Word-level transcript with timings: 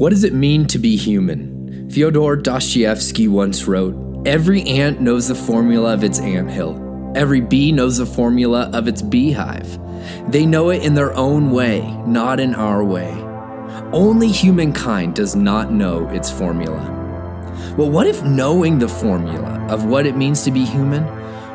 What 0.00 0.12
does 0.12 0.24
it 0.24 0.32
mean 0.32 0.66
to 0.68 0.78
be 0.78 0.96
human? 0.96 1.90
Fyodor 1.90 2.34
Dostoevsky 2.34 3.28
once 3.28 3.66
wrote 3.66 3.94
Every 4.26 4.62
ant 4.62 5.02
knows 5.02 5.28
the 5.28 5.34
formula 5.34 5.92
of 5.92 6.02
its 6.02 6.18
anthill. 6.18 7.12
Every 7.14 7.42
bee 7.42 7.70
knows 7.70 7.98
the 7.98 8.06
formula 8.06 8.70
of 8.72 8.88
its 8.88 9.02
beehive. 9.02 9.78
They 10.32 10.46
know 10.46 10.70
it 10.70 10.82
in 10.82 10.94
their 10.94 11.14
own 11.14 11.50
way, 11.50 11.82
not 12.06 12.40
in 12.40 12.54
our 12.54 12.82
way. 12.82 13.10
Only 13.92 14.28
humankind 14.28 15.14
does 15.14 15.36
not 15.36 15.70
know 15.70 16.08
its 16.08 16.30
formula. 16.30 16.80
Well, 17.76 17.90
what 17.90 18.06
if 18.06 18.24
knowing 18.24 18.78
the 18.78 18.88
formula 18.88 19.66
of 19.68 19.84
what 19.84 20.06
it 20.06 20.16
means 20.16 20.44
to 20.44 20.50
be 20.50 20.64
human 20.64 21.04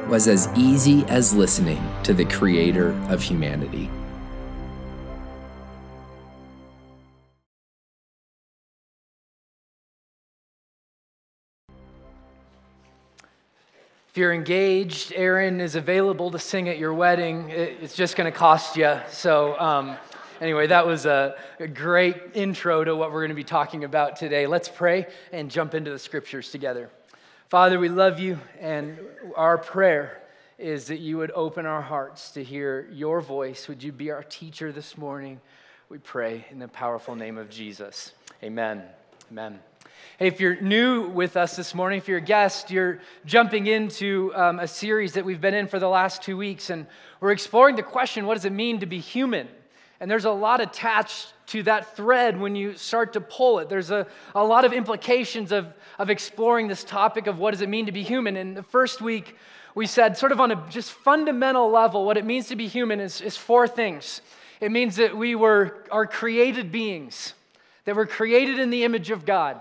was 0.07 0.27
as 0.27 0.50
easy 0.55 1.04
as 1.07 1.34
listening 1.34 1.84
to 2.04 2.14
the 2.14 2.25
creator 2.25 2.91
of 3.09 3.23
humanity? 3.23 3.89
If 14.15 14.19
you're 14.19 14.32
engaged, 14.32 15.11
Aaron 15.14 15.60
is 15.60 15.75
available 15.75 16.32
to 16.32 16.39
sing 16.39 16.69
at 16.69 16.78
your 16.78 16.93
wedding. 16.93 17.50
It's 17.50 17.97
just 17.97 18.15
going 18.15 18.32
to 18.32 18.37
cost 18.39 18.78
you. 18.78 18.97
So, 19.10 19.60
um, 19.60 19.97
anyway, 20.39 20.68
that 20.68 20.87
was 20.87 21.06
a, 21.06 21.36
a 21.60 21.68
great 21.68 22.15
intro 22.33 22.86
to 22.86 22.96
what 22.96 23.11
we're 23.11 23.20
going 23.20 23.32
to 23.32 23.36
be 23.36 23.43
talking 23.43 23.83
about 23.83 24.15
today. 24.15 24.47
Let's 24.47 24.70
pray 24.70 25.07
and 25.33 25.51
jump 25.51 25.73
into 25.73 25.92
the 25.92 26.00
scriptures 26.00 26.50
together. 26.50 26.89
Father, 27.50 27.78
we 27.78 27.89
love 27.89 28.18
you, 28.18 28.39
and 28.61 28.97
our 29.36 29.57
prayer 29.57 30.21
is 30.57 30.87
that 30.87 31.00
you 31.00 31.18
would 31.18 31.32
open 31.32 31.65
our 31.65 31.82
hearts 31.82 32.31
to 32.31 32.42
hear 32.42 32.88
your 32.94 33.20
voice. 33.20 33.67
Would 33.67 33.84
you 33.84 33.92
be 33.92 34.11
our 34.11 34.23
teacher 34.23 34.72
this 34.72 34.97
morning? 34.97 35.42
We 35.89 35.97
pray 35.97 36.45
in 36.52 36.59
the 36.59 36.70
powerful 36.70 37.16
name 37.16 37.38
of 37.38 37.50
Jesus. 37.50 38.14
Amen. 38.42 38.81
Amen. 39.30 39.59
Hey, 40.17 40.28
if 40.28 40.40
you're 40.40 40.62
new 40.62 41.09
with 41.09 41.36
us 41.36 41.58
this 41.58 41.76
morning, 41.76 41.98
if 41.98 42.08
you're 42.08 42.20
a 42.20 42.22
guest, 42.22 42.72
you're 42.72 43.00
jumping 43.26 43.68
into 43.68 44.32
um, 44.34 44.60
a 44.60 44.68
series 44.68 45.12
that 45.16 45.26
we've 45.26 45.42
been 45.42 45.54
in 45.54 45.68
for 45.68 45.78
the 45.78 45.90
last 45.90 46.24
two 46.24 46.38
weeks, 46.38 46.70
and 46.70 46.88
we're 47.20 47.34
exploring 47.34 47.76
the 47.76 47.84
question 47.84 48.26
what 48.26 48.36
does 48.36 48.46
it 48.46 48.54
mean 48.54 48.80
to 48.80 48.86
be 48.86 49.00
human? 49.00 49.50
And 50.00 50.10
there's 50.10 50.24
a 50.24 50.32
lot 50.32 50.62
attached 50.62 51.34
to 51.48 51.64
that 51.64 51.98
thread 51.98 52.40
when 52.40 52.56
you 52.56 52.78
start 52.78 53.12
to 53.12 53.20
pull 53.20 53.60
it. 53.60 53.68
There's 53.68 53.92
a, 53.92 54.08
a 54.34 54.42
lot 54.42 54.64
of 54.64 54.72
implications 54.72 55.52
of, 55.52 55.74
of 56.00 56.09
exploring 56.09 56.70
this 56.70 56.86
topic 56.86 57.28
of 57.28 57.38
what 57.38 57.52
does 57.52 57.59
it 57.59 57.68
mean 57.68 57.88
to 57.88 57.92
be 57.92 58.04
human. 58.04 58.38
And 58.38 58.56
the 58.56 58.64
first 58.64 59.02
week, 59.02 59.36
we 59.76 59.86
said, 59.86 60.18
sort 60.18 60.32
of 60.32 60.40
on 60.40 60.50
a 60.50 60.66
just 60.70 60.94
fundamental 60.94 61.70
level, 61.70 62.06
what 62.06 62.16
it 62.16 62.24
means 62.24 62.48
to 62.48 62.56
be 62.56 62.70
human 62.70 63.02
is, 63.02 63.20
is 63.20 63.36
four 63.36 63.68
things. 63.68 64.22
It 64.62 64.72
means 64.72 64.96
that 64.96 65.18
we 65.18 65.36
were 65.36 65.84
are 65.92 66.06
created 66.06 66.72
beings, 66.72 67.34
that 67.84 67.98
we're 67.98 68.06
created 68.06 68.59
in 68.59 68.70
the 68.70 68.86
image 68.86 69.12
of 69.12 69.26
God 69.26 69.59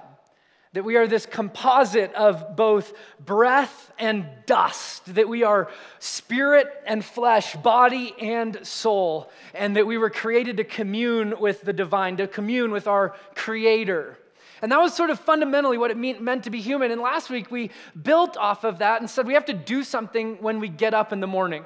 that 0.75 0.85
we 0.85 0.97
are 0.97 1.07
this 1.07 1.25
composite 1.25 2.13
of 2.15 2.57
both 2.57 2.93
breath 3.25 3.93
and 3.99 4.27
dust, 4.45 5.15
that 5.15 5.29
we 5.29 5.45
are 5.45 5.71
spirit 6.01 6.67
and 6.85 7.05
flesh, 7.05 7.57
body 7.57 8.13
and 8.21 8.67
soul, 8.67 9.31
and 9.55 9.77
that 9.77 9.87
we 9.87 9.97
were 9.97 10.11
created 10.11 10.57
to 10.57 10.65
commune 10.65 11.35
with 11.41 11.63
the 11.63 11.73
divine, 11.73 12.17
to 12.17 12.27
commune 12.27 12.73
with 12.73 12.89
our 12.89 13.15
Creator. 13.37 14.19
And 14.63 14.73
that 14.73 14.81
was 14.81 14.95
sort 14.95 15.11
of 15.11 15.21
fundamentally 15.21 15.79
what 15.79 15.91
it 15.91 15.97
meant 15.97 16.45
to 16.45 16.51
be 16.51 16.61
human. 16.61 16.91
And 16.91 17.01
last 17.01 17.31
week 17.31 17.51
we 17.51 17.71
built 18.03 18.37
off 18.37 18.65
of 18.65 18.79
that 18.79 19.01
and 19.01 19.09
said 19.09 19.27
we 19.27 19.35
have 19.35 19.45
to 19.47 19.53
do 19.53 19.85
something 19.85 20.39
when 20.41 20.59
we 20.59 20.69
get 20.69 20.93
up 20.93 21.13
in 21.13 21.21
the 21.21 21.27
morning. 21.27 21.65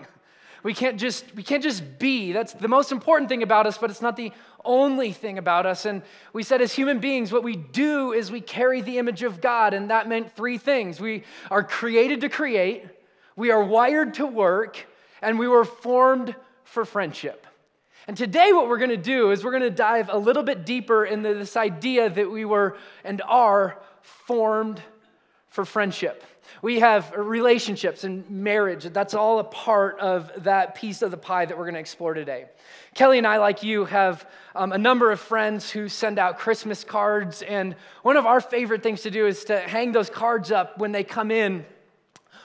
We 0.63 0.75
can't 0.75 0.99
just 0.99 1.35
we 1.35 1.43
can't 1.43 1.63
just 1.63 1.99
be. 1.99 2.33
That's 2.33 2.53
the 2.53 2.69
most 2.69 2.93
important 2.93 3.29
thing 3.29 3.43
about 3.43 3.67
us, 3.67 3.79
but 3.79 3.91
it's 3.91 4.03
not 4.03 4.17
the 4.17 4.33
only 4.65 5.13
thing 5.13 5.39
about 5.39 5.67
us. 5.67 5.87
And 5.87 6.03
we 6.33 6.43
said 6.43 6.61
as 6.61 6.73
human 6.73 6.99
beings, 6.99 7.33
what 7.33 7.45
we 7.45 7.57
do 7.57 8.13
is 8.13 8.31
we 8.31 8.41
carry 8.41 8.81
the 8.81 8.99
image 8.99 9.23
of 9.23 9.41
God, 9.41 9.73
and 9.73 9.91
that 9.91 10.09
meant 10.09 10.35
three 10.35 10.59
things. 10.59 11.01
We 11.01 11.25
are 11.51 11.63
created 11.63 12.23
to 12.23 12.29
create, 12.29 12.85
we 13.37 13.51
are 13.51 13.63
wired 13.63 14.15
to 14.15 14.27
work, 14.27 14.85
and 15.23 15.39
we 15.39 15.49
were 15.49 15.65
formed 15.65 16.35
for 16.65 16.85
friendship. 16.85 17.47
And 18.07 18.17
today, 18.17 18.53
what 18.53 18.69
we're 18.69 18.79
going 18.79 18.91
to 18.91 18.97
do 18.97 19.31
is 19.31 19.45
we're 19.45 19.51
going 19.51 19.63
to 19.63 19.71
dive 19.71 20.09
a 20.11 20.19
little 20.19 20.43
bit 20.43 20.65
deeper 20.65 21.05
into 21.05 21.35
this 21.35 21.57
idea 21.57 22.09
that 22.09 22.31
we 22.31 22.45
were 22.45 22.77
and 23.05 23.21
are 23.27 23.79
formed 24.01 24.81
for 25.49 25.65
friendship. 25.65 26.25
We 26.63 26.81
have 26.81 27.13
relationships 27.17 28.05
and 28.05 28.29
marriage. 28.31 28.85
That's 28.85 29.15
all 29.15 29.39
a 29.39 29.45
part 29.45 29.99
of 30.01 30.45
that 30.45 30.75
piece 30.75 31.03
of 31.03 31.11
the 31.11 31.17
pie 31.17 31.45
that 31.45 31.57
we're 31.57 31.65
going 31.65 31.75
to 31.75 31.81
explore 31.81 32.15
today. 32.15 32.47
Kelly 32.95 33.19
and 33.19 33.27
I, 33.27 33.37
like 33.37 33.63
you, 33.63 33.85
have 33.85 34.29
um, 34.55 34.73
a 34.73 34.79
number 34.79 35.11
of 35.11 35.21
friends 35.21 35.71
who 35.71 35.89
send 35.89 36.19
out 36.19 36.39
Christmas 36.39 36.85
cards. 36.85 37.43
And 37.43 37.77
one 38.03 38.17
of 38.17 38.27
our 38.27 38.41
favorite 38.41 38.83
things 38.83 39.03
to 39.03 39.11
do 39.11 39.27
is 39.27 39.45
to 39.45 39.61
hang 39.61 39.93
those 39.93 40.11
cards 40.11 40.51
up 40.51 40.79
when 40.79 40.93
they 40.93 41.05
come 41.05 41.31
in 41.31 41.65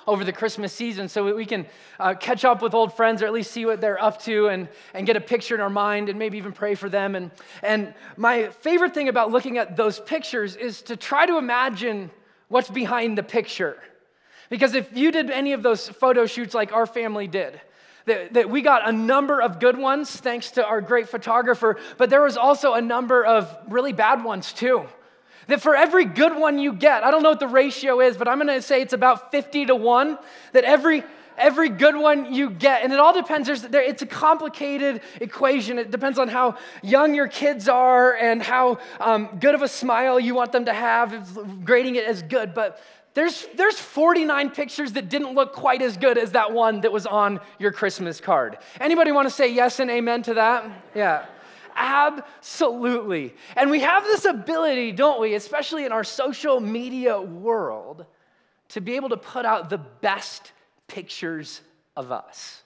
over 0.08 0.24
the 0.24 0.34
Christmas 0.34 0.74
season 0.74 1.08
so 1.08 1.34
we 1.34 1.46
can 1.46 1.66
uh, 2.00 2.14
catch 2.14 2.46
up 2.46 2.62
with 2.62 2.74
old 2.74 2.94
friends 2.94 3.22
or 3.22 3.26
at 3.26 3.34
least 3.34 3.52
see 3.52 3.66
what 3.66 3.82
they're 3.82 4.02
up 4.02 4.22
to 4.22 4.48
and, 4.48 4.68
and 4.94 5.08
get 5.08 5.16
a 5.16 5.22
picture 5.22 5.56
in 5.56 5.62
our 5.62 5.70
mind 5.70 6.10
and 6.10 6.20
maybe 6.20 6.38
even 6.38 6.52
pray 6.52 6.76
for 6.76 6.90
them. 6.90 7.16
And, 7.16 7.32
and 7.62 7.94
my 8.18 8.50
favorite 8.50 8.94
thing 8.94 9.10
about 9.10 9.32
looking 9.32 9.58
at 9.58 9.78
those 9.78 10.00
pictures 10.00 10.56
is 10.56 10.82
to 10.84 10.98
try 10.98 11.26
to 11.26 11.38
imagine 11.38 12.12
what's 12.50 12.70
behind 12.70 13.18
the 13.18 13.24
picture. 13.24 13.82
Because 14.54 14.76
if 14.76 14.96
you 14.96 15.12
did 15.12 15.32
any 15.32 15.54
of 15.54 15.64
those 15.64 15.90
photo 15.90 16.28
shoots 16.28 16.54
like 16.54 16.74
our 16.74 16.86
family 16.86 17.26
did, 17.26 17.60
that, 18.06 18.36
that 18.36 18.52
we 18.52 18.62
got 18.62 18.88
a 18.88 18.92
number 18.92 19.42
of 19.42 19.60
good 19.60 19.76
ones 19.76 20.16
thanks 20.16 20.52
to 20.52 20.64
our 20.64 20.80
great 20.80 21.10
photographer, 21.10 21.76
but 21.98 22.12
there 22.12 22.22
was 22.22 22.38
also 22.38 22.74
a 22.74 22.82
number 22.82 23.26
of 23.26 23.52
really 23.68 23.94
bad 23.94 24.24
ones 24.24 24.54
too. 24.54 24.86
That 25.48 25.60
for 25.60 25.76
every 25.76 26.06
good 26.06 26.38
one 26.38 26.60
you 26.60 26.72
get, 26.72 27.04
I 27.04 27.10
don't 27.10 27.24
know 27.24 27.32
what 27.32 27.40
the 27.40 27.48
ratio 27.48 28.00
is, 28.00 28.16
but 28.16 28.28
I'm 28.28 28.38
gonna 28.38 28.62
say 28.62 28.84
it's 28.84 28.94
about 28.94 29.32
50 29.32 29.66
to 29.66 29.76
1, 29.76 30.20
that 30.52 30.66
every 30.66 31.04
every 31.36 31.70
good 31.70 31.96
one 31.96 32.32
you 32.32 32.52
get. 32.52 32.84
And 32.84 32.94
it 32.94 33.00
all 33.00 33.12
depends. 33.12 33.64
There, 33.64 33.82
it's 33.82 34.04
a 34.04 34.06
complicated 34.06 35.02
equation. 35.20 35.80
It 35.80 35.90
depends 35.90 36.20
on 36.20 36.28
how 36.28 36.58
young 36.84 37.16
your 37.16 37.28
kids 37.28 37.68
are 37.68 38.14
and 38.14 38.44
how 38.44 38.78
um, 39.00 39.40
good 39.40 39.56
of 39.56 39.64
a 39.64 39.68
smile 39.68 40.20
you 40.20 40.36
want 40.36 40.52
them 40.52 40.66
to 40.66 40.74
have, 40.74 41.66
grading 41.66 41.96
it 41.96 42.06
as 42.06 42.22
good. 42.22 42.54
But 42.54 42.80
there's, 43.14 43.46
there's 43.56 43.78
49 43.78 44.50
pictures 44.52 44.94
that 44.94 45.10
didn't 45.10 45.36
look 45.36 45.54
quite 45.54 45.82
as 45.82 45.98
good 45.98 46.18
as 46.18 46.32
that 46.32 46.52
one 46.52 46.82
that 46.82 46.92
was 46.92 47.06
on 47.06 47.40
your 47.60 47.72
Christmas 47.72 48.20
card. 48.20 48.58
Anybody 48.80 49.12
want 49.12 49.28
to 49.28 49.34
say 49.34 49.54
yes 49.54 49.80
and 49.80 49.92
amen 49.92 50.24
to 50.24 50.34
that? 50.36 50.66
Yeah. 50.96 51.26
Absolutely. 51.76 53.34
And 53.56 53.72
we 53.72 53.80
have 53.82 54.04
this 54.04 54.26
ability, 54.26 54.92
don't 54.92 55.20
we, 55.20 55.36
especially 55.36 55.86
in 55.86 55.92
our 55.92 56.04
social 56.04 56.60
media 56.60 57.20
world, 57.20 58.06
to 58.70 58.82
be 58.82 58.96
able 58.96 59.10
to 59.10 59.18
put 59.18 59.46
out 59.46 59.70
the 59.70 59.78
best 59.78 60.52
pictures 60.88 61.62
of 61.96 62.12
us. 62.12 62.64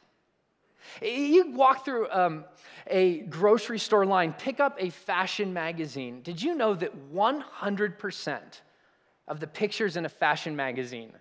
You 1.02 1.52
walk 1.52 1.86
through 1.86 2.09
um, 2.12 2.46
a 2.88 3.19
grocery 3.22 3.80
store 3.80 4.06
line, 4.06 4.34
pick 4.34 4.59
up 4.59 4.78
a 4.80 4.90
fashion 4.90 5.53
magazine. 5.53 6.22
Did 6.22 6.41
you 6.41 6.56
know 6.56 6.74
that 6.75 7.13
100% 7.13 8.40
of 9.28 9.40
the 9.40 9.48
pictures 9.48 9.98
in 9.98 10.06
a 10.06 10.10
fashion 10.10 10.56
magazine 10.56 11.12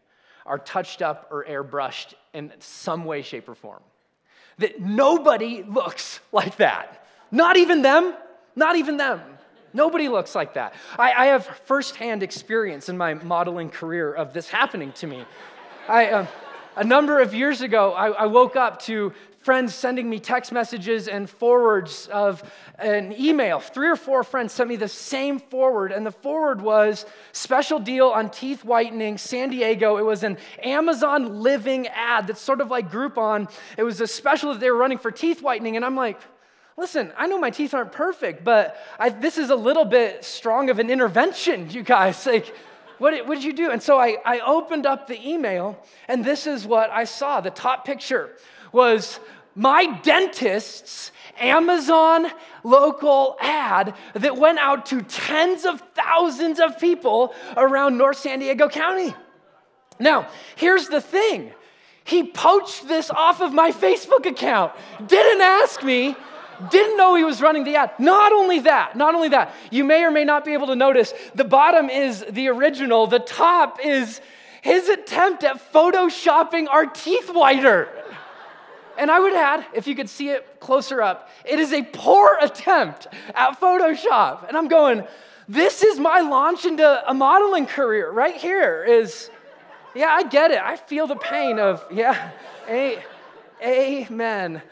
are 0.45 0.59
touched 0.59 1.03
up 1.03 1.29
or 1.31 1.45
airbrushed 1.45 2.15
in 2.33 2.53
some 2.61 3.05
way, 3.05 3.23
shape, 3.23 3.49
or 3.49 3.55
form. 3.55 3.83
That 4.59 4.81
nobody 4.81 5.63
looks 5.63 6.21
like 6.33 6.57
that. 6.57 7.07
Not 7.31 7.57
even 7.57 7.83
them, 7.83 8.15
not 8.55 8.77
even 8.77 8.97
them. 8.97 9.21
Nobody 9.73 10.09
looks 10.09 10.35
like 10.35 10.55
that. 10.55 10.75
I, 10.99 11.13
I 11.13 11.27
have 11.27 11.45
firsthand 11.45 12.23
experience 12.23 12.89
in 12.89 12.97
my 12.97 13.15
modeling 13.15 13.69
career 13.69 14.13
of 14.13 14.33
this 14.33 14.49
happening 14.49 14.93
to 14.93 15.07
me. 15.07 15.25
I, 15.89 16.07
uh, 16.07 16.27
a 16.77 16.85
number 16.85 17.21
of 17.21 17.35
years 17.35 17.61
ago, 17.61 17.93
I, 17.93 18.09
I 18.09 18.27
woke 18.27 18.57
up 18.57 18.81
to 18.83 19.13
friends 19.47 19.73
sending 19.73 20.11
me 20.11 20.19
text 20.19 20.51
messages 20.51 21.07
and 21.07 21.31
forwards 21.31 22.09
of 22.09 22.43
an 22.81 23.15
email. 23.17 23.61
Three 23.61 23.89
or 23.89 23.95
four 23.95 24.25
friends 24.25 24.53
sent 24.53 24.69
me 24.69 24.75
the 24.75 24.89
same 24.89 25.39
forward, 25.39 25.93
and 25.93 26.05
the 26.05 26.11
forward 26.11 26.61
was 26.61 27.07
special 27.31 27.79
deal 27.79 28.09
on 28.09 28.29
teeth 28.29 28.65
whitening, 28.65 29.19
San 29.19 29.51
Diego. 29.51 29.99
It 29.99 30.03
was 30.03 30.25
an 30.25 30.37
Amazon 30.65 31.45
Living 31.45 31.87
ad 31.87 32.27
that's 32.27 32.41
sort 32.41 32.61
of 32.61 32.73
like 32.73 32.91
Groupon. 32.91 33.49
It 33.79 33.85
was 33.85 34.01
a 34.01 34.09
special 34.09 34.53
that 34.53 34.59
they 34.59 34.69
were 34.69 34.77
running 34.77 34.99
for 34.99 35.13
teeth 35.13 35.41
whitening, 35.41 35.77
and 35.77 35.85
I'm 35.85 35.95
like, 35.95 36.19
listen, 36.77 37.13
I 37.17 37.29
know 37.29 37.39
my 37.39 37.51
teeth 37.51 37.73
aren't 37.73 37.93
perfect, 37.93 38.43
but 38.43 38.77
I, 38.99 39.11
this 39.11 39.39
is 39.39 39.51
a 39.51 39.57
little 39.57 39.85
bit 39.85 40.25
strong 40.25 40.71
of 40.71 40.81
an 40.81 40.91
intervention, 40.91 41.71
you 41.71 41.85
guys. 41.85 42.27
Like, 42.37 42.53
what 42.99 43.13
did, 43.13 43.29
what 43.29 43.37
did 43.37 43.45
you 43.45 43.53
do? 43.53 43.71
And 43.71 43.81
so 43.81 43.97
I, 43.97 44.17
I 44.25 44.41
opened 44.41 44.87
up 44.87 45.07
the 45.07 45.21
email, 45.25 45.79
and 46.09 46.25
this 46.25 46.49
is 46.49 46.67
what 46.67 46.91
I 46.91 47.05
saw. 47.05 47.41
The 47.41 47.51
top 47.51 47.85
picture 47.85 48.33
was 48.73 49.21
my 49.57 49.87
dentist's 50.03 51.11
Amazon 51.39 52.27
local 52.63 53.37
ad 53.41 53.95
that 54.15 54.37
went 54.37 54.59
out 54.59 54.87
to 54.87 55.03
tens 55.03 55.65
of 55.65 55.81
thousands 55.95 56.61
of 56.61 56.79
people 56.79 57.35
around 57.57 57.99
North 57.99 58.19
San 58.19 58.39
Diego 58.39 58.69
County. 58.69 59.15
Now, 59.99 60.29
here's 60.57 60.89
the 60.89 61.01
thing 61.01 61.53
he 62.05 62.23
poached 62.23 62.87
this 62.87 63.11
off 63.11 63.41
of 63.41 63.53
my 63.53 63.73
Facebook 63.73 64.27
account, 64.27 64.73
didn't 65.07 65.41
ask 65.41 65.83
me, 65.83 66.15
Didn't 66.71 66.97
know 66.97 67.17
he 67.17 67.25
was 67.25 67.43
running 67.43 67.65
the 67.65 67.77
ad. 67.77 67.93
Not 67.99 68.33
only 68.33 68.61
that, 68.61 68.97
not 68.97 69.15
only 69.15 69.29
that, 69.31 69.55
you 69.71 69.85
may 69.85 70.05
or 70.05 70.11
may 70.11 70.25
not 70.25 70.45
be 70.45 70.53
able 70.53 70.69
to 70.69 70.77
notice 70.77 71.13
the 71.35 71.45
bottom 71.45 71.91
is 71.91 72.25
the 72.31 72.49
original, 72.49 73.07
the 73.07 73.19
top 73.19 73.79
is 73.85 74.21
his 74.63 74.89
attempt 74.89 75.45
at 75.45 75.73
photoshopping 75.73 76.69
our 76.69 76.87
teeth 76.87 77.31
whiter. 77.31 77.89
And 78.99 79.11
I 79.11 79.21
would 79.21 79.35
add, 79.35 79.67
if 79.75 79.87
you 79.87 79.95
could 79.95 80.09
see 80.09 80.31
it 80.31 80.61
closer 80.61 81.03
up, 81.03 81.29
it 81.45 81.59
is 81.59 81.73
a 81.73 81.83
poor 81.83 82.39
attempt 82.41 83.07
at 83.35 83.61
Photoshop. 83.61 84.49
And 84.49 84.57
I'm 84.57 84.69
going, 84.69 85.07
this 85.49 85.83
is 85.83 86.01
my 86.01 86.21
launch 86.21 86.65
into 86.65 87.09
a 87.09 87.15
modeling 87.15 87.67
career 87.67 88.11
right 88.11 88.37
here 88.37 88.85
is, 88.85 89.31
yeah, 89.95 90.09
I 90.09 90.25
get 90.25 90.51
it. 90.51 90.59
I 90.59 90.77
feel 90.77 91.07
the 91.07 91.17
pain 91.17 91.59
of, 91.59 91.85
yeah, 91.93 92.31
a, 92.69 93.03
amen. 93.63 94.63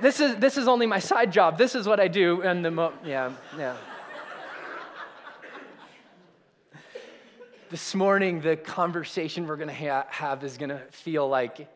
This 0.00 0.20
is, 0.20 0.36
this 0.36 0.56
is 0.56 0.68
only 0.68 0.86
my 0.86 0.98
side 0.98 1.32
job. 1.32 1.56
This 1.56 1.74
is 1.74 1.86
what 1.86 2.00
I 2.00 2.08
do. 2.08 2.42
And 2.42 2.64
the, 2.64 2.70
mo- 2.70 2.92
yeah, 3.04 3.32
yeah. 3.56 3.76
this 7.72 7.94
morning, 7.94 8.42
the 8.42 8.54
conversation 8.54 9.46
we're 9.46 9.56
going 9.56 9.68
to 9.68 9.74
ha- 9.74 10.04
have 10.10 10.44
is 10.44 10.58
going 10.58 10.68
to 10.68 10.80
feel 10.90 11.26
like 11.26 11.66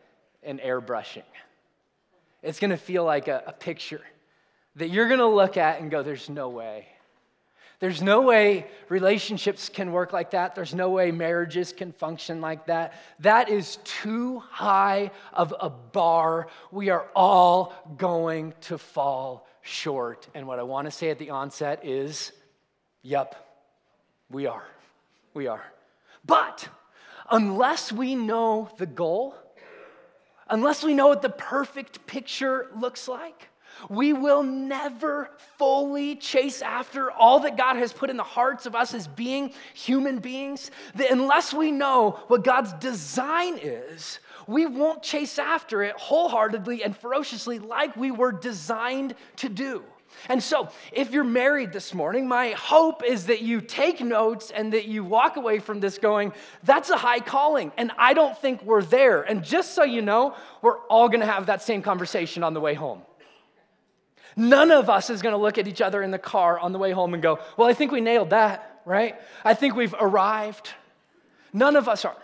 an 0.43 0.59
airbrushing. 0.63 1.23
It's 2.43 2.59
going 2.59 2.71
to 2.71 2.77
feel 2.77 3.03
like 3.03 3.27
a, 3.27 3.43
a 3.47 3.53
picture 3.53 4.01
that 4.75 4.89
you're 4.89 5.07
going 5.07 5.19
to 5.19 5.27
look 5.27 5.57
at 5.57 5.81
and 5.81 5.89
go, 5.89 6.03
there's 6.03 6.29
no 6.29 6.49
way. 6.49 6.87
There's 7.79 8.01
no 8.01 8.21
way 8.21 8.65
relationships 8.89 9.69
can 9.69 9.91
work 9.91 10.11
like 10.11 10.31
that. 10.31 10.55
There's 10.55 10.73
no 10.73 10.89
way 10.89 11.11
marriages 11.11 11.73
can 11.73 11.91
function 11.91 12.41
like 12.41 12.65
that. 12.67 12.93
That 13.19 13.49
is 13.49 13.77
too 13.83 14.39
high 14.39 15.11
of 15.31 15.53
a 15.59 15.69
bar. 15.69 16.47
We 16.71 16.89
are 16.89 17.05
all 17.15 17.73
going 17.97 18.55
to 18.61 18.79
fall 18.79 19.47
short. 19.61 20.27
And 20.33 20.47
what 20.47 20.57
I 20.57 20.63
want 20.63 20.85
to 20.85 20.91
say 20.91 21.11
at 21.11 21.19
the 21.19 21.29
onset 21.29 21.85
is, 21.85 22.31
yep, 23.03 23.35
we 24.31 24.47
are. 24.47 24.65
We 25.35 25.45
are. 25.45 25.63
But 26.25 26.67
unless 27.29 27.91
we 27.91 28.15
know 28.15 28.69
the 28.77 28.87
goal, 28.87 29.35
unless 30.49 30.83
we 30.83 30.93
know 30.93 31.07
what 31.07 31.21
the 31.21 31.29
perfect 31.29 32.05
picture 32.07 32.67
looks 32.75 33.07
like, 33.07 33.49
we 33.89 34.13
will 34.13 34.43
never 34.43 35.29
fully 35.57 36.15
chase 36.15 36.61
after 36.61 37.11
all 37.11 37.41
that 37.41 37.57
God 37.57 37.75
has 37.77 37.93
put 37.93 38.09
in 38.09 38.17
the 38.17 38.23
hearts 38.23 38.65
of 38.65 38.75
us 38.75 38.93
as 38.93 39.07
being 39.07 39.53
human 39.73 40.19
beings. 40.19 40.71
That 40.95 41.11
unless 41.11 41.53
we 41.53 41.71
know 41.71 42.19
what 42.27 42.43
God's 42.43 42.73
design 42.73 43.59
is, 43.61 44.19
we 44.47 44.65
won't 44.65 45.03
chase 45.03 45.37
after 45.37 45.83
it 45.83 45.95
wholeheartedly 45.95 46.83
and 46.83 46.95
ferociously 46.95 47.59
like 47.59 47.95
we 47.95 48.11
were 48.11 48.31
designed 48.31 49.15
to 49.37 49.49
do. 49.49 49.83
And 50.29 50.41
so, 50.41 50.69
if 50.91 51.11
you're 51.11 51.23
married 51.23 51.73
this 51.73 51.93
morning, 51.93 52.27
my 52.27 52.51
hope 52.51 53.03
is 53.03 53.27
that 53.27 53.41
you 53.41 53.61
take 53.61 54.01
notes 54.01 54.51
and 54.51 54.73
that 54.73 54.85
you 54.85 55.03
walk 55.03 55.37
away 55.37 55.59
from 55.59 55.79
this 55.79 55.97
going, 55.97 56.33
that's 56.63 56.89
a 56.89 56.97
high 56.97 57.19
calling. 57.19 57.71
And 57.77 57.91
I 57.97 58.13
don't 58.13 58.37
think 58.37 58.63
we're 58.63 58.83
there. 58.83 59.21
And 59.21 59.43
just 59.43 59.73
so 59.73 59.83
you 59.83 60.01
know, 60.01 60.35
we're 60.61 60.79
all 60.87 61.09
gonna 61.09 61.25
have 61.25 61.45
that 61.47 61.61
same 61.61 61.81
conversation 61.81 62.43
on 62.43 62.53
the 62.53 62.61
way 62.61 62.73
home. 62.73 63.01
None 64.37 64.69
of 64.69 64.87
us 64.87 65.09
is 65.09 65.23
going 65.23 65.33
to 65.33 65.41
look 65.41 65.57
at 65.57 65.67
each 65.67 65.81
other 65.81 66.03
in 66.03 66.11
the 66.11 66.19
car 66.19 66.59
on 66.59 66.71
the 66.71 66.77
way 66.77 66.91
home 66.91 67.15
and 67.15 67.23
go, 67.23 67.39
Well, 67.57 67.67
I 67.67 67.73
think 67.73 67.91
we 67.91 68.01
nailed 68.01 68.29
that, 68.29 68.81
right? 68.85 69.15
I 69.43 69.55
think 69.55 69.75
we've 69.75 69.95
arrived. 69.99 70.69
None 71.51 71.75
of 71.75 71.89
us 71.89 72.05
are. 72.05 72.15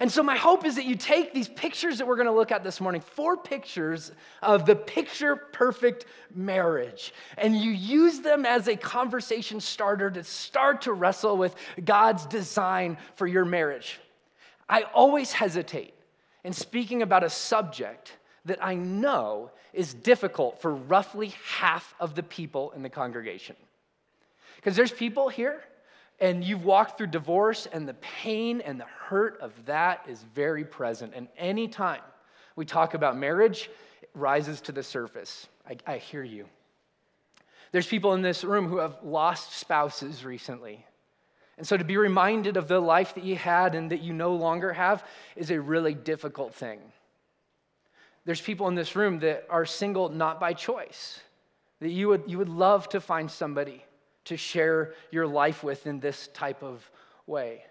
And 0.00 0.12
so, 0.12 0.22
my 0.22 0.36
hope 0.36 0.64
is 0.64 0.76
that 0.76 0.84
you 0.84 0.94
take 0.94 1.32
these 1.32 1.48
pictures 1.48 1.98
that 1.98 2.06
we're 2.06 2.16
going 2.16 2.26
to 2.26 2.32
look 2.32 2.52
at 2.52 2.62
this 2.62 2.80
morning, 2.80 3.00
four 3.00 3.36
pictures 3.36 4.12
of 4.42 4.66
the 4.66 4.76
picture 4.76 5.36
perfect 5.36 6.06
marriage, 6.34 7.14
and 7.38 7.56
you 7.56 7.70
use 7.70 8.20
them 8.20 8.44
as 8.44 8.68
a 8.68 8.76
conversation 8.76 9.60
starter 9.60 10.10
to 10.10 10.22
start 10.22 10.82
to 10.82 10.92
wrestle 10.92 11.36
with 11.36 11.54
God's 11.82 12.26
design 12.26 12.98
for 13.14 13.26
your 13.26 13.44
marriage. 13.44 13.98
I 14.68 14.82
always 14.82 15.32
hesitate 15.32 15.94
in 16.44 16.52
speaking 16.52 17.02
about 17.02 17.24
a 17.24 17.30
subject 17.30 18.12
that 18.44 18.64
I 18.64 18.74
know 18.74 19.50
is 19.72 19.92
difficult 19.92 20.60
for 20.60 20.74
roughly 20.74 21.34
half 21.58 21.94
of 22.00 22.14
the 22.14 22.22
people 22.22 22.72
in 22.72 22.82
the 22.82 22.90
congregation. 22.90 23.56
Because 24.56 24.76
there's 24.76 24.92
people 24.92 25.28
here, 25.28 25.62
and 26.18 26.42
you've 26.42 26.64
walked 26.64 26.96
through 26.96 27.08
divorce, 27.08 27.66
and 27.70 27.86
the 27.86 27.94
pain 27.94 28.60
and 28.60 28.80
the 28.80 28.86
hurt 29.08 29.38
of 29.40 29.52
that 29.66 30.04
is 30.08 30.24
very 30.34 30.64
present. 30.64 31.12
And 31.14 31.28
anytime 31.36 32.00
we 32.56 32.64
talk 32.64 32.94
about 32.94 33.16
marriage, 33.16 33.70
it 34.00 34.10
rises 34.14 34.60
to 34.62 34.72
the 34.72 34.82
surface. 34.82 35.46
I, 35.68 35.76
I 35.86 35.98
hear 35.98 36.22
you. 36.22 36.46
There's 37.72 37.86
people 37.86 38.14
in 38.14 38.22
this 38.22 38.44
room 38.44 38.68
who 38.68 38.78
have 38.78 38.96
lost 39.02 39.52
spouses 39.52 40.24
recently. 40.24 40.86
And 41.58 41.66
so 41.66 41.76
to 41.76 41.84
be 41.84 41.96
reminded 41.96 42.56
of 42.56 42.68
the 42.68 42.80
life 42.80 43.14
that 43.14 43.24
you 43.24 43.36
had 43.36 43.74
and 43.74 43.90
that 43.90 44.00
you 44.00 44.12
no 44.12 44.34
longer 44.34 44.72
have 44.72 45.04
is 45.36 45.50
a 45.50 45.60
really 45.60 45.94
difficult 45.94 46.54
thing. 46.54 46.80
There's 48.24 48.40
people 48.40 48.68
in 48.68 48.74
this 48.74 48.96
room 48.96 49.20
that 49.20 49.46
are 49.48 49.64
single 49.64 50.08
not 50.08 50.40
by 50.40 50.52
choice, 50.52 51.20
that 51.80 51.90
you 51.90 52.08
would, 52.08 52.24
you 52.26 52.38
would 52.38 52.48
love 52.48 52.88
to 52.90 53.00
find 53.00 53.30
somebody 53.30 53.84
to 54.26 54.36
share 54.36 54.92
your 55.10 55.26
life 55.26 55.62
with 55.62 55.86
in 55.86 56.00
this 56.00 56.28
type 56.28 56.62
of 56.62 56.88
way. 57.26 57.64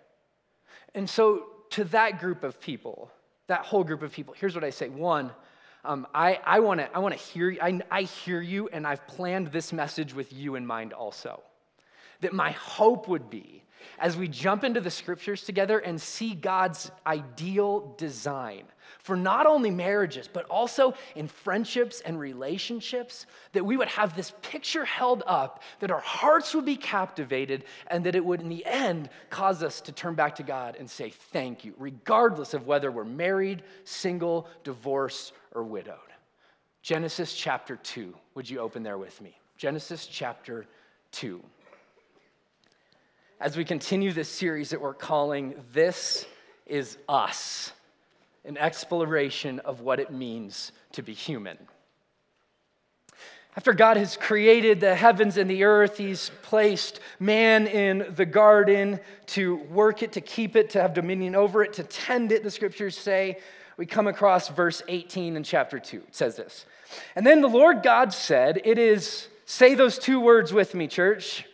And 0.93 1.09
so, 1.09 1.45
to 1.71 1.83
that 1.85 2.19
group 2.19 2.43
of 2.43 2.59
people, 2.59 3.11
that 3.47 3.61
whole 3.61 3.83
group 3.83 4.01
of 4.01 4.11
people, 4.11 4.33
here's 4.37 4.55
what 4.55 4.63
I 4.63 4.69
say. 4.69 4.89
One, 4.89 5.31
um, 5.83 6.07
I, 6.13 6.39
I 6.45 6.59
want 6.61 6.79
to 6.79 6.95
I 6.95 6.99
wanna 6.99 7.15
hear, 7.15 7.55
I, 7.61 7.79
I 7.91 8.01
hear 8.03 8.41
you, 8.41 8.69
and 8.69 8.87
I've 8.87 9.05
planned 9.07 9.47
this 9.47 9.71
message 9.71 10.13
with 10.13 10.33
you 10.33 10.55
in 10.55 10.65
mind 10.65 10.93
also. 10.93 11.41
That 12.21 12.33
my 12.33 12.51
hope 12.51 13.07
would 13.07 13.29
be 13.29 13.64
as 13.99 14.17
we 14.17 14.27
jump 14.27 14.63
into 14.63 14.81
the 14.81 14.91
scriptures 14.91 15.43
together 15.43 15.79
and 15.79 16.01
see 16.01 16.33
God's 16.33 16.91
ideal 17.05 17.95
design 17.97 18.63
for 18.99 19.15
not 19.15 19.45
only 19.45 19.69
marriages, 19.69 20.27
but 20.31 20.45
also 20.45 20.93
in 21.15 21.27
friendships 21.27 22.01
and 22.01 22.19
relationships, 22.19 23.25
that 23.53 23.63
we 23.63 23.77
would 23.77 23.87
have 23.87 24.15
this 24.15 24.33
picture 24.41 24.85
held 24.85 25.23
up, 25.27 25.61
that 25.79 25.91
our 25.91 25.99
hearts 25.99 26.55
would 26.55 26.65
be 26.65 26.75
captivated, 26.75 27.63
and 27.87 28.03
that 28.03 28.15
it 28.15 28.25
would, 28.25 28.41
in 28.41 28.49
the 28.49 28.65
end, 28.65 29.09
cause 29.29 29.63
us 29.63 29.81
to 29.81 29.91
turn 29.91 30.15
back 30.15 30.35
to 30.35 30.43
God 30.43 30.75
and 30.79 30.89
say 30.89 31.09
thank 31.09 31.63
you, 31.63 31.73
regardless 31.77 32.53
of 32.53 32.65
whether 32.67 32.91
we're 32.91 33.03
married, 33.03 33.63
single, 33.83 34.47
divorced, 34.63 35.33
or 35.53 35.63
widowed. 35.63 35.97
Genesis 36.81 37.33
chapter 37.33 37.77
2. 37.77 38.13
Would 38.35 38.49
you 38.49 38.59
open 38.59 38.83
there 38.83 38.97
with 38.97 39.19
me? 39.21 39.37
Genesis 39.57 40.07
chapter 40.07 40.65
2. 41.11 41.43
As 43.37 43.57
we 43.57 43.65
continue 43.65 44.13
this 44.13 44.29
series 44.29 44.69
that 44.69 44.79
we're 44.79 44.93
calling 44.93 45.55
This 45.73 46.25
is 46.65 46.97
Us 47.09 47.73
an 48.45 48.57
exploration 48.57 49.59
of 49.59 49.81
what 49.81 49.99
it 49.99 50.09
means 50.09 50.71
to 50.93 51.01
be 51.01 51.13
human. 51.13 51.57
After 53.57 53.73
God 53.73 53.97
has 53.97 54.15
created 54.15 54.79
the 54.79 54.95
heavens 54.95 55.35
and 55.35 55.49
the 55.49 55.65
earth, 55.65 55.97
He's 55.97 56.31
placed 56.43 57.01
man 57.19 57.67
in 57.67 58.13
the 58.15 58.25
garden 58.25 59.01
to 59.27 59.55
work 59.55 60.01
it, 60.01 60.13
to 60.13 60.21
keep 60.21 60.55
it, 60.55 60.69
to 60.69 60.81
have 60.81 60.93
dominion 60.93 61.35
over 61.35 61.61
it, 61.61 61.73
to 61.73 61.83
tend 61.83 62.31
it, 62.31 62.41
the 62.41 62.51
scriptures 62.51 62.97
say. 62.97 63.39
We 63.75 63.85
come 63.85 64.07
across 64.07 64.47
verse 64.47 64.81
18 64.87 65.35
in 65.35 65.43
chapter 65.43 65.77
2. 65.77 65.97
It 66.07 66.15
says 66.15 66.37
this 66.37 66.65
And 67.17 67.27
then 67.27 67.41
the 67.41 67.49
Lord 67.49 67.83
God 67.83 68.13
said, 68.13 68.61
It 68.63 68.77
is, 68.77 69.27
say 69.43 69.75
those 69.75 69.99
two 69.99 70.21
words 70.21 70.53
with 70.53 70.73
me, 70.73 70.87
church, 70.87 71.45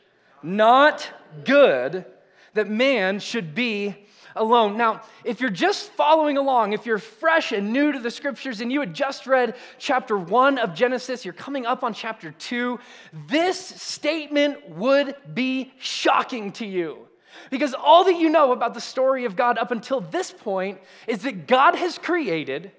not 0.43 1.07
good 1.43 2.05
that 2.53 2.69
man 2.69 3.19
should 3.19 3.55
be 3.55 3.95
alone. 4.35 4.77
Now, 4.77 5.01
if 5.23 5.41
you're 5.41 5.49
just 5.49 5.91
following 5.91 6.37
along, 6.37 6.73
if 6.73 6.85
you're 6.85 6.97
fresh 6.97 7.51
and 7.51 7.73
new 7.73 7.91
to 7.91 7.99
the 7.99 8.11
scriptures 8.11 8.61
and 8.61 8.71
you 8.71 8.79
had 8.79 8.93
just 8.93 9.27
read 9.27 9.55
chapter 9.77 10.17
one 10.17 10.57
of 10.57 10.73
Genesis, 10.73 11.25
you're 11.25 11.33
coming 11.33 11.65
up 11.65 11.83
on 11.83 11.93
chapter 11.93 12.31
two, 12.31 12.79
this 13.27 13.59
statement 13.59 14.69
would 14.69 15.15
be 15.33 15.73
shocking 15.79 16.51
to 16.53 16.65
you. 16.65 17.07
Because 17.49 17.73
all 17.73 18.03
that 18.05 18.19
you 18.19 18.29
know 18.29 18.51
about 18.51 18.73
the 18.73 18.81
story 18.81 19.25
of 19.25 19.35
God 19.35 19.57
up 19.57 19.71
until 19.71 20.01
this 20.01 20.31
point 20.31 20.79
is 21.07 21.23
that 21.23 21.47
God 21.47 21.75
has 21.75 21.97
created, 21.97 22.71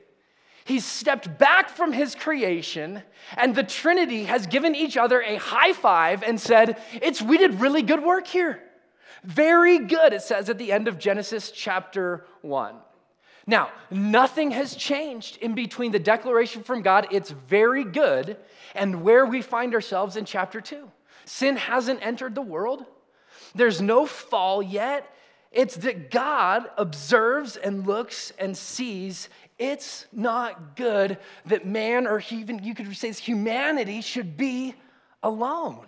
He's 0.64 0.85
stepped 0.85 1.38
back 1.38 1.69
from 1.69 1.92
His 1.92 2.14
creation, 2.14 3.02
and 3.37 3.54
the 3.54 3.62
Trinity 3.62 4.25
has 4.25 4.47
given 4.47 4.75
each 4.75 4.97
other 4.97 5.21
a 5.21 5.37
high 5.37 5.73
five 5.73 6.23
and 6.23 6.40
said, 6.40 6.81
It's 6.95 7.21
we 7.21 7.38
did 7.38 7.61
really 7.61 7.83
good 7.83 8.02
work 8.02 8.26
here. 8.26 8.62
Very 9.25 9.78
good, 9.78 10.12
it 10.12 10.23
says 10.23 10.49
at 10.49 10.59
the 10.59 10.73
end 10.73 10.88
of 10.88 10.99
Genesis 10.99 11.50
chapter 11.50 12.25
1. 12.42 12.75
Now, 13.47 13.71
nothing 13.90 14.52
has 14.52 14.75
changed 14.76 15.37
in 15.38 15.54
between 15.54 15.92
the 15.92 15.99
declaration 15.99 16.62
from 16.62 16.83
God, 16.83 17.09
it's 17.11 17.31
very 17.31 17.85
good, 17.85 18.37
and 18.75 19.02
where 19.02 19.26
we 19.26 19.42
find 19.42 19.75
ourselves 19.75 20.16
in 20.16 20.25
chapter 20.25 20.61
2. 20.61 20.88
Sin 21.25 21.57
hasn't 21.57 22.04
entered 22.04 22.35
the 22.35 22.42
world, 22.42 22.85
there's 23.54 23.81
no 23.81 24.07
fall 24.07 24.62
yet. 24.62 25.09
It's 25.50 25.76
that 25.76 26.11
God 26.11 26.71
observes 26.78 27.57
and 27.57 27.87
looks 27.87 28.33
and 28.38 28.57
sees 28.57 29.28
it's 29.62 30.07
not 30.12 30.75
good 30.75 31.19
that 31.47 31.64
man, 31.64 32.09
or 32.09 32.21
even 32.31 32.64
you 32.64 32.75
could 32.75 32.95
say 32.97 33.12
humanity 33.12 34.00
should 34.00 34.37
be 34.37 34.75
alone. 35.23 35.87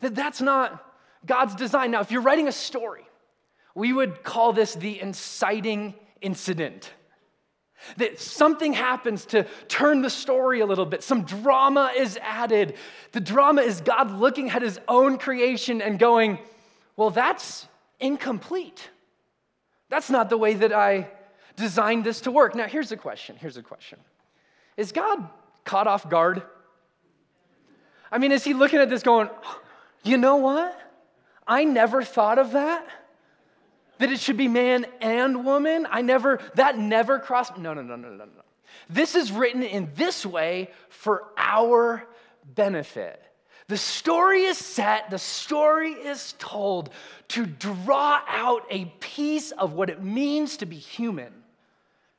That 0.00 0.14
that's 0.14 0.40
not 0.40 0.84
God's 1.26 1.56
design. 1.56 1.90
Now, 1.90 2.02
if 2.02 2.12
you're 2.12 2.22
writing 2.22 2.46
a 2.46 2.52
story, 2.52 3.04
we 3.74 3.92
would 3.92 4.22
call 4.22 4.52
this 4.52 4.74
the 4.74 5.00
inciting 5.00 5.94
incident. 6.20 6.92
That 7.96 8.20
something 8.20 8.72
happens 8.72 9.26
to 9.26 9.44
turn 9.66 10.02
the 10.02 10.08
story 10.08 10.60
a 10.60 10.66
little 10.66 10.86
bit. 10.86 11.02
Some 11.02 11.24
drama 11.24 11.92
is 11.96 12.16
added. 12.22 12.76
The 13.10 13.20
drama 13.20 13.62
is 13.62 13.80
God 13.80 14.12
looking 14.12 14.50
at 14.50 14.62
his 14.62 14.78
own 14.86 15.18
creation 15.18 15.82
and 15.82 15.98
going, 15.98 16.38
Well, 16.96 17.10
that's 17.10 17.66
incomplete. 17.98 18.88
That's 19.90 20.10
not 20.10 20.30
the 20.30 20.38
way 20.38 20.54
that 20.54 20.72
I 20.72 21.08
designed 21.56 22.04
this 22.04 22.22
to 22.22 22.30
work. 22.30 22.54
Now, 22.54 22.66
here's 22.66 22.88
the 22.88 22.96
question. 22.96 23.36
Here's 23.38 23.54
the 23.54 23.62
question 23.62 23.98
Is 24.76 24.92
God 24.92 25.28
caught 25.64 25.86
off 25.86 26.08
guard? 26.08 26.42
I 28.10 28.18
mean, 28.18 28.32
is 28.32 28.44
he 28.44 28.54
looking 28.54 28.80
at 28.80 28.88
this 28.88 29.02
going, 29.02 29.28
You 30.02 30.16
know 30.16 30.36
what? 30.36 30.80
I 31.46 31.64
never 31.64 32.02
thought 32.02 32.38
of 32.38 32.52
that 32.52 32.88
that 33.98 34.10
it 34.10 34.20
should 34.20 34.36
be 34.36 34.48
man 34.48 34.86
and 35.00 35.44
woman. 35.44 35.86
I 35.90 36.02
never, 36.02 36.40
that 36.54 36.78
never 36.78 37.18
crossed. 37.18 37.56
No, 37.58 37.74
no, 37.74 37.82
no, 37.82 37.96
no, 37.96 38.08
no, 38.08 38.24
no. 38.24 38.30
This 38.90 39.14
is 39.14 39.30
written 39.30 39.62
in 39.62 39.90
this 39.94 40.26
way 40.26 40.70
for 40.88 41.24
our 41.36 42.06
benefit. 42.44 43.20
The 43.68 43.76
story 43.78 44.42
is 44.42 44.58
set, 44.58 45.10
the 45.10 45.18
story 45.18 45.92
is 45.92 46.34
told 46.38 46.90
to 47.28 47.46
draw 47.46 48.20
out 48.28 48.66
a 48.68 48.84
piece 49.00 49.52
of 49.52 49.72
what 49.72 49.88
it 49.88 50.02
means 50.02 50.58
to 50.58 50.66
be 50.66 50.76
human. 50.76 51.32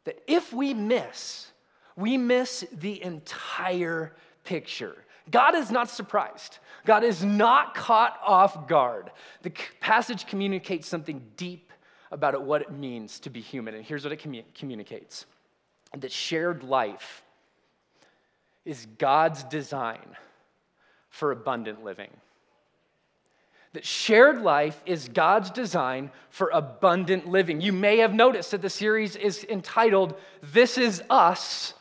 That 0.05 0.21
if 0.27 0.53
we 0.53 0.73
miss, 0.73 1.51
we 1.95 2.17
miss 2.17 2.65
the 2.71 3.03
entire 3.03 4.15
picture. 4.43 4.95
God 5.29 5.55
is 5.55 5.71
not 5.71 5.89
surprised. 5.89 6.59
God 6.85 7.03
is 7.03 7.23
not 7.23 7.73
caught 7.73 8.19
off 8.25 8.67
guard. 8.67 9.11
The 9.41 9.51
passage 9.79 10.27
communicates 10.27 10.87
something 10.87 11.21
deep 11.35 11.71
about 12.11 12.41
what 12.43 12.61
it 12.61 12.71
means 12.71 13.19
to 13.21 13.29
be 13.29 13.41
human. 13.41 13.73
And 13.73 13.83
here's 13.83 14.03
what 14.03 14.13
it 14.13 14.21
commu- 14.21 14.45
communicates 14.53 15.25
that 15.97 16.11
shared 16.11 16.63
life 16.63 17.23
is 18.65 18.87
God's 18.97 19.43
design 19.43 20.15
for 21.09 21.31
abundant 21.31 21.83
living. 21.83 22.09
That 23.75 23.83
shared 23.83 24.41
life 24.41 24.81
is 24.85 25.09
God's 25.09 25.51
design 25.51 26.09
for 26.29 26.49
abundant 26.53 27.27
living. 27.27 27.59
You 27.59 27.73
may 27.73 27.97
have 27.97 28.13
noticed 28.13 28.51
that 28.51 28.61
the 28.61 28.69
series 28.69 29.17
is 29.17 29.43
entitled, 29.49 30.15
This 30.41 30.77
is 30.77 31.03
Us, 31.09 31.73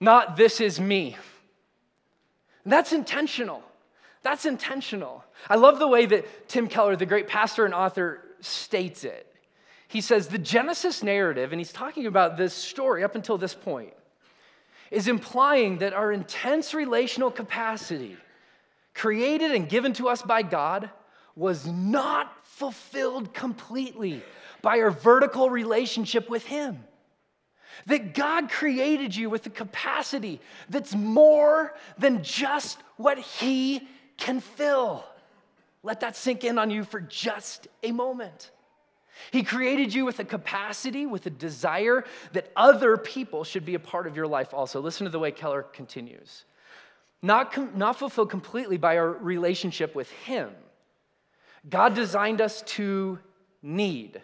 not 0.00 0.38
This 0.38 0.58
is 0.58 0.80
Me. 0.80 1.18
That's 2.64 2.94
intentional. 2.94 3.62
That's 4.22 4.46
intentional. 4.46 5.22
I 5.50 5.56
love 5.56 5.78
the 5.78 5.86
way 5.86 6.06
that 6.06 6.48
Tim 6.48 6.66
Keller, 6.66 6.96
the 6.96 7.04
great 7.04 7.28
pastor 7.28 7.66
and 7.66 7.74
author, 7.74 8.24
states 8.40 9.04
it. 9.04 9.26
He 9.86 10.00
says 10.00 10.28
the 10.28 10.38
Genesis 10.38 11.02
narrative, 11.02 11.52
and 11.52 11.60
he's 11.60 11.72
talking 11.72 12.06
about 12.06 12.38
this 12.38 12.54
story 12.54 13.04
up 13.04 13.14
until 13.14 13.36
this 13.36 13.54
point, 13.54 13.92
is 14.90 15.08
implying 15.08 15.76
that 15.78 15.92
our 15.92 16.10
intense 16.10 16.72
relational 16.72 17.30
capacity, 17.30 18.16
created 18.94 19.50
and 19.50 19.68
given 19.68 19.92
to 19.92 20.08
us 20.08 20.22
by 20.22 20.40
God, 20.40 20.88
was 21.38 21.66
not 21.66 22.44
fulfilled 22.44 23.32
completely 23.32 24.22
by 24.60 24.80
our 24.80 24.90
vertical 24.90 25.48
relationship 25.48 26.28
with 26.28 26.44
Him. 26.44 26.84
That 27.86 28.12
God 28.12 28.50
created 28.50 29.14
you 29.14 29.30
with 29.30 29.46
a 29.46 29.50
capacity 29.50 30.40
that's 30.68 30.96
more 30.96 31.74
than 31.96 32.24
just 32.24 32.78
what 32.96 33.18
He 33.18 33.86
can 34.16 34.40
fill. 34.40 35.04
Let 35.84 36.00
that 36.00 36.16
sink 36.16 36.42
in 36.42 36.58
on 36.58 36.70
you 36.70 36.82
for 36.82 37.00
just 37.00 37.68
a 37.84 37.92
moment. 37.92 38.50
He 39.30 39.44
created 39.44 39.94
you 39.94 40.04
with 40.04 40.18
a 40.18 40.24
capacity, 40.24 41.06
with 41.06 41.24
a 41.26 41.30
desire 41.30 42.04
that 42.32 42.50
other 42.56 42.96
people 42.96 43.44
should 43.44 43.64
be 43.64 43.74
a 43.74 43.80
part 43.80 44.08
of 44.08 44.16
your 44.16 44.26
life 44.26 44.52
also. 44.52 44.80
Listen 44.80 45.04
to 45.04 45.10
the 45.10 45.18
way 45.20 45.30
Keller 45.30 45.62
continues. 45.62 46.44
Not, 47.22 47.52
com- 47.52 47.72
not 47.76 47.96
fulfilled 47.96 48.30
completely 48.30 48.76
by 48.76 48.96
our 48.96 49.10
relationship 49.10 49.94
with 49.94 50.10
Him. 50.10 50.50
God 51.68 51.94
designed 51.94 52.40
us 52.40 52.62
to 52.62 53.18
need 53.62 54.22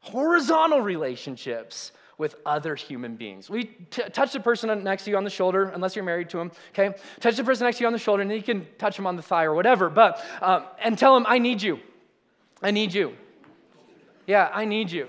horizontal 0.00 0.80
relationships 0.80 1.92
with 2.18 2.36
other 2.46 2.74
human 2.74 3.16
beings. 3.16 3.50
We 3.50 3.64
t- 3.64 4.02
touch 4.12 4.32
the 4.32 4.40
person 4.40 4.82
next 4.82 5.04
to 5.04 5.10
you 5.10 5.16
on 5.16 5.24
the 5.24 5.30
shoulder, 5.30 5.64
unless 5.64 5.94
you're 5.94 6.04
married 6.04 6.30
to 6.30 6.38
him, 6.38 6.50
okay? 6.70 6.96
Touch 7.20 7.36
the 7.36 7.44
person 7.44 7.66
next 7.66 7.78
to 7.78 7.82
you 7.82 7.86
on 7.86 7.92
the 7.92 7.98
shoulder, 7.98 8.22
and 8.22 8.30
then 8.30 8.38
you 8.38 8.42
can 8.42 8.66
touch 8.78 8.98
him 8.98 9.06
on 9.06 9.16
the 9.16 9.22
thigh 9.22 9.44
or 9.44 9.54
whatever, 9.54 9.90
but, 9.90 10.24
um, 10.40 10.64
and 10.82 10.98
tell 10.98 11.16
him, 11.16 11.26
I 11.28 11.38
need 11.38 11.60
you. 11.60 11.78
I 12.62 12.70
need 12.70 12.94
you. 12.94 13.14
Yeah, 14.26 14.50
I 14.52 14.64
need 14.64 14.90
you. 14.90 15.08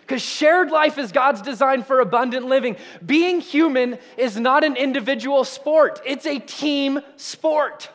Because 0.00 0.22
shared 0.22 0.72
life 0.72 0.98
is 0.98 1.12
God's 1.12 1.40
design 1.40 1.84
for 1.84 2.00
abundant 2.00 2.46
living. 2.46 2.76
Being 3.06 3.40
human 3.40 3.96
is 4.16 4.36
not 4.36 4.64
an 4.64 4.76
individual 4.76 5.44
sport, 5.44 6.00
it's 6.04 6.26
a 6.26 6.40
team 6.40 7.00
sport. 7.16 7.90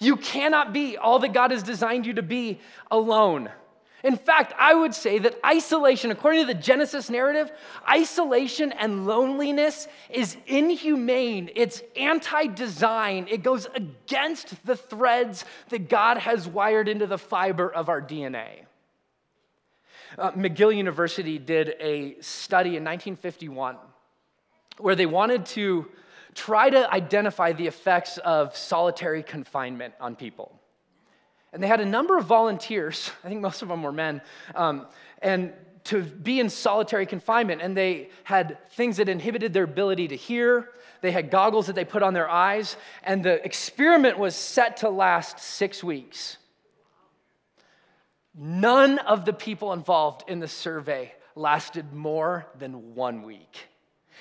You 0.00 0.16
cannot 0.16 0.72
be 0.72 0.96
all 0.96 1.18
that 1.20 1.32
God 1.32 1.50
has 1.50 1.62
designed 1.62 2.06
you 2.06 2.14
to 2.14 2.22
be 2.22 2.60
alone. 2.90 3.50
In 4.04 4.16
fact, 4.16 4.52
I 4.58 4.72
would 4.74 4.94
say 4.94 5.18
that 5.18 5.36
isolation, 5.44 6.10
according 6.10 6.42
to 6.42 6.46
the 6.46 6.60
Genesis 6.60 7.10
narrative, 7.10 7.50
isolation 7.88 8.70
and 8.72 9.06
loneliness 9.06 9.88
is 10.10 10.36
inhumane. 10.46 11.50
It's 11.56 11.82
anti 11.96 12.46
design. 12.46 13.26
It 13.28 13.42
goes 13.42 13.66
against 13.74 14.64
the 14.64 14.76
threads 14.76 15.44
that 15.70 15.88
God 15.88 16.18
has 16.18 16.46
wired 16.46 16.88
into 16.88 17.06
the 17.06 17.18
fiber 17.18 17.68
of 17.68 17.88
our 17.88 18.00
DNA. 18.00 18.66
Uh, 20.18 20.30
McGill 20.32 20.76
University 20.76 21.38
did 21.38 21.74
a 21.80 22.20
study 22.20 22.76
in 22.76 22.84
1951 22.84 23.76
where 24.78 24.94
they 24.94 25.06
wanted 25.06 25.46
to 25.46 25.86
try 26.36 26.70
to 26.70 26.92
identify 26.92 27.52
the 27.52 27.66
effects 27.66 28.18
of 28.18 28.56
solitary 28.56 29.22
confinement 29.22 29.94
on 29.98 30.14
people. 30.14 30.60
And 31.52 31.62
they 31.62 31.66
had 31.66 31.80
a 31.80 31.86
number 31.86 32.18
of 32.18 32.26
volunteers, 32.26 33.10
I 33.24 33.28
think 33.28 33.40
most 33.40 33.62
of 33.62 33.68
them 33.68 33.82
were 33.82 33.92
men, 33.92 34.20
um, 34.54 34.86
and 35.22 35.52
to 35.84 36.02
be 36.02 36.40
in 36.40 36.50
solitary 36.50 37.06
confinement. 37.06 37.62
And 37.62 37.76
they 37.76 38.10
had 38.24 38.58
things 38.70 38.98
that 38.98 39.08
inhibited 39.08 39.52
their 39.52 39.64
ability 39.64 40.08
to 40.08 40.16
hear. 40.16 40.68
They 41.00 41.12
had 41.12 41.30
goggles 41.30 41.68
that 41.68 41.74
they 41.74 41.84
put 41.84 42.02
on 42.02 42.12
their 42.12 42.28
eyes. 42.28 42.76
And 43.04 43.24
the 43.24 43.42
experiment 43.44 44.18
was 44.18 44.34
set 44.34 44.78
to 44.78 44.90
last 44.90 45.38
six 45.38 45.84
weeks. 45.84 46.38
None 48.34 48.98
of 48.98 49.24
the 49.24 49.32
people 49.32 49.72
involved 49.72 50.28
in 50.28 50.40
the 50.40 50.48
survey 50.48 51.14
lasted 51.36 51.92
more 51.92 52.46
than 52.58 52.94
one 52.96 53.22
week. 53.22 53.68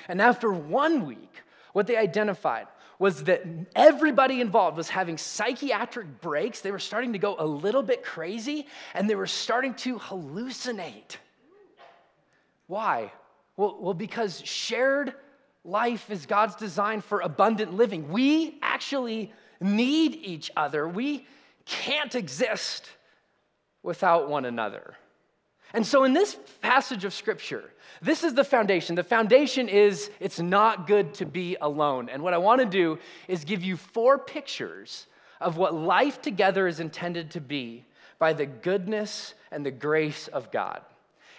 And 0.08 0.22
after 0.22 0.52
one 0.52 1.06
week, 1.06 1.42
what 1.76 1.88
they 1.88 1.98
identified 1.98 2.68
was 3.00 3.26
that 3.26 3.44
everybody 3.76 4.40
involved 4.40 4.78
was 4.78 4.88
having 4.88 5.18
psychiatric 5.18 6.22
breaks. 6.22 6.62
They 6.62 6.72
were 6.72 6.80
starting 6.80 7.12
to 7.12 7.20
go 7.20 7.36
a 7.38 7.46
little 7.46 7.84
bit 7.84 8.02
crazy 8.02 8.68
and 8.94 9.10
they 9.10 9.16
were 9.16 9.28
starting 9.28 9.74
to 9.74 10.00
hallucinate. 10.00 11.18
Why? 12.68 13.12
Well, 13.58 13.78
well 13.82 13.94
because 13.94 14.42
shared 14.46 15.16
life 15.66 16.10
is 16.10 16.26
God's 16.26 16.56
design 16.56 17.02
for 17.02 17.20
abundant 17.20 17.74
living. 17.74 18.08
We 18.08 18.58
actually 18.62 19.34
need 19.60 20.16
each 20.16 20.52
other, 20.56 20.88
we 20.88 21.28
can't 21.66 22.16
exist 22.16 22.88
without 23.84 24.30
one 24.30 24.46
another. 24.46 24.96
And 25.76 25.86
so, 25.86 26.06
in 26.06 26.14
this 26.14 26.38
passage 26.62 27.04
of 27.04 27.14
scripture, 27.14 27.70
this 28.02 28.24
is 28.24 28.34
the 28.34 28.46
foundation. 28.46 28.96
The 28.96 29.04
foundation 29.04 29.68
is 29.68 30.10
it's 30.22 30.40
not 30.40 30.88
good 30.88 31.14
to 31.16 31.26
be 31.26 31.58
alone. 31.60 32.08
And 32.08 32.24
what 32.24 32.34
I 32.34 32.38
want 32.38 32.62
to 32.62 32.66
do 32.66 32.98
is 33.28 33.44
give 33.44 33.62
you 33.62 33.76
four 33.76 34.18
pictures 34.18 35.08
of 35.42 35.58
what 35.58 35.74
life 35.74 36.22
together 36.22 36.66
is 36.66 36.80
intended 36.80 37.32
to 37.32 37.42
be 37.42 37.84
by 38.20 38.32
the 38.32 38.46
goodness 38.46 39.34
and 39.52 39.66
the 39.66 39.72
grace 39.72 40.30
of 40.30 40.50
God. 40.50 40.80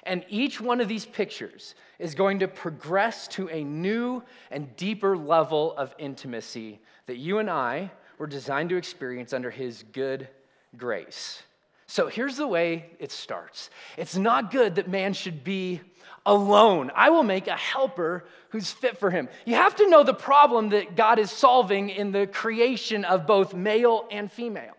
And 0.02 0.22
each 0.28 0.60
one 0.60 0.82
of 0.82 0.88
these 0.88 1.06
pictures 1.06 1.74
is 1.98 2.14
going 2.14 2.40
to 2.40 2.46
progress 2.46 3.26
to 3.28 3.48
a 3.48 3.64
new 3.64 4.22
and 4.50 4.76
deeper 4.76 5.16
level 5.16 5.74
of 5.78 5.94
intimacy 5.96 6.78
that 7.06 7.16
you 7.16 7.38
and 7.38 7.48
I 7.48 7.90
were 8.18 8.26
designed 8.26 8.68
to 8.68 8.76
experience 8.76 9.32
under 9.32 9.50
His 9.50 9.82
good 9.94 10.28
grace. 10.76 11.42
So 11.86 12.08
here's 12.08 12.36
the 12.36 12.48
way 12.48 12.90
it 12.98 13.12
starts 13.12 13.70
it's 13.96 14.16
not 14.16 14.50
good 14.50 14.76
that 14.76 14.88
man 14.88 15.12
should 15.12 15.44
be 15.44 15.80
alone. 16.24 16.90
I 16.94 17.10
will 17.10 17.22
make 17.22 17.46
a 17.46 17.56
helper 17.56 18.24
who's 18.50 18.72
fit 18.72 18.98
for 18.98 19.10
him. 19.10 19.28
You 19.44 19.54
have 19.54 19.76
to 19.76 19.88
know 19.88 20.02
the 20.02 20.14
problem 20.14 20.70
that 20.70 20.96
God 20.96 21.18
is 21.18 21.30
solving 21.30 21.88
in 21.90 22.10
the 22.10 22.26
creation 22.26 23.04
of 23.04 23.26
both 23.26 23.54
male 23.54 24.06
and 24.10 24.30
female. 24.30 24.76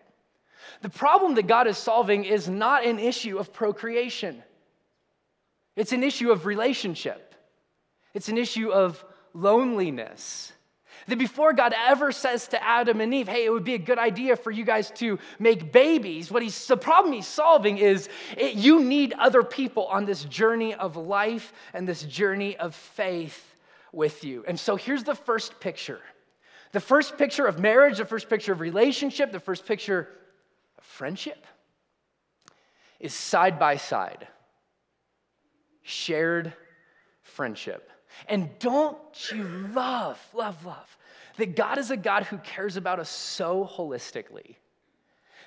The 0.82 0.90
problem 0.90 1.34
that 1.36 1.46
God 1.46 1.66
is 1.66 1.78
solving 1.78 2.24
is 2.24 2.48
not 2.48 2.84
an 2.84 2.98
issue 2.98 3.38
of 3.38 3.52
procreation, 3.52 4.42
it's 5.76 5.92
an 5.92 6.02
issue 6.02 6.30
of 6.30 6.46
relationship. 6.46 7.24
It's 8.14 8.28
an 8.28 8.38
issue 8.38 8.70
of 8.70 9.04
loneliness. 9.32 10.52
That 11.08 11.18
before 11.18 11.54
God 11.54 11.74
ever 11.74 12.12
says 12.12 12.48
to 12.48 12.62
Adam 12.62 13.00
and 13.00 13.12
Eve, 13.14 13.28
hey, 13.28 13.46
it 13.46 13.50
would 13.50 13.64
be 13.64 13.74
a 13.74 13.78
good 13.78 13.98
idea 13.98 14.36
for 14.36 14.50
you 14.50 14.64
guys 14.64 14.90
to 14.96 15.18
make 15.38 15.72
babies, 15.72 16.30
what 16.30 16.42
he's, 16.42 16.66
the 16.66 16.76
problem 16.76 17.14
he's 17.14 17.26
solving 17.26 17.78
is 17.78 18.10
it, 18.36 18.54
you 18.54 18.84
need 18.84 19.14
other 19.14 19.42
people 19.42 19.86
on 19.86 20.04
this 20.04 20.24
journey 20.24 20.74
of 20.74 20.96
life 20.96 21.52
and 21.72 21.88
this 21.88 22.02
journey 22.02 22.58
of 22.58 22.74
faith 22.74 23.54
with 23.90 24.22
you. 24.22 24.44
And 24.46 24.60
so 24.60 24.76
here's 24.76 25.04
the 25.04 25.14
first 25.14 25.60
picture 25.60 26.00
the 26.72 26.80
first 26.80 27.16
picture 27.16 27.46
of 27.46 27.58
marriage, 27.58 27.96
the 27.96 28.04
first 28.04 28.28
picture 28.28 28.52
of 28.52 28.60
relationship, 28.60 29.32
the 29.32 29.40
first 29.40 29.64
picture 29.64 30.06
of 30.76 30.84
friendship 30.84 31.46
is 33.00 33.14
side 33.14 33.58
by 33.58 33.76
side, 33.76 34.28
shared 35.82 36.52
friendship. 37.22 37.90
And 38.28 38.50
don't 38.58 38.98
you 39.32 39.44
love, 39.72 40.20
love, 40.34 40.62
love 40.66 40.97
that 41.38 41.56
God 41.56 41.78
is 41.78 41.90
a 41.90 41.96
God 41.96 42.24
who 42.24 42.38
cares 42.38 42.76
about 42.76 43.00
us 43.00 43.08
so 43.08 43.68
holistically? 43.70 44.56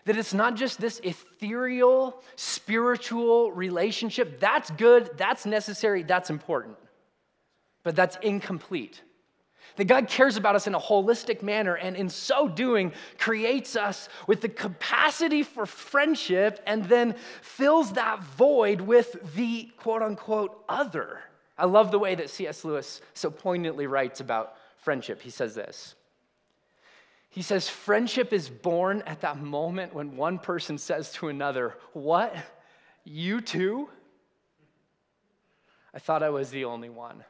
That 0.06 0.18
it's 0.18 0.34
not 0.34 0.56
just 0.56 0.82
this 0.82 1.00
ethereal, 1.04 2.22
spiritual 2.36 3.52
relationship. 3.52 4.40
That's 4.40 4.72
good, 4.72 5.12
that's 5.18 5.46
necessary, 5.46 6.02
that's 6.04 6.32
important. 6.32 6.78
But 7.84 7.96
that's 7.96 8.18
incomplete. 8.24 9.02
That 9.76 9.86
God 9.86 10.08
cares 10.08 10.38
about 10.38 10.56
us 10.56 10.68
in 10.68 10.76
a 10.76 10.80
holistic 10.80 11.42
manner, 11.42 11.76
and 11.76 11.96
in 11.96 12.10
so 12.10 12.48
doing, 12.48 12.94
creates 13.18 13.76
us 13.76 14.10
with 14.28 14.42
the 14.42 14.50
capacity 14.50 15.44
for 15.44 15.66
friendship 15.66 16.62
and 16.66 16.86
then 16.86 17.16
fills 17.42 17.94
that 17.94 18.24
void 18.24 18.82
with 18.82 19.36
the 19.36 19.70
quote 19.78 20.02
unquote 20.02 20.64
other. 20.68 21.20
I 21.58 21.66
love 21.66 21.92
the 21.92 22.00
way 22.00 22.16
that 22.16 22.30
C.S. 22.30 22.66
Lewis 22.66 23.02
so 23.14 23.30
poignantly 23.30 23.88
writes 23.88 24.20
about 24.20 24.56
friendship. 24.82 25.22
He 25.22 25.30
says 25.30 25.56
this 25.56 25.96
He 27.30 27.42
says, 27.42 27.70
Friendship 27.70 28.34
is 28.34 28.50
born 28.50 29.04
at 29.06 29.22
that 29.22 29.42
moment 29.42 29.94
when 29.94 30.18
one 30.18 30.40
person 30.40 30.78
says 30.78 31.12
to 31.14 31.30
another, 31.30 31.76
What? 31.94 32.36
You 33.04 33.42
too? 33.42 33.90
I 35.94 36.00
thought 36.00 36.24
I 36.24 36.30
was 36.30 36.52
the 36.52 36.66
only 36.66 36.90
one. 36.90 37.24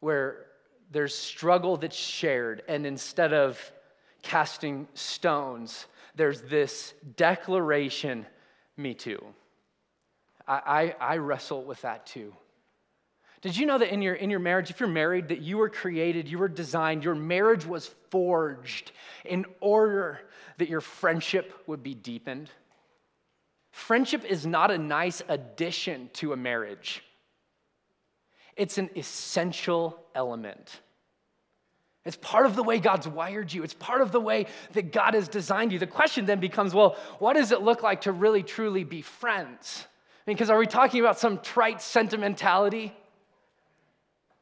Where 0.00 0.46
there's 0.90 1.14
struggle 1.14 1.76
that's 1.76 1.96
shared, 1.96 2.62
and 2.68 2.86
instead 2.86 3.32
of 3.32 3.60
casting 4.22 4.86
stones, 4.94 5.86
there's 6.14 6.42
this 6.42 6.94
declaration, 7.16 8.26
me 8.76 8.94
too. 8.94 9.22
I, 10.46 10.94
I, 11.00 11.14
I 11.14 11.16
wrestle 11.18 11.64
with 11.64 11.82
that 11.82 12.06
too. 12.06 12.34
Did 13.40 13.56
you 13.56 13.66
know 13.66 13.78
that 13.78 13.92
in 13.92 14.02
your, 14.02 14.14
in 14.14 14.30
your 14.30 14.40
marriage, 14.40 14.70
if 14.70 14.80
you're 14.80 14.88
married, 14.88 15.28
that 15.28 15.40
you 15.40 15.58
were 15.58 15.68
created, 15.68 16.28
you 16.28 16.38
were 16.38 16.48
designed, 16.48 17.04
your 17.04 17.14
marriage 17.14 17.64
was 17.64 17.86
forged 18.10 18.90
in 19.24 19.46
order 19.60 20.20
that 20.58 20.68
your 20.68 20.80
friendship 20.80 21.52
would 21.66 21.82
be 21.82 21.94
deepened? 21.94 22.50
Friendship 23.70 24.24
is 24.24 24.44
not 24.44 24.72
a 24.72 24.78
nice 24.78 25.22
addition 25.28 26.10
to 26.14 26.32
a 26.32 26.36
marriage, 26.36 27.04
it's 28.56 28.78
an 28.78 28.90
essential 28.96 29.98
element. 30.14 30.80
It's 32.04 32.16
part 32.16 32.46
of 32.46 32.56
the 32.56 32.62
way 32.62 32.78
God's 32.78 33.06
wired 33.06 33.52
you. 33.52 33.62
It's 33.64 33.74
part 33.74 34.00
of 34.00 34.12
the 34.12 34.20
way 34.20 34.46
that 34.72 34.92
God 34.92 35.12
has 35.12 35.28
designed 35.28 35.72
you. 35.72 35.78
The 35.78 35.86
question 35.86 36.24
then 36.24 36.40
becomes 36.40 36.72
well, 36.72 36.96
what 37.18 37.34
does 37.34 37.52
it 37.52 37.60
look 37.60 37.82
like 37.82 38.02
to 38.02 38.12
really, 38.12 38.42
truly 38.42 38.82
be 38.82 39.02
friends? 39.02 39.86
Because 40.24 40.48
are 40.48 40.58
we 40.58 40.66
talking 40.66 41.00
about 41.00 41.18
some 41.18 41.38
trite 41.40 41.82
sentimentality? 41.82 42.94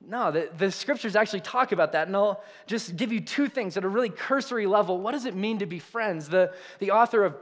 No, 0.08 0.30
the, 0.30 0.48
the 0.56 0.70
scriptures 0.70 1.16
actually 1.16 1.40
talk 1.40 1.72
about 1.72 1.92
that, 1.92 2.06
and 2.06 2.16
I'll 2.16 2.42
just 2.66 2.96
give 2.96 3.12
you 3.12 3.20
two 3.20 3.48
things 3.48 3.76
at 3.76 3.84
a 3.84 3.88
really 3.88 4.08
cursory 4.08 4.66
level. 4.66 5.00
What 5.00 5.12
does 5.12 5.25
it 5.25 5.34
mean 5.34 5.58
to 5.58 5.66
be 5.66 5.80
friends? 5.80 6.28
The, 6.28 6.52
the 6.78 6.92
author 6.92 7.25
of 7.25 7.34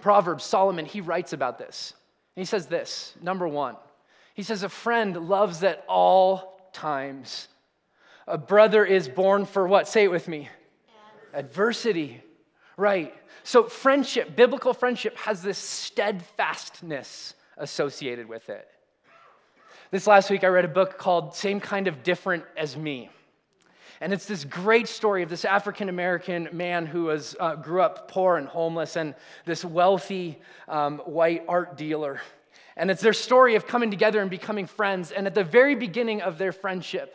Proverbs, 0.00 0.44
Solomon, 0.44 0.84
he 0.84 1.00
writes 1.00 1.32
about 1.32 1.58
this. 1.58 1.94
He 2.36 2.44
says 2.44 2.66
this 2.66 3.14
number 3.20 3.48
one, 3.48 3.76
he 4.34 4.42
says, 4.42 4.62
A 4.62 4.68
friend 4.68 5.28
loves 5.28 5.64
at 5.64 5.84
all 5.88 6.70
times. 6.72 7.48
A 8.28 8.38
brother 8.38 8.84
is 8.84 9.08
born 9.08 9.46
for 9.46 9.66
what? 9.66 9.88
Say 9.88 10.04
it 10.04 10.10
with 10.10 10.28
me 10.28 10.48
adversity. 11.36 12.22
Right. 12.76 13.14
So, 13.44 13.64
friendship, 13.64 14.34
biblical 14.34 14.74
friendship, 14.74 15.16
has 15.18 15.42
this 15.42 15.58
steadfastness 15.58 17.34
associated 17.56 18.28
with 18.28 18.48
it. 18.48 18.68
This 19.92 20.08
last 20.08 20.30
week, 20.30 20.42
I 20.42 20.48
read 20.48 20.64
a 20.64 20.68
book 20.68 20.98
called 20.98 21.36
Same 21.36 21.60
Kind 21.60 21.86
of 21.86 22.02
Different 22.02 22.42
as 22.56 22.76
Me. 22.76 23.08
And 24.00 24.12
it's 24.12 24.26
this 24.26 24.42
great 24.44 24.88
story 24.88 25.22
of 25.22 25.28
this 25.28 25.44
African 25.44 25.88
American 25.88 26.48
man 26.50 26.86
who 26.86 27.04
was, 27.04 27.36
uh, 27.38 27.54
grew 27.54 27.82
up 27.82 28.10
poor 28.10 28.36
and 28.36 28.48
homeless 28.48 28.96
and 28.96 29.14
this 29.44 29.64
wealthy 29.64 30.40
um, 30.66 30.98
white 30.98 31.44
art 31.48 31.76
dealer. 31.76 32.20
And 32.76 32.90
it's 32.90 33.00
their 33.00 33.12
story 33.12 33.54
of 33.54 33.68
coming 33.68 33.92
together 33.92 34.20
and 34.20 34.28
becoming 34.28 34.66
friends. 34.66 35.12
And 35.12 35.24
at 35.24 35.36
the 35.36 35.44
very 35.44 35.76
beginning 35.76 36.20
of 36.20 36.36
their 36.36 36.52
friendship, 36.52 37.14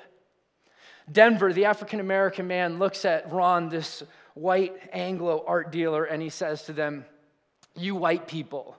Denver, 1.12 1.52
the 1.52 1.66
African 1.66 2.00
American 2.00 2.48
man, 2.48 2.80
looks 2.80 3.04
at 3.04 3.30
Ron, 3.30 3.68
this 3.68 4.02
white 4.34 4.78
Anglo 4.94 5.44
art 5.46 5.74
dealer, 5.74 6.06
and 6.06 6.22
he 6.22 6.30
says 6.30 6.64
to 6.64 6.74
them, 6.74 7.04
You 7.76 7.96
white 7.96 8.30
people, 8.30 8.78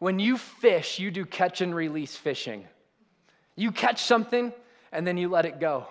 when 0.00 0.18
you 0.18 0.36
fish, 0.36 0.98
you 0.98 1.12
do 1.12 1.24
catch 1.24 1.60
and 1.60 1.72
release 1.72 2.16
fishing. 2.16 2.66
You 3.56 3.72
catch 3.72 4.02
something 4.02 4.52
and 4.90 5.06
then 5.06 5.16
you 5.16 5.28
let 5.28 5.44
it 5.44 5.60
go. 5.60 5.86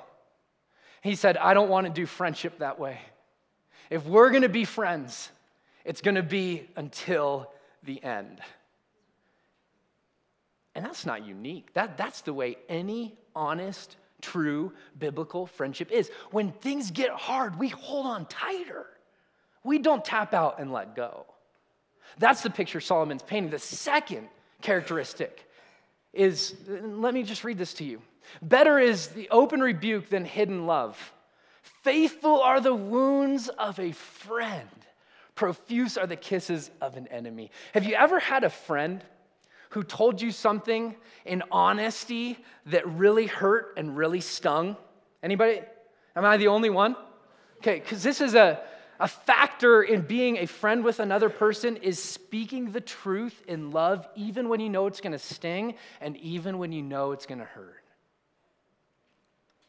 He 1.01 1.15
said, 1.15 1.37
I 1.37 1.53
don't 1.53 1.69
want 1.69 1.87
to 1.87 1.93
do 1.93 2.05
friendship 2.05 2.59
that 2.59 2.79
way. 2.79 2.99
If 3.89 4.05
we're 4.05 4.29
going 4.29 4.43
to 4.43 4.49
be 4.49 4.65
friends, 4.65 5.29
it's 5.83 6.01
going 6.01 6.15
to 6.15 6.23
be 6.23 6.67
until 6.75 7.51
the 7.83 8.01
end. 8.03 8.39
And 10.75 10.85
that's 10.85 11.05
not 11.05 11.25
unique. 11.25 11.73
That, 11.73 11.97
that's 11.97 12.21
the 12.21 12.33
way 12.33 12.57
any 12.69 13.17
honest, 13.35 13.97
true 14.21 14.71
biblical 14.97 15.47
friendship 15.47 15.91
is. 15.91 16.09
When 16.29 16.51
things 16.51 16.91
get 16.91 17.09
hard, 17.09 17.59
we 17.59 17.67
hold 17.69 18.05
on 18.05 18.25
tighter. 18.27 18.85
We 19.63 19.79
don't 19.79 20.05
tap 20.05 20.33
out 20.33 20.59
and 20.59 20.71
let 20.71 20.95
go. 20.95 21.25
That's 22.17 22.41
the 22.41 22.49
picture 22.49 22.79
Solomon's 22.79 23.23
painting. 23.23 23.51
The 23.51 23.59
second 23.59 24.27
characteristic 24.61 25.49
is 26.13 26.55
let 26.67 27.13
me 27.13 27.23
just 27.23 27.43
read 27.43 27.57
this 27.57 27.73
to 27.75 27.83
you. 27.83 28.01
Better 28.41 28.79
is 28.79 29.07
the 29.07 29.29
open 29.29 29.61
rebuke 29.61 30.09
than 30.09 30.25
hidden 30.25 30.65
love. 30.65 31.13
Faithful 31.83 32.41
are 32.41 32.59
the 32.59 32.75
wounds 32.75 33.49
of 33.49 33.79
a 33.79 33.91
friend, 33.91 34.69
profuse 35.35 35.97
are 35.97 36.07
the 36.07 36.15
kisses 36.15 36.69
of 36.79 36.97
an 36.97 37.07
enemy. 37.07 37.51
Have 37.73 37.85
you 37.85 37.95
ever 37.95 38.19
had 38.19 38.43
a 38.43 38.49
friend 38.49 39.03
who 39.71 39.83
told 39.83 40.21
you 40.21 40.31
something 40.31 40.95
in 41.25 41.43
honesty 41.51 42.37
that 42.67 42.87
really 42.87 43.25
hurt 43.25 43.73
and 43.77 43.97
really 43.97 44.21
stung? 44.21 44.75
Anybody? 45.23 45.61
Am 46.15 46.25
I 46.25 46.37
the 46.37 46.47
only 46.47 46.69
one? 46.69 46.95
Okay, 47.57 47.79
because 47.79 48.03
this 48.03 48.21
is 48.21 48.35
a 48.35 48.61
a 49.01 49.07
factor 49.07 49.81
in 49.81 50.01
being 50.01 50.37
a 50.37 50.45
friend 50.45 50.83
with 50.83 50.99
another 50.99 51.27
person 51.27 51.75
is 51.77 52.01
speaking 52.01 52.71
the 52.71 52.79
truth 52.79 53.41
in 53.47 53.71
love, 53.71 54.07
even 54.15 54.47
when 54.47 54.59
you 54.59 54.69
know 54.69 54.85
it's 54.85 55.01
going 55.01 55.11
to 55.11 55.19
sting 55.19 55.73
and 55.99 56.15
even 56.17 56.59
when 56.59 56.71
you 56.71 56.83
know 56.83 57.11
it's 57.11 57.25
going 57.25 57.39
to 57.39 57.45
hurt. 57.45 57.83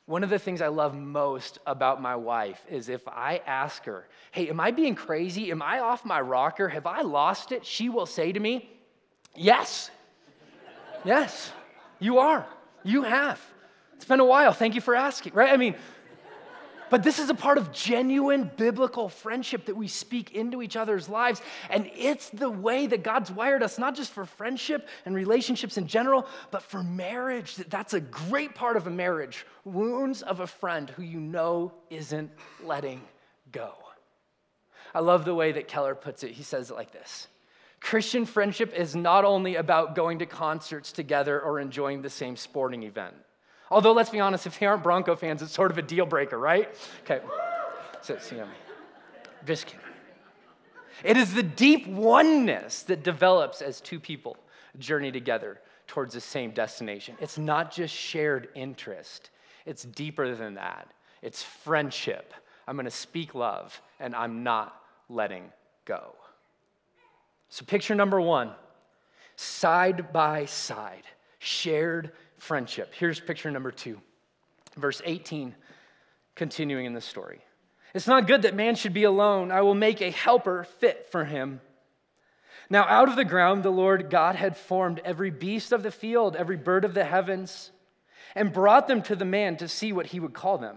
One 0.04 0.22
of 0.22 0.28
the 0.28 0.38
things 0.38 0.60
I 0.60 0.68
love 0.68 0.94
most 0.94 1.58
about 1.66 2.02
my 2.02 2.14
wife 2.14 2.60
is 2.68 2.90
if 2.90 3.08
I 3.08 3.40
ask 3.46 3.84
her, 3.84 4.06
Hey, 4.32 4.50
am 4.50 4.60
I 4.60 4.70
being 4.70 4.94
crazy? 4.94 5.50
Am 5.50 5.62
I 5.62 5.80
off 5.80 6.04
my 6.04 6.20
rocker? 6.20 6.68
Have 6.68 6.86
I 6.86 7.00
lost 7.00 7.52
it? 7.52 7.64
She 7.64 7.88
will 7.88 8.06
say 8.06 8.32
to 8.32 8.38
me, 8.38 8.68
Yes. 9.34 9.90
yes, 11.06 11.52
you 11.98 12.18
are. 12.18 12.46
You 12.82 13.04
have. 13.04 13.40
It's 13.96 14.04
been 14.04 14.20
a 14.20 14.26
while. 14.26 14.52
Thank 14.52 14.74
you 14.74 14.82
for 14.82 14.94
asking, 14.94 15.32
right? 15.32 15.50
I 15.50 15.56
mean, 15.56 15.74
but 16.92 17.02
this 17.02 17.18
is 17.18 17.30
a 17.30 17.34
part 17.34 17.56
of 17.56 17.72
genuine 17.72 18.50
biblical 18.58 19.08
friendship 19.08 19.64
that 19.64 19.74
we 19.74 19.88
speak 19.88 20.32
into 20.32 20.60
each 20.60 20.76
other's 20.76 21.08
lives. 21.08 21.40
And 21.70 21.90
it's 21.96 22.28
the 22.28 22.50
way 22.50 22.86
that 22.86 23.02
God's 23.02 23.30
wired 23.30 23.62
us, 23.62 23.78
not 23.78 23.94
just 23.94 24.12
for 24.12 24.26
friendship 24.26 24.86
and 25.06 25.14
relationships 25.14 25.78
in 25.78 25.86
general, 25.86 26.26
but 26.50 26.62
for 26.62 26.82
marriage. 26.82 27.56
That's 27.56 27.94
a 27.94 28.00
great 28.00 28.54
part 28.54 28.76
of 28.76 28.86
a 28.86 28.90
marriage. 28.90 29.46
Wounds 29.64 30.20
of 30.20 30.40
a 30.40 30.46
friend 30.46 30.90
who 30.90 31.02
you 31.02 31.18
know 31.18 31.72
isn't 31.88 32.30
letting 32.62 33.00
go. 33.52 33.72
I 34.94 35.00
love 35.00 35.24
the 35.24 35.34
way 35.34 35.52
that 35.52 35.68
Keller 35.68 35.94
puts 35.94 36.22
it. 36.24 36.32
He 36.32 36.42
says 36.42 36.70
it 36.70 36.74
like 36.74 36.92
this 36.92 37.26
Christian 37.80 38.26
friendship 38.26 38.74
is 38.74 38.94
not 38.94 39.24
only 39.24 39.56
about 39.56 39.94
going 39.94 40.18
to 40.18 40.26
concerts 40.26 40.92
together 40.92 41.40
or 41.40 41.58
enjoying 41.58 42.02
the 42.02 42.10
same 42.10 42.36
sporting 42.36 42.82
event. 42.82 43.14
Although, 43.72 43.92
let's 43.92 44.10
be 44.10 44.20
honest, 44.20 44.46
if 44.46 44.58
they 44.58 44.66
aren't 44.66 44.82
Bronco 44.82 45.16
fans, 45.16 45.40
it's 45.40 45.52
sort 45.52 45.70
of 45.70 45.78
a 45.78 45.82
deal 45.82 46.04
breaker, 46.04 46.38
right? 46.38 46.68
Okay. 47.04 47.24
So, 48.02 48.18
see, 48.18 48.38
I'm 48.38 48.50
just 49.46 49.64
kidding. 49.64 49.80
It 51.02 51.16
is 51.16 51.32
the 51.32 51.42
deep 51.42 51.86
oneness 51.86 52.82
that 52.82 53.02
develops 53.02 53.62
as 53.62 53.80
two 53.80 53.98
people 53.98 54.36
journey 54.78 55.10
together 55.10 55.58
towards 55.86 56.12
the 56.12 56.20
same 56.20 56.50
destination. 56.50 57.16
It's 57.18 57.38
not 57.38 57.72
just 57.72 57.94
shared 57.94 58.50
interest, 58.54 59.30
it's 59.64 59.84
deeper 59.84 60.34
than 60.34 60.54
that. 60.54 60.88
It's 61.22 61.42
friendship. 61.42 62.34
I'm 62.68 62.76
going 62.76 62.84
to 62.84 62.90
speak 62.90 63.34
love, 63.34 63.80
and 63.98 64.14
I'm 64.14 64.42
not 64.42 64.82
letting 65.08 65.50
go. 65.86 66.14
So, 67.48 67.64
picture 67.64 67.94
number 67.94 68.20
one 68.20 68.52
side 69.36 70.12
by 70.12 70.44
side, 70.44 71.04
shared 71.38 72.12
friendship. 72.42 72.92
Here's 72.98 73.20
picture 73.20 73.52
number 73.52 73.70
two, 73.70 74.00
verse 74.76 75.00
18, 75.04 75.54
continuing 76.34 76.86
in 76.86 76.92
the 76.92 77.00
story. 77.00 77.40
It's 77.94 78.08
not 78.08 78.26
good 78.26 78.42
that 78.42 78.56
man 78.56 78.74
should 78.74 78.92
be 78.92 79.04
alone. 79.04 79.52
I 79.52 79.60
will 79.60 79.76
make 79.76 80.00
a 80.02 80.10
helper 80.10 80.64
fit 80.64 81.08
for 81.12 81.24
him. 81.24 81.60
Now, 82.68 82.82
out 82.88 83.08
of 83.08 83.14
the 83.14 83.24
ground, 83.24 83.62
the 83.62 83.70
Lord 83.70 84.10
God 84.10 84.34
had 84.34 84.56
formed 84.56 85.00
every 85.04 85.30
beast 85.30 85.70
of 85.70 85.84
the 85.84 85.92
field, 85.92 86.34
every 86.34 86.56
bird 86.56 86.84
of 86.84 86.94
the 86.94 87.04
heavens, 87.04 87.70
and 88.34 88.52
brought 88.52 88.88
them 88.88 89.02
to 89.02 89.14
the 89.14 89.24
man 89.24 89.56
to 89.58 89.68
see 89.68 89.92
what 89.92 90.06
he 90.06 90.18
would 90.18 90.34
call 90.34 90.58
them. 90.58 90.76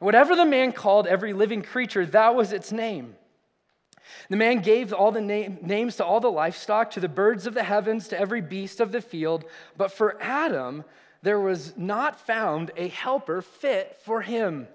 And 0.00 0.06
whatever 0.06 0.34
the 0.34 0.44
man 0.44 0.72
called 0.72 1.06
every 1.06 1.32
living 1.32 1.62
creature, 1.62 2.04
that 2.04 2.34
was 2.34 2.52
its 2.52 2.72
name. 2.72 3.14
The 4.28 4.36
man 4.36 4.60
gave 4.60 4.92
all 4.92 5.12
the 5.12 5.20
name, 5.20 5.58
names 5.62 5.96
to 5.96 6.04
all 6.04 6.20
the 6.20 6.30
livestock, 6.30 6.90
to 6.92 7.00
the 7.00 7.08
birds 7.08 7.46
of 7.46 7.54
the 7.54 7.62
heavens, 7.62 8.08
to 8.08 8.18
every 8.18 8.40
beast 8.40 8.80
of 8.80 8.92
the 8.92 9.00
field. 9.00 9.44
But 9.76 9.92
for 9.92 10.20
Adam, 10.20 10.84
there 11.22 11.40
was 11.40 11.76
not 11.76 12.20
found 12.26 12.70
a 12.76 12.88
helper 12.88 13.42
fit 13.42 13.98
for 14.04 14.22
him. 14.22 14.68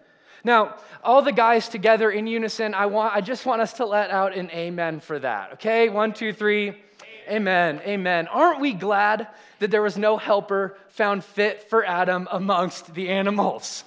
Now, 0.43 0.76
all 1.04 1.24
the 1.24 1.32
guys 1.32 1.69
together 1.69 2.12
in 2.12 2.28
unison, 2.28 2.76
I, 2.76 2.86
want, 2.86 3.15
I 3.15 3.21
just 3.21 3.45
want 3.48 3.62
us 3.62 3.74
to 3.74 3.86
let 3.86 4.12
out 4.12 4.36
an 4.36 4.52
amen 4.52 5.00
for 5.00 5.17
that. 5.19 5.54
Okay? 5.54 5.89
One, 5.89 6.13
two, 6.13 6.34
three. 6.34 6.76
Amen. 7.28 7.82
Amen. 7.84 8.28
Aren't 8.28 8.60
we 8.60 8.74
glad 8.74 9.28
that 9.58 9.71
there 9.71 9.82
was 9.82 9.98
no 9.98 10.17
helper 10.17 10.78
found 10.89 11.24
fit 11.24 11.69
for 11.69 11.84
Adam 11.84 12.28
amongst 12.32 12.93
the 12.93 13.10
animals? 13.10 13.84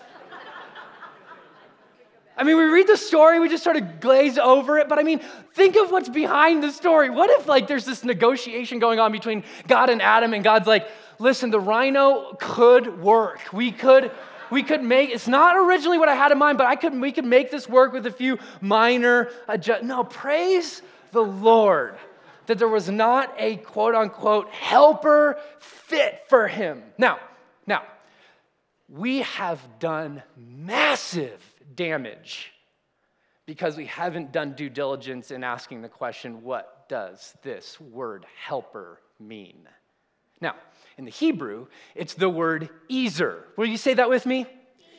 I 2.39 2.45
mean, 2.45 2.57
we 2.57 2.65
read 2.65 2.87
the 2.87 2.97
story, 2.97 3.41
we 3.41 3.49
just 3.49 3.65
sort 3.65 3.77
of 3.77 3.99
glaze 3.99 4.39
over 4.39 4.79
it, 4.79 4.89
but 4.89 4.99
I 4.99 5.03
mean, 5.03 5.21
think 5.55 5.77
of 5.77 5.91
what's 5.91 6.09
behind 6.09 6.63
the 6.63 6.71
story. 6.71 7.11
What 7.11 7.31
if, 7.31 7.49
like, 7.49 7.67
there's 7.67 7.85
this 7.85 8.05
negotiation 8.05 8.79
going 8.79 9.01
on 9.01 9.11
between 9.11 9.43
God 9.67 9.91
and 9.91 10.01
Adam, 10.01 10.33
and 10.33 10.45
God's 10.45 10.69
like, 10.69 10.89
listen, 11.19 11.51
the 11.51 11.59
rhino 11.59 12.37
could 12.41 13.03
work. 13.03 13.41
We 13.53 13.73
could 13.73 14.13
we 14.51 14.63
could 14.63 14.83
make 14.83 15.11
it's 15.11 15.29
not 15.29 15.57
originally 15.57 15.99
what 15.99 16.09
I 16.09 16.15
had 16.15 16.33
in 16.33 16.39
mind, 16.39 16.59
but 16.59 16.67
I 16.67 16.77
could 16.77 16.99
we 16.99 17.13
could 17.13 17.25
make 17.25 17.51
this 17.51 17.69
work 17.69 17.93
with 17.93 18.07
a 18.07 18.13
few 18.13 18.39
minor 18.61 19.31
adjust. 19.49 19.83
No, 19.83 20.05
praise 20.05 20.81
the 21.11 21.23
Lord 21.23 21.97
that 22.47 22.59
there 22.59 22.69
was 22.69 22.89
not 22.89 23.35
a 23.37 23.57
quote 23.57 23.95
unquote 23.95 24.49
helper 24.51 25.39
fit 25.59 26.23
for 26.29 26.49
him. 26.49 26.83
Now, 26.97 27.19
now, 27.67 27.83
we 28.89 29.23
have 29.23 29.61
done 29.79 30.23
massive 30.37 31.43
damage 31.75 32.53
because 33.47 33.77
we 33.77 33.87
haven't 33.87 34.31
done 34.31 34.53
due 34.53 34.69
diligence 34.69 35.31
in 35.31 35.43
asking 35.43 35.81
the 35.83 35.89
question, 35.89 36.43
what 36.43 36.89
does 36.89 37.35
this 37.43 37.81
word 37.81 38.27
helper 38.47 39.01
mean? 39.19 39.67
Now, 40.41 40.55
in 40.99 41.05
the 41.05 41.11
Hebrew, 41.11 41.67
it's 41.95 42.15
the 42.15 42.29
word 42.29 42.69
Ezer. 42.91 43.45
Will 43.57 43.67
you 43.67 43.77
say 43.77 43.95
that 43.95 44.11
with 44.11 44.27
me? 44.27 44.47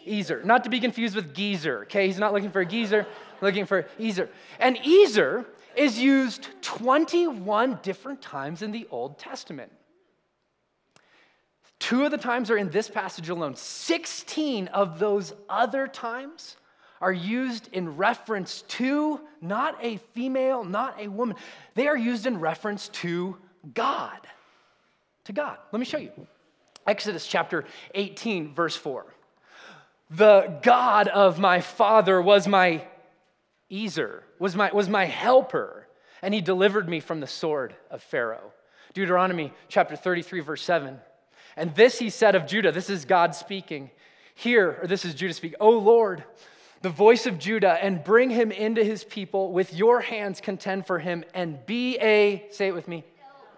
Ezer. 0.07 0.41
Not 0.43 0.63
to 0.63 0.69
be 0.69 0.79
confused 0.79 1.15
with 1.15 1.33
geezer, 1.33 1.83
okay? 1.83 2.07
He's 2.07 2.17
not 2.17 2.33
looking 2.33 2.51
for 2.51 2.61
a 2.61 2.65
geezer, 2.65 3.05
looking 3.41 3.65
for 3.65 3.85
Ezer. 3.99 4.29
And 4.59 4.77
Ezer 4.77 5.45
is 5.75 5.99
used 5.99 6.47
21 6.61 7.79
different 7.83 8.21
times 8.21 8.61
in 8.61 8.71
the 8.71 8.87
Old 8.89 9.19
Testament. 9.19 9.71
Two 11.79 12.03
of 12.03 12.11
the 12.11 12.17
times 12.17 12.51
are 12.51 12.57
in 12.57 12.69
this 12.69 12.89
passage 12.89 13.29
alone. 13.29 13.55
16 13.55 14.67
of 14.69 14.99
those 14.99 15.33
other 15.47 15.87
times 15.87 16.57
are 17.01 17.11
used 17.11 17.69
in 17.71 17.97
reference 17.97 18.63
to 18.63 19.19
not 19.41 19.77
a 19.81 19.97
female, 20.13 20.63
not 20.63 20.99
a 20.99 21.07
woman. 21.07 21.35
They 21.75 21.87
are 21.87 21.97
used 21.97 22.25
in 22.25 22.39
reference 22.39 22.89
to 22.89 23.37
God 23.73 24.19
to 25.29 25.33
God. 25.33 25.57
Let 25.71 25.79
me 25.79 25.85
show 25.85 25.99
you. 25.99 26.11
Exodus 26.87 27.27
chapter 27.27 27.65
18, 27.93 28.55
verse 28.55 28.75
4. 28.75 29.05
The 30.09 30.59
God 30.63 31.07
of 31.07 31.37
my 31.37 31.61
father 31.61 32.19
was 32.19 32.47
my 32.47 32.83
Ezer, 33.71 34.23
was 34.39 34.55
my, 34.55 34.71
was 34.73 34.89
my 34.89 35.05
helper, 35.05 35.87
and 36.23 36.33
he 36.33 36.41
delivered 36.41 36.89
me 36.89 36.99
from 36.99 37.19
the 37.19 37.27
sword 37.27 37.75
of 37.91 38.01
Pharaoh. 38.01 38.51
Deuteronomy 38.95 39.53
chapter 39.67 39.95
33, 39.95 40.39
verse 40.39 40.63
7. 40.63 40.97
And 41.55 41.75
this 41.75 41.99
he 41.99 42.09
said 42.09 42.33
of 42.33 42.47
Judah, 42.47 42.71
this 42.71 42.89
is 42.89 43.05
God 43.05 43.35
speaking. 43.35 43.91
Here, 44.33 44.79
or 44.81 44.87
this 44.87 45.05
is 45.05 45.13
Judah 45.13 45.33
speaking, 45.35 45.57
O 45.59 45.69
Lord, 45.69 46.23
the 46.81 46.89
voice 46.89 47.25
of 47.25 47.37
Judah, 47.37 47.77
and 47.81 48.03
bring 48.03 48.29
him 48.29 48.51
into 48.51 48.83
his 48.83 49.03
people. 49.03 49.51
With 49.51 49.73
your 49.73 49.99
hands 49.99 50.39
contend 50.39 50.87
for 50.87 50.99
him, 50.99 51.25
and 51.33 51.65
be 51.65 51.97
a, 51.99 52.45
say 52.51 52.67
it 52.67 52.73
with 52.73 52.87
me, 52.87 53.03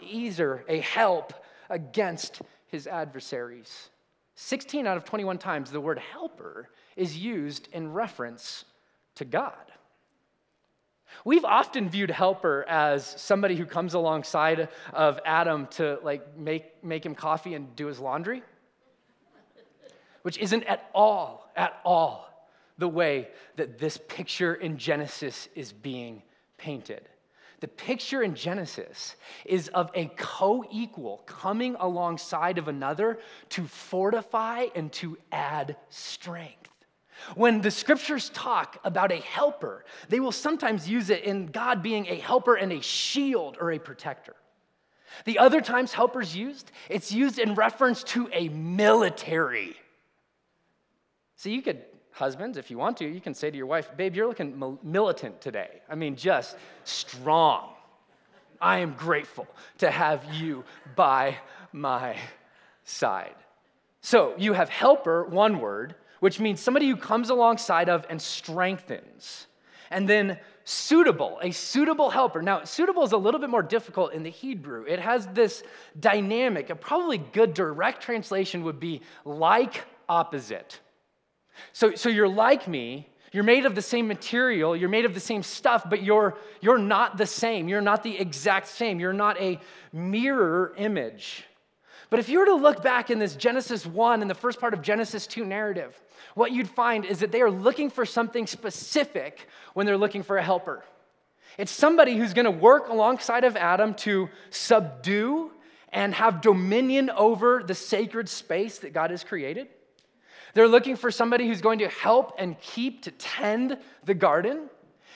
Ezer, 0.01 0.65
a 0.67 0.79
help 0.79 1.33
against 1.69 2.41
his 2.67 2.87
adversaries. 2.87 3.89
16 4.35 4.87
out 4.87 4.97
of 4.97 5.05
21 5.05 5.37
times, 5.37 5.69
the 5.69 5.79
word 5.79 5.99
helper 5.99 6.69
is 6.95 7.15
used 7.17 7.67
in 7.71 7.93
reference 7.93 8.65
to 9.15 9.25
God. 9.25 9.53
We've 11.23 11.45
often 11.45 11.89
viewed 11.89 12.09
helper 12.09 12.65
as 12.67 13.05
somebody 13.05 13.55
who 13.55 13.65
comes 13.65 13.93
alongside 13.93 14.69
of 14.93 15.19
Adam 15.25 15.67
to 15.71 15.99
like 16.01 16.37
make, 16.37 16.83
make 16.83 17.05
him 17.05 17.13
coffee 17.13 17.53
and 17.53 17.75
do 17.75 17.85
his 17.87 17.99
laundry, 17.99 18.41
which 20.23 20.37
isn't 20.39 20.63
at 20.63 20.89
all, 20.95 21.51
at 21.55 21.79
all 21.83 22.30
the 22.81 22.89
way 22.89 23.29
that 23.55 23.77
this 23.77 23.97
picture 24.09 24.55
in 24.55 24.77
Genesis 24.77 25.47
is 25.55 25.71
being 25.71 26.23
painted. 26.57 27.07
The 27.61 27.67
picture 27.67 28.23
in 28.23 28.33
Genesis 28.33 29.15
is 29.45 29.67
of 29.69 29.91
a 29.93 30.07
co 30.17 30.65
equal 30.71 31.21
coming 31.27 31.75
alongside 31.79 32.57
of 32.57 32.67
another 32.67 33.19
to 33.49 33.67
fortify 33.67 34.65
and 34.75 34.91
to 34.93 35.17
add 35.31 35.77
strength. 35.89 36.71
When 37.35 37.61
the 37.61 37.69
scriptures 37.69 38.31
talk 38.31 38.79
about 38.83 39.11
a 39.11 39.17
helper, 39.17 39.85
they 40.09 40.19
will 40.19 40.31
sometimes 40.31 40.89
use 40.89 41.11
it 41.11 41.23
in 41.23 41.45
God 41.47 41.83
being 41.83 42.07
a 42.07 42.15
helper 42.15 42.55
and 42.55 42.73
a 42.73 42.81
shield 42.81 43.57
or 43.61 43.71
a 43.71 43.79
protector. 43.79 44.35
The 45.25 45.37
other 45.37 45.61
times 45.61 45.93
helper's 45.93 46.35
used, 46.35 46.71
it's 46.89 47.11
used 47.11 47.37
in 47.37 47.53
reference 47.53 48.01
to 48.05 48.27
a 48.33 48.49
military. 48.49 49.75
So 51.35 51.49
you 51.49 51.61
could 51.61 51.83
husbands, 52.11 52.57
if 52.57 52.69
you 52.69 52.77
want 52.77 52.97
to, 52.97 53.07
you 53.07 53.21
can 53.21 53.33
say 53.33 53.49
to 53.49 53.57
your 53.57 53.65
wife, 53.65 53.89
Babe, 53.95 54.15
you're 54.15 54.27
looking 54.27 54.77
militant 54.83 55.41
today. 55.41 55.81
I 55.89 55.95
mean, 55.95 56.15
just 56.15 56.57
strong. 56.83 57.69
I 58.59 58.79
am 58.79 58.93
grateful 58.93 59.47
to 59.79 59.89
have 59.89 60.23
you 60.33 60.63
by 60.95 61.37
my 61.71 62.15
side. 62.83 63.35
So 64.01 64.33
you 64.37 64.53
have 64.53 64.69
helper, 64.69 65.25
one 65.25 65.59
word, 65.59 65.95
which 66.19 66.39
means 66.39 66.59
somebody 66.59 66.87
who 66.87 66.95
comes 66.95 67.29
alongside 67.29 67.89
of 67.89 68.05
and 68.09 68.21
strengthens. 68.21 69.47
And 69.89 70.07
then 70.07 70.39
suitable, 70.63 71.39
a 71.41 71.51
suitable 71.51 72.09
helper. 72.09 72.41
Now, 72.41 72.63
suitable 72.63 73.03
is 73.03 73.11
a 73.11 73.17
little 73.17 73.39
bit 73.39 73.49
more 73.49 73.63
difficult 73.63 74.13
in 74.13 74.23
the 74.23 74.29
Hebrew. 74.29 74.85
It 74.87 74.99
has 74.99 75.27
this 75.27 75.63
dynamic. 75.99 76.69
A 76.69 76.75
probably 76.75 77.17
good 77.17 77.53
direct 77.53 78.01
translation 78.01 78.63
would 78.63 78.79
be 78.79 79.01
like 79.25 79.83
opposite. 80.07 80.79
So, 81.73 81.95
so 81.95 82.09
you're 82.09 82.27
like 82.27 82.67
me. 82.67 83.07
You're 83.31 83.45
made 83.45 83.65
of 83.65 83.75
the 83.75 83.81
same 83.81 84.09
material, 84.09 84.75
you're 84.75 84.89
made 84.89 85.05
of 85.05 85.13
the 85.13 85.21
same 85.21 85.41
stuff, 85.41 85.89
but 85.89 86.03
you're, 86.03 86.37
you're 86.59 86.77
not 86.77 87.17
the 87.17 87.25
same. 87.25 87.69
You're 87.69 87.79
not 87.79 88.03
the 88.03 88.19
exact 88.19 88.67
same. 88.67 88.99
You're 88.99 89.13
not 89.13 89.39
a 89.39 89.57
mirror 89.93 90.73
image. 90.77 91.45
But 92.09 92.19
if 92.19 92.27
you 92.27 92.39
were 92.39 92.45
to 92.45 92.55
look 92.55 92.83
back 92.83 93.09
in 93.09 93.19
this 93.19 93.35
Genesis 93.35 93.85
1 93.85 94.21
and 94.21 94.29
the 94.29 94.35
first 94.35 94.59
part 94.59 94.73
of 94.73 94.81
Genesis 94.81 95.25
2 95.27 95.45
narrative, 95.45 95.97
what 96.35 96.51
you'd 96.51 96.67
find 96.67 97.05
is 97.05 97.19
that 97.19 97.31
they 97.31 97.41
are 97.41 97.49
looking 97.49 97.89
for 97.89 98.05
something 98.05 98.47
specific 98.47 99.47
when 99.75 99.85
they're 99.85 99.97
looking 99.97 100.23
for 100.23 100.35
a 100.37 100.43
helper. 100.43 100.83
It's 101.57 101.71
somebody 101.71 102.17
who's 102.17 102.33
going 102.33 102.45
to 102.45 102.51
work 102.51 102.89
alongside 102.89 103.45
of 103.45 103.55
Adam 103.55 103.93
to 103.95 104.27
subdue 104.49 105.51
and 105.93 106.13
have 106.13 106.41
dominion 106.41 107.09
over 107.09 107.63
the 107.63 107.75
sacred 107.75 108.27
space 108.27 108.79
that 108.79 108.93
God 108.93 109.11
has 109.11 109.23
created. 109.23 109.67
They're 110.53 110.67
looking 110.67 110.95
for 110.95 111.11
somebody 111.11 111.47
who's 111.47 111.61
going 111.61 111.79
to 111.79 111.87
help 111.87 112.35
and 112.37 112.59
keep 112.59 113.03
to 113.03 113.11
tend 113.11 113.77
the 114.03 114.13
garden. 114.13 114.69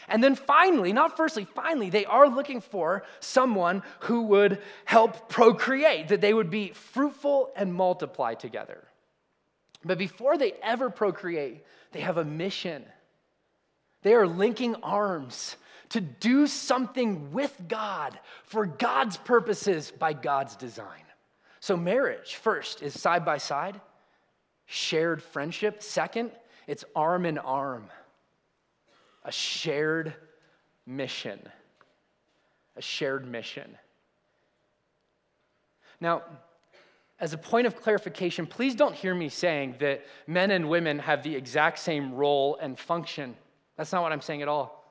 And 0.08 0.24
then 0.24 0.36
finally, 0.36 0.94
not 0.94 1.18
firstly, 1.18 1.46
finally, 1.46 1.90
they 1.90 2.06
are 2.06 2.30
looking 2.30 2.62
for 2.62 3.04
someone 3.20 3.84
who 4.02 4.24
would 4.24 4.62
help 4.86 5.30
procreate, 5.30 6.10
that 6.10 6.22
they 6.22 6.34
would 6.34 6.50
be 6.50 6.70
fruitful 6.70 7.52
and 7.56 7.74
multiply 7.74 8.36
together. 8.36 8.84
But 9.84 9.98
before 9.98 10.38
they 10.38 10.54
ever 10.64 10.90
procreate, 10.90 11.64
they 11.92 12.02
have 12.02 12.18
a 12.18 12.26
mission. 12.26 12.84
They 14.04 14.14
are 14.14 14.28
linking 14.28 14.76
arms 14.76 15.58
to 15.90 16.02
do 16.02 16.48
something 16.48 17.32
with 17.32 17.56
God 17.68 18.20
for 18.44 18.66
God's 18.66 19.18
purposes 19.18 19.92
by 19.92 20.14
God's 20.14 20.56
design. 20.56 21.04
So, 21.60 21.78
marriage, 21.78 22.36
first, 22.36 22.82
is 22.84 23.00
side 23.00 23.26
by 23.26 23.38
side, 23.38 23.80
shared 24.66 25.22
friendship. 25.22 25.82
Second, 25.82 26.32
it's 26.68 26.84
arm 26.96 27.26
in 27.26 27.38
arm, 27.38 27.88
a 29.24 29.32
shared 29.32 30.14
mission. 30.86 31.40
A 32.78 32.82
shared 32.82 33.26
mission. 33.26 33.78
Now, 36.02 36.24
as 37.20 37.32
a 37.32 37.38
point 37.38 37.68
of 37.68 37.82
clarification, 37.82 38.46
please 38.46 38.76
don't 38.76 38.94
hear 38.94 39.16
me 39.16 39.30
saying 39.30 39.76
that 39.80 40.06
men 40.28 40.52
and 40.52 40.70
women 40.70 41.00
have 41.00 41.24
the 41.24 41.34
exact 41.34 41.80
same 41.80 42.14
role 42.14 42.58
and 42.62 42.78
function. 42.78 43.36
That's 43.78 43.94
not 43.94 44.02
what 44.02 44.12
I'm 44.12 44.22
saying 44.22 44.42
at 44.42 44.50
all. 44.50 44.84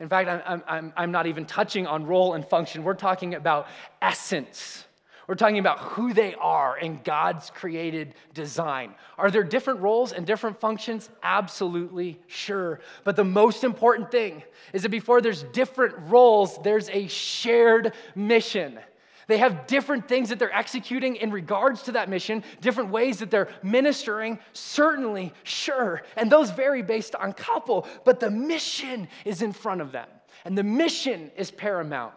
In 0.00 0.08
fact, 0.08 0.28
I'm, 0.46 0.62
I'm, 0.66 0.92
I'm 0.96 1.10
not 1.10 1.26
even 1.26 1.44
touching 1.44 1.86
on 1.86 2.06
role 2.06 2.34
and 2.34 2.46
function. 2.46 2.84
We're 2.84 2.94
talking 2.94 3.34
about 3.34 3.66
essence. 4.00 4.86
We're 5.28 5.34
talking 5.34 5.58
about 5.58 5.78
who 5.80 6.14
they 6.14 6.34
are 6.36 6.78
in 6.78 7.00
God's 7.04 7.50
created 7.50 8.14
design. 8.32 8.94
Are 9.18 9.30
there 9.30 9.44
different 9.44 9.80
roles 9.80 10.12
and 10.12 10.26
different 10.26 10.58
functions? 10.58 11.10
Absolutely, 11.22 12.18
sure. 12.28 12.80
But 13.04 13.14
the 13.14 13.24
most 13.24 13.62
important 13.62 14.10
thing 14.10 14.42
is 14.72 14.82
that 14.82 14.88
before 14.88 15.20
there's 15.20 15.42
different 15.42 15.96
roles, 16.08 16.58
there's 16.62 16.88
a 16.88 17.08
shared 17.08 17.92
mission. 18.14 18.78
They 19.26 19.36
have 19.36 19.66
different 19.66 20.08
things 20.08 20.30
that 20.30 20.38
they're 20.38 20.56
executing 20.56 21.16
in 21.16 21.30
regards 21.30 21.82
to 21.82 21.92
that 21.92 22.08
mission, 22.08 22.42
different 22.62 22.88
ways 22.88 23.18
that 23.18 23.30
they're 23.30 23.48
ministering, 23.62 24.38
certainly, 24.54 25.34
sure. 25.42 26.04
And 26.16 26.32
those 26.32 26.50
vary 26.50 26.80
based 26.80 27.14
on 27.14 27.34
couple, 27.34 27.86
but 28.06 28.18
the 28.18 28.30
mission 28.30 29.08
is 29.26 29.42
in 29.42 29.52
front 29.52 29.82
of 29.82 29.92
them. 29.92 30.08
And 30.46 30.56
the 30.56 30.64
mission 30.64 31.30
is 31.36 31.50
paramount. 31.50 32.14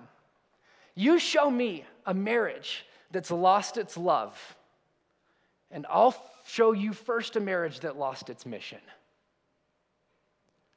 You 0.96 1.20
show 1.20 1.52
me 1.52 1.84
a 2.06 2.14
marriage 2.14 2.86
that's 3.12 3.32
lost 3.32 3.78
its 3.78 3.98
love, 3.98 4.38
and 5.70 5.86
I'll 5.90 6.16
show 6.46 6.72
you 6.72 6.94
first 6.94 7.36
a 7.36 7.40
marriage 7.40 7.82
that 7.82 7.98
lost 7.98 8.30
its 8.30 8.46
mission. 8.46 8.80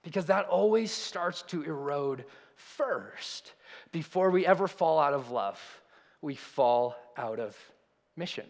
Because 0.02 0.26
that 0.26 0.46
always 0.46 0.90
starts 0.90 1.42
to 1.48 1.62
erode 1.62 2.24
first 2.56 3.52
before 3.90 4.30
we 4.30 4.46
ever 4.46 4.68
fall 4.68 4.98
out 4.98 5.14
of 5.14 5.30
love 5.30 5.58
we 6.24 6.34
fall 6.34 6.96
out 7.16 7.38
of 7.38 7.56
mission. 8.16 8.46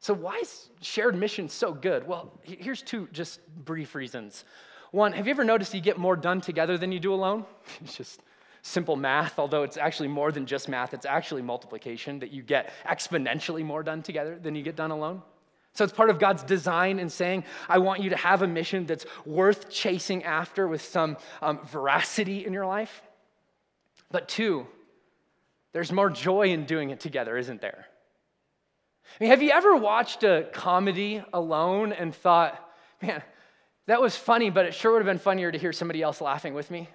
So, 0.00 0.12
why 0.12 0.38
is 0.38 0.68
shared 0.80 1.14
mission 1.14 1.48
so 1.48 1.72
good? 1.72 2.06
Well, 2.06 2.32
here's 2.42 2.82
two 2.82 3.08
just 3.12 3.40
brief 3.64 3.94
reasons. 3.94 4.44
One, 4.90 5.12
have 5.12 5.26
you 5.26 5.30
ever 5.30 5.44
noticed 5.44 5.72
you 5.72 5.80
get 5.80 5.98
more 5.98 6.16
done 6.16 6.40
together 6.40 6.76
than 6.76 6.90
you 6.90 6.98
do 6.98 7.14
alone? 7.14 7.44
It's 7.80 7.96
just 8.02 8.22
simple 8.62 8.96
math, 8.96 9.38
although 9.38 9.62
it's 9.62 9.76
actually 9.76 10.08
more 10.08 10.32
than 10.32 10.46
just 10.46 10.68
math, 10.68 10.94
it's 10.94 11.06
actually 11.06 11.42
multiplication 11.42 12.18
that 12.20 12.30
you 12.30 12.42
get 12.42 12.72
exponentially 12.86 13.64
more 13.64 13.82
done 13.82 14.02
together 14.02 14.38
than 14.40 14.54
you 14.54 14.62
get 14.62 14.76
done 14.76 14.90
alone. 14.90 15.22
So 15.72 15.84
it's 15.84 15.92
part 15.92 16.10
of 16.10 16.18
God's 16.18 16.42
design 16.42 16.98
in 16.98 17.08
saying, 17.08 17.44
I 17.68 17.78
want 17.78 18.02
you 18.02 18.10
to 18.10 18.16
have 18.16 18.42
a 18.42 18.48
mission 18.48 18.86
that's 18.86 19.06
worth 19.24 19.70
chasing 19.70 20.24
after 20.24 20.66
with 20.66 20.82
some 20.82 21.16
um, 21.40 21.64
veracity 21.66 22.44
in 22.44 22.52
your 22.52 22.66
life. 22.66 23.02
But 24.10 24.28
two, 24.28 24.66
there's 25.72 25.92
more 25.92 26.10
joy 26.10 26.48
in 26.48 26.64
doing 26.64 26.90
it 26.90 26.98
together, 26.98 27.36
isn't 27.36 27.60
there? 27.60 27.86
I 29.18 29.24
mean, 29.24 29.30
have 29.30 29.42
you 29.42 29.50
ever 29.50 29.76
watched 29.76 30.24
a 30.24 30.48
comedy 30.52 31.22
alone 31.32 31.92
and 31.92 32.14
thought, 32.14 32.60
man, 33.00 33.22
that 33.86 34.00
was 34.00 34.16
funny, 34.16 34.50
but 34.50 34.66
it 34.66 34.74
sure 34.74 34.92
would 34.92 34.98
have 34.98 35.06
been 35.06 35.18
funnier 35.18 35.50
to 35.50 35.58
hear 35.58 35.72
somebody 35.72 36.02
else 36.02 36.20
laughing 36.20 36.54
with 36.54 36.70
me? 36.70 36.88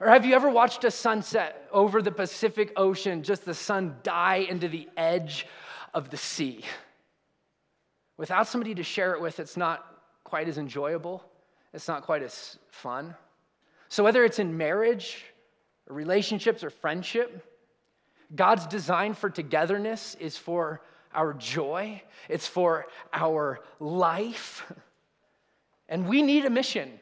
Or 0.00 0.08
have 0.08 0.24
you 0.24 0.34
ever 0.34 0.48
watched 0.48 0.84
a 0.84 0.90
sunset 0.90 1.68
over 1.72 2.00
the 2.00 2.12
Pacific 2.12 2.72
Ocean, 2.76 3.22
just 3.22 3.44
the 3.44 3.54
sun 3.54 3.96
die 4.04 4.46
into 4.48 4.68
the 4.68 4.88
edge 4.96 5.46
of 5.92 6.10
the 6.10 6.16
sea? 6.16 6.64
Without 8.16 8.46
somebody 8.46 8.74
to 8.76 8.84
share 8.84 9.14
it 9.14 9.20
with, 9.20 9.40
it's 9.40 9.56
not 9.56 9.84
quite 10.22 10.48
as 10.48 10.58
enjoyable, 10.58 11.24
it's 11.72 11.88
not 11.88 12.02
quite 12.02 12.22
as 12.22 12.58
fun. 12.68 13.14
So, 13.88 14.04
whether 14.04 14.24
it's 14.24 14.38
in 14.38 14.56
marriage, 14.56 15.24
or 15.88 15.96
relationships, 15.96 16.62
or 16.62 16.70
friendship, 16.70 17.44
God's 18.34 18.66
design 18.66 19.14
for 19.14 19.30
togetherness 19.30 20.16
is 20.20 20.36
for 20.36 20.82
our 21.14 21.32
joy, 21.32 22.02
it's 22.28 22.46
for 22.46 22.86
our 23.12 23.60
life. 23.80 24.70
And 25.88 26.06
we 26.06 26.20
need 26.20 26.44
a 26.44 26.50
mission. 26.50 27.00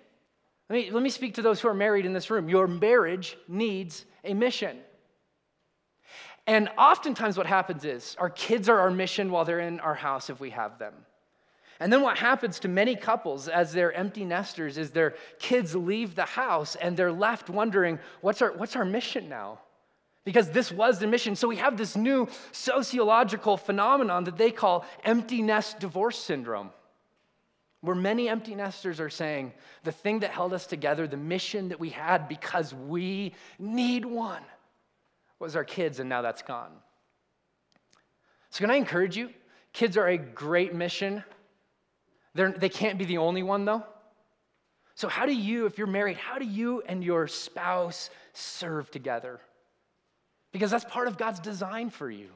Let 0.68 0.76
me, 0.76 0.90
let 0.90 1.02
me 1.02 1.10
speak 1.10 1.34
to 1.34 1.42
those 1.42 1.60
who 1.60 1.68
are 1.68 1.74
married 1.74 2.06
in 2.06 2.12
this 2.12 2.30
room. 2.30 2.48
Your 2.48 2.66
marriage 2.66 3.36
needs 3.46 4.04
a 4.24 4.34
mission. 4.34 4.78
And 6.46 6.68
oftentimes, 6.78 7.36
what 7.36 7.46
happens 7.46 7.84
is 7.84 8.16
our 8.18 8.30
kids 8.30 8.68
are 8.68 8.78
our 8.78 8.90
mission 8.90 9.30
while 9.30 9.44
they're 9.44 9.60
in 9.60 9.80
our 9.80 9.94
house 9.94 10.30
if 10.30 10.40
we 10.40 10.50
have 10.50 10.78
them. 10.78 10.94
And 11.78 11.92
then, 11.92 12.02
what 12.02 12.18
happens 12.18 12.60
to 12.60 12.68
many 12.68 12.96
couples 12.96 13.48
as 13.48 13.72
they're 13.72 13.92
empty 13.92 14.24
nesters 14.24 14.78
is 14.78 14.90
their 14.90 15.14
kids 15.38 15.74
leave 15.74 16.14
the 16.14 16.24
house 16.24 16.74
and 16.76 16.96
they're 16.96 17.12
left 17.12 17.50
wondering, 17.50 17.98
what's 18.20 18.42
our, 18.42 18.52
what's 18.52 18.76
our 18.76 18.84
mission 18.84 19.28
now? 19.28 19.60
because 20.26 20.50
this 20.50 20.70
was 20.72 20.98
the 20.98 21.06
mission. 21.06 21.36
So 21.36 21.48
we 21.48 21.56
have 21.56 21.78
this 21.78 21.96
new 21.96 22.28
sociological 22.50 23.56
phenomenon 23.56 24.24
that 24.24 24.36
they 24.36 24.50
call 24.50 24.84
empty 25.04 25.40
nest 25.40 25.78
divorce 25.78 26.18
syndrome, 26.18 26.70
where 27.86 27.96
many 27.96 28.28
empty 28.28 28.54
nesters 28.54 29.00
are 29.00 29.10
saying 29.10 29.52
the 29.84 29.92
thing 29.92 30.20
that 30.20 30.30
held 30.30 30.52
us 30.52 30.66
together, 30.66 31.06
the 31.06 31.16
mission 31.16 31.70
that 31.70 31.80
we 31.80 31.90
had 31.90 32.28
because 32.28 32.74
we 32.74 33.34
need 33.58 34.04
one, 34.04 34.42
was 35.38 35.56
our 35.56 35.64
kids, 35.64 36.00
and 36.00 36.08
now 36.08 36.22
that's 36.22 36.42
gone. 36.42 36.72
So, 38.50 38.60
can 38.60 38.70
I 38.70 38.76
encourage 38.76 39.16
you? 39.16 39.30
Kids 39.72 39.96
are 39.96 40.08
a 40.08 40.16
great 40.16 40.74
mission. 40.74 41.22
They're, 42.34 42.52
they 42.52 42.68
can't 42.68 42.98
be 42.98 43.04
the 43.04 43.18
only 43.18 43.42
one, 43.42 43.64
though. 43.64 43.84
So, 44.94 45.08
how 45.08 45.26
do 45.26 45.34
you, 45.34 45.66
if 45.66 45.78
you're 45.78 45.86
married, 45.86 46.16
how 46.16 46.38
do 46.38 46.46
you 46.46 46.82
and 46.86 47.04
your 47.04 47.26
spouse 47.28 48.10
serve 48.32 48.90
together? 48.90 49.40
because 50.56 50.70
that's 50.70 50.86
part 50.86 51.06
of 51.06 51.18
God's 51.18 51.38
design 51.38 51.90
for 51.90 52.10
you. 52.10 52.28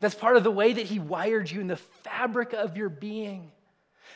That's 0.00 0.16
part 0.16 0.36
of 0.36 0.42
the 0.42 0.50
way 0.50 0.72
that 0.72 0.86
He 0.86 0.98
wired 0.98 1.48
you 1.48 1.60
in 1.60 1.68
the 1.68 1.76
fabric 1.76 2.52
of 2.52 2.76
your 2.76 2.88
being. 2.88 3.52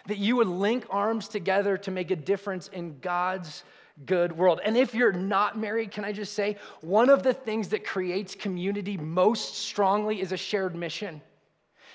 That 0.07 0.19
you 0.19 0.37
would 0.37 0.49
link 0.49 0.87
arms 0.91 1.29
together 1.29 1.77
to 1.79 1.91
make 1.91 2.11
a 2.11 2.17
difference 2.17 2.69
in 2.69 2.99
God's 3.01 3.65
good 4.07 4.37
world. 4.37 4.61
And 4.65 4.77
if 4.77 4.95
you're 4.95 5.13
not 5.13 5.59
married, 5.59 5.93
can 5.93 6.05
I 6.05 6.13
just 6.13 6.33
say, 6.33 6.57
one 6.81 7.09
of 7.09 7.23
the 7.23 7.33
things 7.33 7.69
that 7.69 7.87
creates 7.87 8.35
community 8.35 8.97
most 8.97 9.55
strongly 9.55 10.21
is 10.21 10.33
a 10.33 10.37
shared 10.37 10.75
mission. 10.75 11.23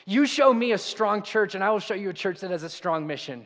You 0.05 0.25
show 0.25 0.53
me 0.53 0.71
a 0.71 0.77
strong 0.77 1.21
church, 1.23 1.55
and 1.55 1.63
I 1.63 1.69
will 1.71 1.79
show 1.79 1.93
you 1.93 2.09
a 2.09 2.13
church 2.13 2.39
that 2.39 2.51
has 2.51 2.63
a 2.63 2.69
strong 2.69 3.05
mission. 3.05 3.45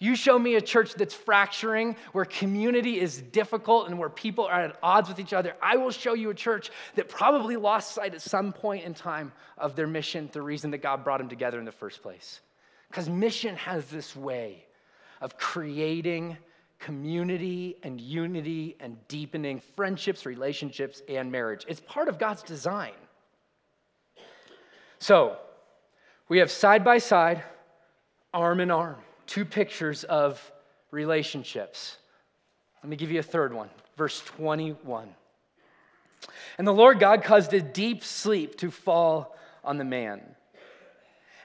You 0.00 0.14
show 0.14 0.38
me 0.38 0.54
a 0.54 0.60
church 0.60 0.94
that's 0.94 1.14
fracturing, 1.14 1.96
where 2.12 2.24
community 2.24 3.00
is 3.00 3.20
difficult 3.20 3.88
and 3.88 3.98
where 3.98 4.08
people 4.08 4.46
are 4.46 4.60
at 4.60 4.76
odds 4.82 5.08
with 5.08 5.18
each 5.18 5.32
other. 5.32 5.54
I 5.62 5.76
will 5.76 5.90
show 5.90 6.14
you 6.14 6.30
a 6.30 6.34
church 6.34 6.70
that 6.94 7.08
probably 7.08 7.56
lost 7.56 7.94
sight 7.94 8.14
at 8.14 8.22
some 8.22 8.52
point 8.52 8.84
in 8.84 8.94
time 8.94 9.32
of 9.56 9.74
their 9.74 9.88
mission, 9.88 10.28
the 10.32 10.42
reason 10.42 10.70
that 10.72 10.78
God 10.78 11.02
brought 11.04 11.18
them 11.18 11.28
together 11.28 11.58
in 11.58 11.64
the 11.64 11.72
first 11.72 12.02
place. 12.02 12.40
Because 12.88 13.08
mission 13.08 13.56
has 13.56 13.86
this 13.86 14.16
way 14.16 14.64
of 15.20 15.36
creating 15.36 16.36
community 16.78 17.76
and 17.82 18.00
unity 18.00 18.76
and 18.80 18.96
deepening 19.08 19.60
friendships, 19.76 20.24
relationships, 20.24 21.02
and 21.08 21.30
marriage. 21.30 21.64
It's 21.68 21.80
part 21.80 22.08
of 22.08 22.18
God's 22.18 22.42
design. 22.42 22.92
So, 25.00 25.36
we 26.28 26.38
have 26.38 26.50
side 26.50 26.84
by 26.84 26.98
side, 26.98 27.42
arm 28.32 28.60
in 28.60 28.70
arm 28.70 28.96
two 29.28 29.44
pictures 29.44 30.02
of 30.04 30.50
relationships. 30.90 31.98
Let 32.82 32.90
me 32.90 32.96
give 32.96 33.12
you 33.12 33.20
a 33.20 33.22
third 33.22 33.52
one, 33.52 33.68
verse 33.96 34.20
21. 34.22 35.08
And 36.56 36.66
the 36.66 36.72
Lord 36.72 36.98
God 36.98 37.22
caused 37.22 37.52
a 37.54 37.60
deep 37.60 38.02
sleep 38.02 38.56
to 38.58 38.70
fall 38.70 39.36
on 39.62 39.76
the 39.76 39.84
man. 39.84 40.22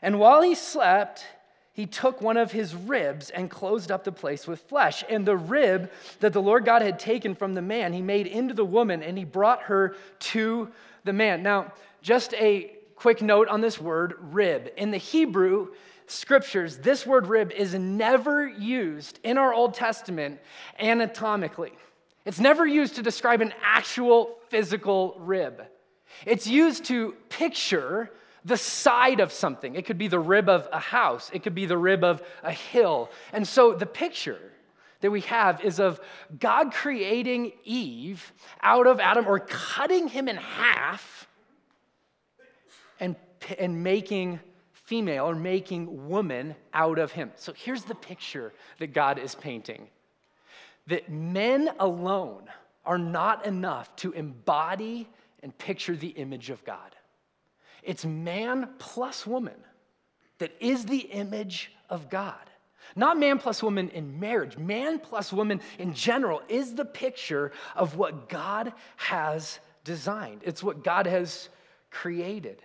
And 0.04 0.20
while 0.20 0.42
he 0.42 0.54
slept, 0.54 1.26
he 1.72 1.88
took 1.88 2.22
one 2.22 2.38
of 2.38 2.52
his 2.52 2.76
ribs 2.76 3.32
and 3.32 3.50
closed 3.50 3.90
up 3.90 4.04
the 4.04 4.12
place 4.12 4.46
with 4.46 4.60
flesh. 4.60 5.04
And 5.10 5.26
the 5.26 5.38
rib 5.38 5.90
that 6.20 6.34
the 6.34 6.42
Lord 6.42 6.66
God 6.66 6.82
had 6.84 7.00
taken 7.00 7.34
from 7.34 7.56
the 7.56 7.62
man, 7.62 7.94
he 7.94 8.02
made 8.02 8.28
into 8.28 8.54
the 8.54 8.66
woman, 8.66 9.02
and 9.02 9.18
he 9.18 9.24
brought 9.24 9.64
her 9.64 9.96
to 10.20 10.70
the 11.06 11.14
man. 11.14 11.42
Now, 11.42 11.72
just 12.02 12.34
a 12.36 12.74
quick 12.96 13.22
note 13.22 13.48
on 13.48 13.62
this 13.62 13.80
word, 13.80 14.16
rib. 14.20 14.72
In 14.78 14.92
the 14.92 14.98
Hebrew, 14.98 15.70
scriptures, 16.06 16.78
this 16.78 17.08
word 17.08 17.28
rib 17.28 17.52
is 17.52 17.74
never 17.74 18.46
used 18.46 19.20
in 19.24 19.38
our 19.38 19.54
Old 19.54 19.74
Testament 19.74 20.40
anatomically. 20.80 21.72
It's 22.26 22.40
never 22.40 22.68
used 22.68 22.96
to 22.96 23.02
describe 23.02 23.42
an 23.42 23.54
actual 23.64 24.38
physical 24.50 25.16
rib. 25.20 25.64
It's 26.26 26.46
used 26.46 26.86
to 26.86 27.16
picture 27.30 28.12
the 28.46 28.58
side 28.58 29.20
of 29.20 29.32
something. 29.32 29.76
It 29.76 29.86
could 29.86 29.98
be 29.98 30.08
the 30.08 30.20
rib 30.20 30.50
of 30.50 30.68
a 30.72 30.80
house, 30.80 31.30
it 31.34 31.44
could 31.44 31.56
be 31.56 31.66
the 31.66 31.78
rib 31.78 32.04
of 32.04 32.22
a 32.44 32.52
hill. 32.52 33.10
And 33.32 33.48
so 33.48 33.74
the 33.74 33.86
picture 33.86 34.40
that 35.02 35.12
we 35.12 35.22
have 35.22 35.62
is 35.64 35.80
of 35.80 36.00
God 36.40 36.72
creating 36.72 37.52
Eve 37.66 38.34
out 38.62 38.88
of 38.88 39.00
Adam 39.00 39.28
or 39.28 39.40
cutting 39.40 40.08
him 40.08 40.28
in 40.30 40.38
half 40.38 41.28
and, 43.00 43.16
and 43.60 43.84
making 43.84 44.40
female 44.72 45.26
or 45.26 45.36
making 45.36 46.08
woman 46.08 46.56
out 46.74 47.00
of 47.00 47.12
him. 47.12 47.32
So 47.36 47.54
here's 47.54 47.84
the 47.84 47.96
picture 47.96 48.54
that 48.80 48.94
God 48.94 49.20
is 49.20 49.36
painting 49.36 49.88
that 50.88 51.10
men 51.10 51.70
alone 51.80 52.44
are 52.86 52.98
not 52.98 53.46
enough 53.46 53.96
to 53.96 54.12
embody 54.12 55.08
and 55.42 55.58
picture 55.58 55.96
the 55.96 56.10
image 56.10 56.50
of 56.50 56.64
God. 56.66 56.96
It's 57.86 58.06
man 58.06 58.70
plus 58.80 59.26
woman 59.26 59.56
that 60.40 60.52
is 60.60 60.86
the 60.86 61.00
image 61.00 61.72
of 61.90 62.10
God. 62.10 62.36
Not 62.96 63.18
man 63.18 63.40
plus 63.40 63.64
woman 63.64 63.90
in 63.90 64.20
marriage, 64.20 64.58
man 64.58 65.00
plus 65.00 65.32
woman 65.32 65.62
in 65.80 65.94
general 65.94 66.42
is 66.50 66.76
the 66.76 66.86
picture 66.86 67.52
of 67.76 67.96
what 67.96 68.30
God 68.30 68.74
has 68.98 69.60
designed. 69.84 70.42
It's 70.44 70.62
what 70.62 70.84
God 70.84 71.08
has 71.08 71.50
created. 71.90 72.62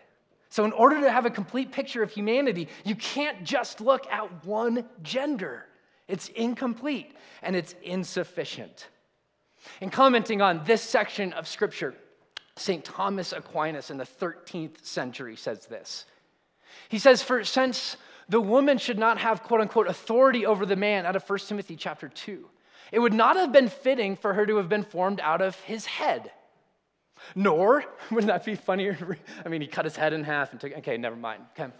So, 0.50 0.64
in 0.64 0.72
order 0.72 1.00
to 1.02 1.10
have 1.10 1.26
a 1.26 1.30
complete 1.30 1.72
picture 1.72 2.02
of 2.02 2.10
humanity, 2.10 2.68
you 2.84 2.94
can't 2.94 3.44
just 3.44 3.80
look 3.80 4.10
at 4.10 4.44
one 4.44 4.86
gender. 5.02 5.66
It's 6.08 6.28
incomplete 6.28 7.14
and 7.42 7.54
it's 7.54 7.74
insufficient. 7.82 8.88
In 9.80 9.90
commenting 9.90 10.40
on 10.40 10.62
this 10.64 10.82
section 10.82 11.32
of 11.34 11.46
Scripture, 11.46 11.94
St. 12.58 12.84
Thomas 12.84 13.32
Aquinas 13.32 13.90
in 13.90 13.98
the 13.98 14.04
13th 14.04 14.84
century 14.84 15.36
says 15.36 15.66
this. 15.66 16.04
He 16.88 16.98
says, 16.98 17.22
For 17.22 17.44
since 17.44 17.96
the 18.28 18.40
woman 18.40 18.78
should 18.78 18.98
not 18.98 19.18
have 19.18 19.42
quote 19.42 19.60
unquote 19.60 19.88
authority 19.88 20.44
over 20.44 20.66
the 20.66 20.76
man 20.76 21.06
out 21.06 21.16
of 21.16 21.28
1 21.28 21.38
Timothy 21.40 21.76
chapter 21.76 22.08
2, 22.08 22.48
it 22.92 22.98
would 22.98 23.14
not 23.14 23.36
have 23.36 23.52
been 23.52 23.68
fitting 23.68 24.16
for 24.16 24.34
her 24.34 24.46
to 24.46 24.56
have 24.56 24.68
been 24.68 24.84
formed 24.84 25.20
out 25.20 25.42
of 25.42 25.56
his 25.60 25.86
head 25.86 26.30
nor, 27.34 27.84
wouldn't 28.10 28.28
that 28.28 28.44
be 28.44 28.54
funnier? 28.54 29.18
I 29.44 29.48
mean, 29.48 29.60
he 29.60 29.66
cut 29.66 29.84
his 29.84 29.96
head 29.96 30.12
in 30.12 30.24
half 30.24 30.52
and 30.52 30.60
took, 30.60 30.76
okay, 30.78 30.96
never 30.96 31.16
mind. 31.16 31.42
Okay. 31.58 31.72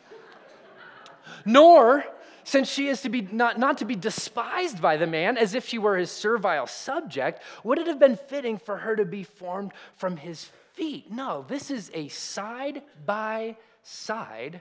Nor, 1.45 2.05
since 2.45 2.71
she 2.71 2.88
is 2.88 3.03
to 3.03 3.09
be 3.09 3.23
not, 3.23 3.59
not 3.59 3.79
to 3.79 3.85
be 3.85 3.95
despised 3.95 4.81
by 4.81 4.97
the 4.97 5.07
man 5.07 5.37
as 5.37 5.55
if 5.55 5.67
she 5.67 5.79
were 5.79 5.97
his 5.97 6.11
servile 6.11 6.67
subject, 6.67 7.43
would 7.64 7.79
it 7.79 7.87
have 7.87 7.99
been 7.99 8.17
fitting 8.17 8.59
for 8.59 8.79
her 8.79 8.97
to 8.97 9.05
be 9.05 9.23
formed 9.23 9.73
from 9.97 10.17
his 10.17 10.49
feet? 10.79 11.11
No, 11.11 11.45
this 11.49 11.71
is 11.71 11.91
a 11.93 12.09
side 12.09 12.83
by 13.05 13.57
side 13.83 14.61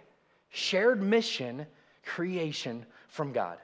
shared 0.49 1.01
mission 1.01 1.67
creation 2.03 2.85
from 3.07 3.31
God 3.31 3.57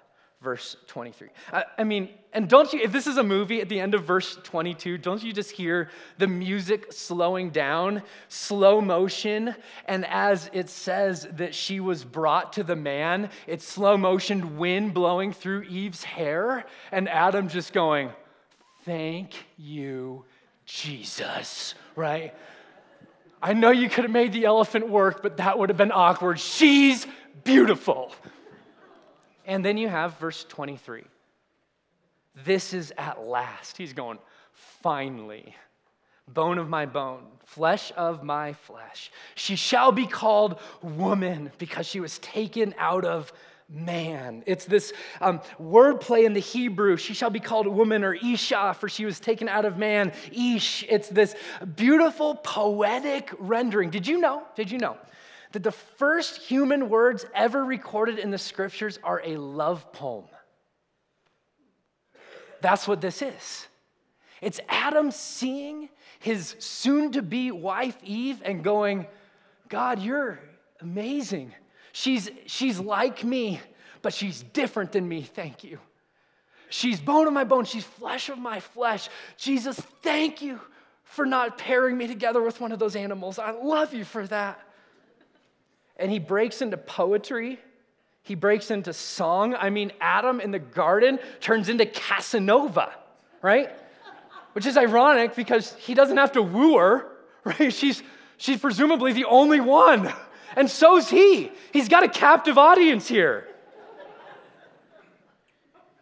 verse 0.43 0.75
23. 0.87 1.29
I, 1.53 1.63
I, 1.77 1.83
mean, 1.85 2.09
and 2.33 2.49
don't 2.49 2.71
you, 2.73 2.81
if 2.81 2.91
this 2.91 3.07
is 3.07 3.17
a 3.17 3.23
movie 3.23 3.61
at 3.61 3.69
the 3.69 3.79
end 3.79 3.95
of 3.95 4.03
verse 4.03 4.37
22, 4.43 4.97
don't 4.97 5.23
you 5.23 5.31
just 5.31 5.51
hear 5.51 5.89
the 6.17 6.27
music 6.27 6.91
slowing 6.91 7.49
down, 7.49 8.03
slow 8.27 8.81
motion? 8.81 9.55
And 9.85 10.05
as 10.05 10.49
it 10.51 10.69
says 10.69 11.27
that 11.31 11.55
she 11.55 11.79
was 11.79 12.03
brought 12.03 12.53
to 12.53 12.63
the 12.63 12.75
man, 12.75 13.29
it's 13.47 13.65
slow 13.65 13.95
motion 13.95 14.57
wind 14.57 14.93
blowing 14.93 15.31
through 15.31 15.63
Eve's 15.63 16.03
hair, 16.03 16.65
and 16.91 17.07
Adam 17.07 17.47
just 17.47 17.71
going, 17.71 18.11
Thank 18.83 19.33
you, 19.57 20.25
Jesus, 20.73 21.75
right? 21.95 22.33
I 23.41 23.53
know 23.53 23.69
you 23.69 23.89
could 23.89 24.05
have 24.05 24.11
made 24.11 24.33
the 24.33 24.45
elephant 24.45 24.89
work, 24.89 25.21
but 25.21 25.37
that 25.37 25.59
would 25.59 25.69
have 25.69 25.77
been 25.77 25.91
awkward. 25.91 26.39
She's 26.39 27.05
beautiful. 27.43 28.11
And 29.45 29.63
then 29.63 29.77
you 29.77 29.87
have 29.87 30.17
verse 30.17 30.43
23. 30.49 31.03
This 32.43 32.73
is 32.73 32.91
at 32.97 33.23
last. 33.23 33.77
He's 33.77 33.93
going, 33.93 34.17
finally, 34.81 35.55
bone 36.27 36.57
of 36.57 36.69
my 36.69 36.87
bone, 36.87 37.21
flesh 37.45 37.91
of 37.95 38.23
my 38.23 38.53
flesh. 38.53 39.11
She 39.35 39.55
shall 39.55 39.91
be 39.91 40.07
called 40.07 40.59
woman 40.81 41.51
because 41.59 41.85
she 41.85 41.99
was 41.99 42.17
taken 42.17 42.73
out 42.79 43.05
of 43.05 43.31
man. 43.73 44.43
It's 44.45 44.65
this 44.65 44.93
um, 45.19 45.41
wordplay 45.59 46.25
in 46.25 46.33
the 46.33 46.39
Hebrew. 46.39 46.95
She 46.95 47.13
shall 47.13 47.29
be 47.29 47.39
called 47.39 47.67
woman 47.67 48.03
or 48.03 48.13
Isha, 48.13 48.75
for 48.79 48.87
she 48.87 49.05
was 49.05 49.19
taken 49.19 49.49
out 49.49 49.65
of 49.65 49.77
man. 49.77 50.13
Ish. 50.31 50.85
It's 50.87 51.09
this 51.09 51.35
beautiful 51.75 52.35
poetic 52.35 53.31
rendering. 53.39 53.89
Did 53.89 54.07
you 54.07 54.19
know? 54.19 54.43
Did 54.55 54.71
you 54.71 54.77
know 54.77 54.97
that 55.53 55.63
the 55.63 55.71
first 55.71 56.41
human 56.41 56.89
words 56.89 57.25
ever 57.33 57.63
recorded 57.63 58.19
in 58.19 58.31
the 58.31 58.37
scriptures 58.37 58.99
are 59.03 59.21
a 59.23 59.37
love 59.37 59.93
poem. 59.93 60.25
That's 62.61 62.87
what 62.87 63.01
this 63.01 63.21
is. 63.21 63.67
It's 64.41 64.59
Adam 64.67 65.11
seeing 65.11 65.89
his 66.19 66.55
soon 66.59 67.11
to 67.13 67.21
be 67.21 67.51
wife 67.51 67.97
Eve 68.03 68.41
and 68.43 68.63
going, 68.63 69.05
God, 69.69 69.99
you're 69.99 70.39
amazing. 70.81 71.53
She's, 71.93 72.29
she's 72.47 72.79
like 72.79 73.23
me, 73.23 73.61
but 74.01 74.13
she's 74.13 74.43
different 74.43 74.91
than 74.91 75.07
me. 75.07 75.21
Thank 75.21 75.63
you. 75.63 75.79
She's 76.69 76.99
bone 76.99 77.27
of 77.27 77.33
my 77.33 77.45
bone, 77.45 77.63
she's 77.63 77.85
flesh 77.85 78.27
of 78.27 78.37
my 78.37 78.59
flesh. 78.59 79.07
Jesus, 79.37 79.79
thank 80.01 80.41
you 80.41 80.59
for 81.03 81.25
not 81.25 81.57
pairing 81.57 81.97
me 81.97 82.07
together 82.07 82.41
with 82.41 82.59
one 82.59 82.73
of 82.73 82.79
those 82.79 82.97
animals. 82.97 83.39
I 83.39 83.51
love 83.51 83.93
you 83.93 84.03
for 84.03 84.27
that 84.27 84.59
and 85.97 86.11
he 86.11 86.19
breaks 86.19 86.61
into 86.61 86.77
poetry. 86.77 87.59
He 88.23 88.35
breaks 88.35 88.71
into 88.71 88.93
song. 88.93 89.55
I 89.55 89.69
mean, 89.69 89.91
Adam 89.99 90.39
in 90.39 90.51
the 90.51 90.59
garden 90.59 91.19
turns 91.39 91.69
into 91.69 91.85
Casanova, 91.85 92.91
right? 93.41 93.69
Which 94.53 94.65
is 94.65 94.77
ironic 94.77 95.35
because 95.35 95.73
he 95.75 95.93
doesn't 95.93 96.17
have 96.17 96.33
to 96.33 96.41
woo 96.41 96.77
her, 96.77 97.07
right? 97.43 97.71
She's, 97.73 98.01
she's 98.37 98.59
presumably 98.59 99.13
the 99.13 99.25
only 99.25 99.59
one. 99.59 100.11
And 100.55 100.69
so's 100.69 101.09
he. 101.09 101.51
He's 101.71 101.89
got 101.89 102.03
a 102.03 102.09
captive 102.09 102.57
audience 102.57 103.07
here. 103.07 103.47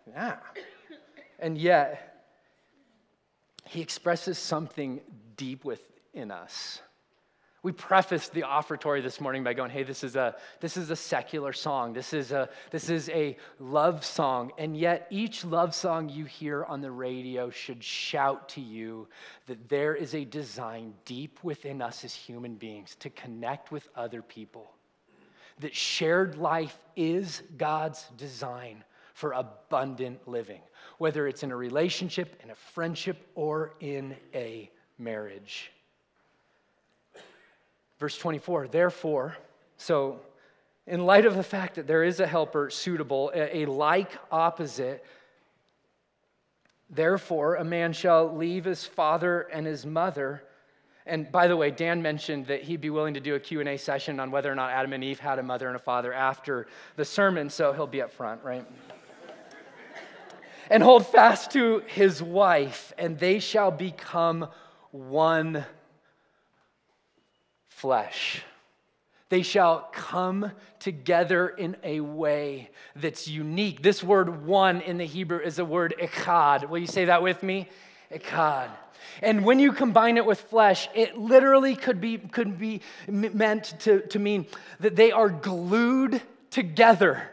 Yeah. 0.07 0.37
And 1.39 1.57
yet, 1.57 2.25
he 3.65 3.81
expresses 3.81 4.37
something 4.37 5.01
deep 5.37 5.63
within 5.63 6.31
us. 6.31 6.81
We 7.63 7.71
prefaced 7.71 8.33
the 8.33 8.41
offertory 8.41 9.01
this 9.01 9.21
morning 9.21 9.43
by 9.43 9.53
going, 9.53 9.69
hey, 9.69 9.83
this 9.83 10.03
is 10.03 10.15
a, 10.15 10.35
this 10.61 10.77
is 10.77 10.89
a 10.89 10.95
secular 10.95 11.53
song. 11.53 11.93
This 11.93 12.11
is, 12.11 12.31
a, 12.31 12.49
this 12.71 12.89
is 12.89 13.07
a 13.09 13.37
love 13.59 14.03
song. 14.03 14.51
And 14.57 14.75
yet, 14.75 15.05
each 15.11 15.45
love 15.45 15.75
song 15.75 16.09
you 16.09 16.25
hear 16.25 16.63
on 16.63 16.81
the 16.81 16.89
radio 16.89 17.51
should 17.51 17.83
shout 17.83 18.49
to 18.49 18.61
you 18.61 19.07
that 19.45 19.69
there 19.69 19.93
is 19.93 20.15
a 20.15 20.25
design 20.25 20.95
deep 21.05 21.43
within 21.43 21.83
us 21.83 22.03
as 22.03 22.15
human 22.15 22.55
beings 22.55 22.95
to 23.01 23.11
connect 23.11 23.71
with 23.71 23.87
other 23.95 24.23
people. 24.23 24.71
That 25.59 25.75
shared 25.75 26.39
life 26.39 26.79
is 26.95 27.43
God's 27.57 28.03
design 28.17 28.83
for 29.13 29.33
abundant 29.33 30.27
living, 30.27 30.61
whether 30.97 31.27
it's 31.27 31.43
in 31.43 31.51
a 31.51 31.55
relationship, 31.55 32.41
in 32.43 32.49
a 32.49 32.55
friendship, 32.55 33.29
or 33.35 33.75
in 33.79 34.15
a 34.33 34.71
marriage. 34.97 35.71
Verse 38.01 38.17
24, 38.17 38.67
therefore, 38.69 39.37
so 39.77 40.19
in 40.87 41.05
light 41.05 41.27
of 41.27 41.35
the 41.35 41.43
fact 41.43 41.75
that 41.75 41.85
there 41.85 42.03
is 42.03 42.19
a 42.19 42.25
helper 42.25 42.71
suitable, 42.71 43.31
a, 43.35 43.67
like 43.67 44.09
opposite, 44.31 45.05
therefore 46.89 47.57
a 47.57 47.63
man 47.63 47.93
shall 47.93 48.35
leave 48.35 48.65
his 48.65 48.87
father 48.87 49.41
and 49.53 49.67
his 49.67 49.85
mother. 49.85 50.41
And 51.05 51.31
by 51.31 51.47
the 51.47 51.55
way, 51.55 51.69
Dan 51.69 52.01
mentioned 52.01 52.47
that 52.47 52.63
he'd 52.63 52.81
be 52.81 52.89
willing 52.89 53.13
to 53.13 53.19
do 53.19 53.35
a 53.35 53.39
Q&A 53.39 53.77
session 53.77 54.19
on 54.19 54.31
whether 54.31 54.51
or 54.51 54.55
not 54.55 54.71
Adam 54.71 54.93
and 54.93 55.03
Eve 55.03 55.19
had 55.19 55.37
a 55.37 55.43
mother 55.43 55.67
and 55.67 55.75
a 55.75 55.79
father 55.79 56.11
after 56.11 56.65
the 56.95 57.05
sermon, 57.05 57.51
so 57.51 57.71
he'll 57.71 57.85
be 57.85 58.01
up 58.01 58.11
front, 58.11 58.43
right? 58.43 58.65
and 60.71 60.81
hold 60.81 61.05
fast 61.05 61.51
to 61.51 61.83
his 61.85 62.23
wife, 62.23 62.93
and 62.97 63.19
they 63.19 63.37
shall 63.37 63.69
become 63.69 64.47
one 64.89 65.67
flesh. 67.81 68.43
They 69.29 69.41
shall 69.41 69.89
come 69.91 70.51
together 70.79 71.47
in 71.47 71.75
a 71.83 71.99
way 71.99 72.69
that's 72.95 73.27
unique. 73.27 73.81
This 73.81 74.03
word 74.03 74.45
one 74.45 74.81
in 74.81 74.99
the 74.99 75.05
Hebrew 75.05 75.39
is 75.39 75.57
a 75.57 75.65
word 75.65 75.95
echad. 75.99 76.69
Will 76.69 76.77
you 76.77 76.85
say 76.85 77.05
that 77.05 77.23
with 77.23 77.41
me? 77.41 77.67
Echad. 78.13 78.69
And 79.23 79.43
when 79.43 79.57
you 79.57 79.71
combine 79.71 80.17
it 80.17 80.27
with 80.27 80.39
flesh, 80.41 80.89
it 80.93 81.17
literally 81.17 81.75
could 81.75 81.99
be, 81.99 82.19
could 82.19 82.59
be 82.59 82.81
meant 83.07 83.73
to, 83.79 84.01
to 84.07 84.19
mean 84.19 84.45
that 84.79 84.95
they 84.95 85.11
are 85.11 85.29
glued 85.29 86.21
together. 86.51 87.27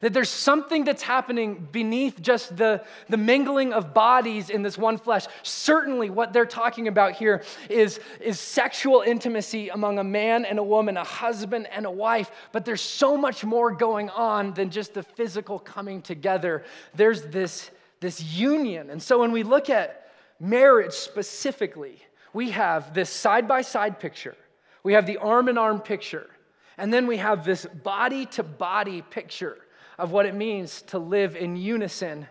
That 0.00 0.12
there's 0.12 0.28
something 0.28 0.84
that's 0.84 1.02
happening 1.02 1.68
beneath 1.72 2.20
just 2.20 2.56
the, 2.56 2.84
the 3.08 3.16
mingling 3.16 3.72
of 3.72 3.92
bodies 3.92 4.48
in 4.48 4.62
this 4.62 4.78
one 4.78 4.98
flesh. 4.98 5.26
Certainly, 5.42 6.10
what 6.10 6.32
they're 6.32 6.46
talking 6.46 6.88
about 6.88 7.12
here 7.12 7.42
is, 7.68 7.98
is 8.20 8.38
sexual 8.38 9.02
intimacy 9.02 9.70
among 9.70 9.98
a 9.98 10.04
man 10.04 10.44
and 10.44 10.58
a 10.58 10.62
woman, 10.62 10.96
a 10.96 11.04
husband 11.04 11.66
and 11.72 11.84
a 11.84 11.90
wife. 11.90 12.30
But 12.52 12.64
there's 12.64 12.80
so 12.80 13.16
much 13.16 13.44
more 13.44 13.72
going 13.72 14.08
on 14.10 14.54
than 14.54 14.70
just 14.70 14.94
the 14.94 15.02
physical 15.02 15.58
coming 15.58 16.02
together. 16.02 16.64
There's 16.94 17.22
this, 17.22 17.70
this 18.00 18.22
union. 18.22 18.90
And 18.90 19.02
so 19.02 19.18
when 19.18 19.32
we 19.32 19.42
look 19.42 19.68
at 19.68 20.10
marriage 20.38 20.92
specifically, 20.92 22.00
we 22.32 22.50
have 22.50 22.94
this 22.94 23.10
side 23.10 23.48
by 23.48 23.62
side 23.62 23.98
picture 23.98 24.36
we 24.82 24.94
have 24.94 25.06
the 25.06 25.18
arm 25.18 25.48
in 25.48 25.58
arm 25.58 25.80
picture, 25.80 26.30
and 26.76 26.92
then 26.92 27.06
we 27.06 27.18
have 27.18 27.44
this 27.44 27.66
body 27.66 28.26
to 28.26 28.42
body 28.42 29.02
picture 29.02 29.58
of 29.98 30.12
what 30.12 30.26
it 30.26 30.34
means 30.34 30.82
to 30.82 30.98
live 30.98 31.36
in 31.36 31.56
unison, 31.56 32.26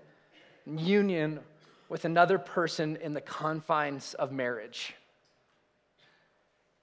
union 0.65 1.39
with 1.89 2.05
another 2.05 2.37
person 2.37 2.97
in 2.97 3.13
the 3.13 3.21
confines 3.21 4.13
of 4.13 4.31
marriage. 4.31 4.95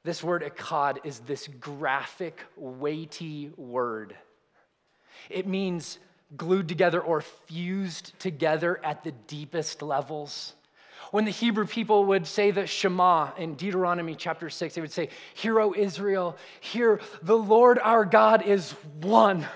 This 0.02 0.22
word 0.22 0.42
echad 0.42 0.98
is 1.04 1.20
this 1.20 1.48
graphic, 1.48 2.38
weighty 2.56 3.50
word. 3.56 4.14
It 5.30 5.46
means 5.46 5.98
glued 6.36 6.68
together 6.68 7.00
or 7.00 7.22
fused 7.22 8.18
together 8.18 8.80
at 8.84 9.02
the 9.02 9.12
deepest 9.12 9.80
levels. 9.80 10.52
When 11.10 11.24
the 11.24 11.30
Hebrew 11.30 11.66
people 11.66 12.06
would 12.06 12.26
say 12.26 12.50
the 12.50 12.66
Shema 12.66 13.30
in 13.38 13.54
Deuteronomy 13.54 14.14
chapter 14.14 14.50
6, 14.50 14.74
they 14.74 14.80
would 14.80 14.92
say, 14.92 15.08
Hear, 15.34 15.60
O 15.60 15.72
Israel, 15.74 16.36
hear, 16.60 17.00
the 17.22 17.36
Lord 17.36 17.78
our 17.78 18.04
God 18.04 18.42
is 18.42 18.72
one. 19.00 19.46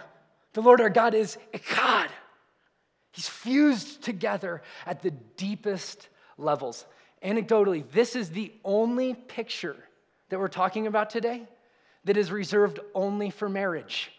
The 0.58 0.62
Lord 0.62 0.80
our 0.80 0.90
God 0.90 1.14
is 1.14 1.38
echad. 1.54 2.08
He's 3.12 3.28
fused 3.28 4.02
together 4.02 4.60
at 4.86 5.02
the 5.02 5.12
deepest 5.12 6.08
levels. 6.36 6.84
Anecdotally, 7.22 7.88
this 7.92 8.16
is 8.16 8.30
the 8.30 8.52
only 8.64 9.14
picture 9.14 9.76
that 10.30 10.40
we're 10.40 10.48
talking 10.48 10.88
about 10.88 11.10
today 11.10 11.46
that 12.06 12.16
is 12.16 12.32
reserved 12.32 12.80
only 12.92 13.30
for 13.30 13.48
marriage. 13.48 14.10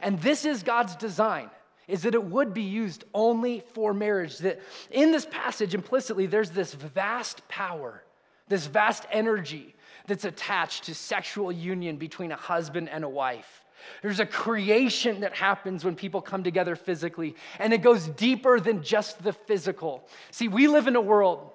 And 0.00 0.20
this 0.20 0.44
is 0.44 0.64
God's 0.64 0.96
design 0.96 1.50
is 1.86 2.02
that 2.02 2.16
it 2.16 2.24
would 2.24 2.52
be 2.52 2.62
used 2.62 3.04
only 3.14 3.62
for 3.74 3.94
marriage 3.94 4.38
that 4.38 4.60
in 4.90 5.12
this 5.12 5.26
passage 5.26 5.72
implicitly 5.72 6.26
there's 6.26 6.50
this 6.50 6.74
vast 6.74 7.46
power, 7.46 8.02
this 8.48 8.66
vast 8.66 9.06
energy 9.12 9.76
that's 10.08 10.24
attached 10.24 10.82
to 10.86 10.96
sexual 10.96 11.52
union 11.52 11.96
between 11.96 12.32
a 12.32 12.36
husband 12.36 12.88
and 12.88 13.04
a 13.04 13.08
wife. 13.08 13.62
There's 14.02 14.20
a 14.20 14.26
creation 14.26 15.20
that 15.20 15.34
happens 15.34 15.84
when 15.84 15.94
people 15.94 16.20
come 16.20 16.42
together 16.42 16.76
physically, 16.76 17.34
and 17.58 17.72
it 17.72 17.82
goes 17.82 18.08
deeper 18.08 18.60
than 18.60 18.82
just 18.82 19.22
the 19.22 19.32
physical. 19.32 20.08
See, 20.30 20.48
we 20.48 20.68
live 20.68 20.86
in 20.86 20.96
a 20.96 21.00
world 21.00 21.50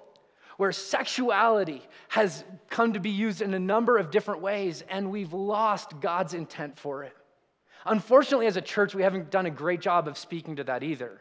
where 0.56 0.72
sexuality 0.72 1.82
has 2.08 2.44
come 2.68 2.92
to 2.94 3.00
be 3.00 3.10
used 3.10 3.40
in 3.40 3.54
a 3.54 3.58
number 3.58 3.96
of 3.96 4.10
different 4.10 4.42
ways, 4.42 4.82
and 4.88 5.10
we've 5.10 5.32
lost 5.32 6.00
God's 6.00 6.34
intent 6.34 6.78
for 6.78 7.04
it. 7.04 7.14
Unfortunately, 7.86 8.46
as 8.46 8.56
a 8.56 8.60
church, 8.60 8.94
we 8.94 9.02
haven't 9.02 9.30
done 9.30 9.46
a 9.46 9.50
great 9.50 9.80
job 9.80 10.08
of 10.08 10.18
speaking 10.18 10.56
to 10.56 10.64
that 10.64 10.82
either. 10.82 11.20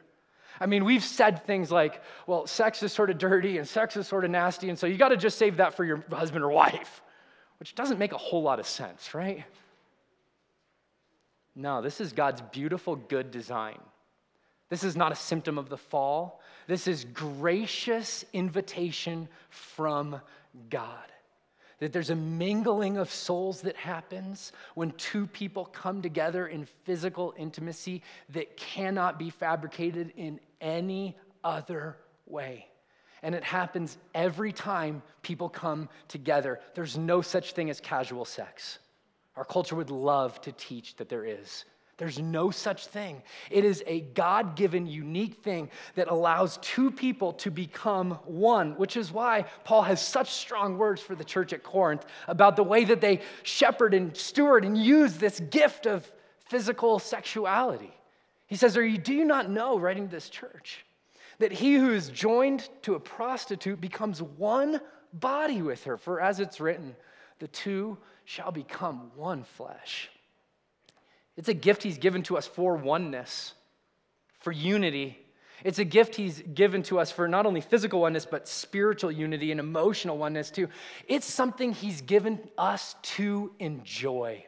I 0.60 0.66
mean, 0.66 0.86
we've 0.86 1.03
said 1.03 1.45
things 1.45 1.72
like, 1.72 2.01
well, 2.26 2.47
sex 2.47 2.82
is 2.82 2.91
sort 2.91 3.12
of 3.12 3.20
dirty 3.20 3.60
and 3.60 3.68
sex 3.68 3.95
is 3.95 4.08
sort 4.08 4.26
of 4.26 4.32
nasty, 4.32 4.70
and 4.70 4.78
so 4.78 4.88
you 4.88 4.97
got 4.97 5.10
to 5.10 5.18
just 5.18 5.38
save 5.38 5.58
that 5.58 5.76
for 5.76 5.86
your 5.86 6.03
husband 6.12 6.43
or 6.43 6.49
wife, 6.49 7.01
which 7.60 7.76
doesn't 7.76 7.99
make 7.99 8.14
a 8.14 8.18
whole 8.18 8.41
lot 8.41 8.60
of 8.60 8.68
sense, 8.68 9.14
right? 9.14 9.45
No, 11.58 11.82
this 11.82 11.99
is 11.99 12.14
God's 12.14 12.41
beautiful, 12.41 12.95
good 12.95 13.32
design. 13.32 13.80
This 14.70 14.84
is 14.84 14.95
not 14.95 15.12
a 15.12 15.16
symptom 15.16 15.58
of 15.58 15.70
the 15.70 15.78
fall. 15.78 16.39
This 16.68 16.88
is 16.88 17.03
gracious 17.03 18.24
invitation 18.32 19.28
from 19.49 20.22
God. 20.70 21.12
That 21.80 21.93
there's 21.93 22.12
a 22.12 22.16
mingling 22.16 22.97
of 22.97 23.12
souls 23.12 23.62
that 23.62 23.76
happens 23.76 24.51
when 24.76 24.91
two 24.91 25.26
people 25.26 25.66
come 25.66 26.03
together 26.03 26.47
in 26.47 26.68
physical 26.84 27.34
intimacy 27.38 28.03
that 28.30 28.55
cannot 28.55 29.18
be 29.18 29.32
fabricated 29.32 30.14
in 30.16 30.39
any 30.62 31.18
other 31.43 31.97
way. 32.28 32.68
And 33.24 33.34
it 33.34 33.43
happens 33.43 33.97
every 34.14 34.51
time 34.51 35.01
people 35.24 35.49
come 35.49 35.89
together. 36.08 36.60
There's 36.76 36.97
no 36.97 37.24
such 37.24 37.53
thing 37.53 37.72
as 37.72 37.80
casual 37.80 38.26
sex. 38.26 38.78
Our 39.38 39.46
culture 39.46 39.76
would 39.76 39.92
love 39.92 40.42
to 40.42 40.52
teach 40.52 40.96
that 40.96 41.10
there 41.10 41.24
is. 41.24 41.66
There's 41.98 42.20
no 42.20 42.52
such 42.52 42.88
thing. 42.88 43.24
It 43.50 43.66
is 43.66 43.84
a 43.88 44.02
God 44.02 44.56
given, 44.56 44.86
unique 44.86 45.36
thing 45.44 45.72
that 45.96 46.10
allows 46.10 46.58
two 46.58 46.92
people 46.92 47.34
to 47.34 47.50
become 47.50 48.12
one, 48.26 48.78
which 48.78 48.96
is 48.96 49.12
why 49.12 49.46
Paul 49.64 49.82
has 49.82 50.00
such 50.00 50.32
strong 50.32 50.78
words 50.78 51.02
for 51.02 51.16
the 51.16 51.24
church 51.24 51.54
at 51.54 51.64
Corinth 51.64 52.06
about 52.28 52.56
the 52.56 52.64
way 52.64 52.84
that 52.86 53.02
they 53.02 53.22
shepherd 53.42 53.96
and 53.96 54.16
steward 54.16 54.64
and 54.64 54.78
use 54.78 55.16
this 55.16 55.40
gift 55.40 55.88
of 55.88 56.12
physical 56.46 57.00
sexuality. 57.00 57.92
He 58.46 58.56
says, 58.56 58.78
Or 58.78 58.86
you 58.86 59.00
do 59.00 59.14
you 59.14 59.26
not 59.26 59.50
know, 59.50 59.80
writing 59.80 60.08
to 60.08 60.12
this 60.16 60.30
church, 60.30 60.86
that 61.40 61.52
he 61.52 61.76
who 61.76 61.92
is 61.94 62.10
joined 62.10 62.70
to 62.84 62.94
a 62.94 63.00
prostitute 63.00 63.82
becomes 63.82 64.22
one 64.22 64.82
body 65.14 65.64
with 65.64 65.84
her? 65.86 65.98
For 65.98 66.22
as 66.22 66.40
it's 66.40 66.60
written, 66.60 66.96
the 67.40 67.48
two 67.48 67.98
shall 68.28 68.51
become 68.51 69.09
one 69.15 69.45
flesh. 69.45 70.09
It's 71.38 71.47
a 71.47 71.53
gift 71.53 71.82
he's 71.82 71.97
given 71.97 72.23
to 72.23 72.36
us 72.38 72.45
for 72.45 72.75
oneness, 72.75 73.53
for 74.41 74.51
unity. 74.51 75.17
It's 75.63 75.80
a 75.80 75.86
gift 75.86 76.15
he's 76.15 76.41
given 76.41 76.84
to 76.84 76.99
us 76.99 77.09
for 77.09 77.30
not 77.30 77.45
only 77.45 77.61
physical 77.61 78.01
oneness, 78.01 78.25
but 78.25 78.45
spiritual 78.45 79.13
unity 79.13 79.51
and 79.51 79.61
emotional 79.61 80.17
oneness 80.17 80.51
too. 80.51 80.67
It's 81.07 81.25
something 81.25 81.71
he's 81.71 82.01
given 82.01 82.41
us 82.57 82.97
to 83.15 83.53
enjoy. 83.59 84.43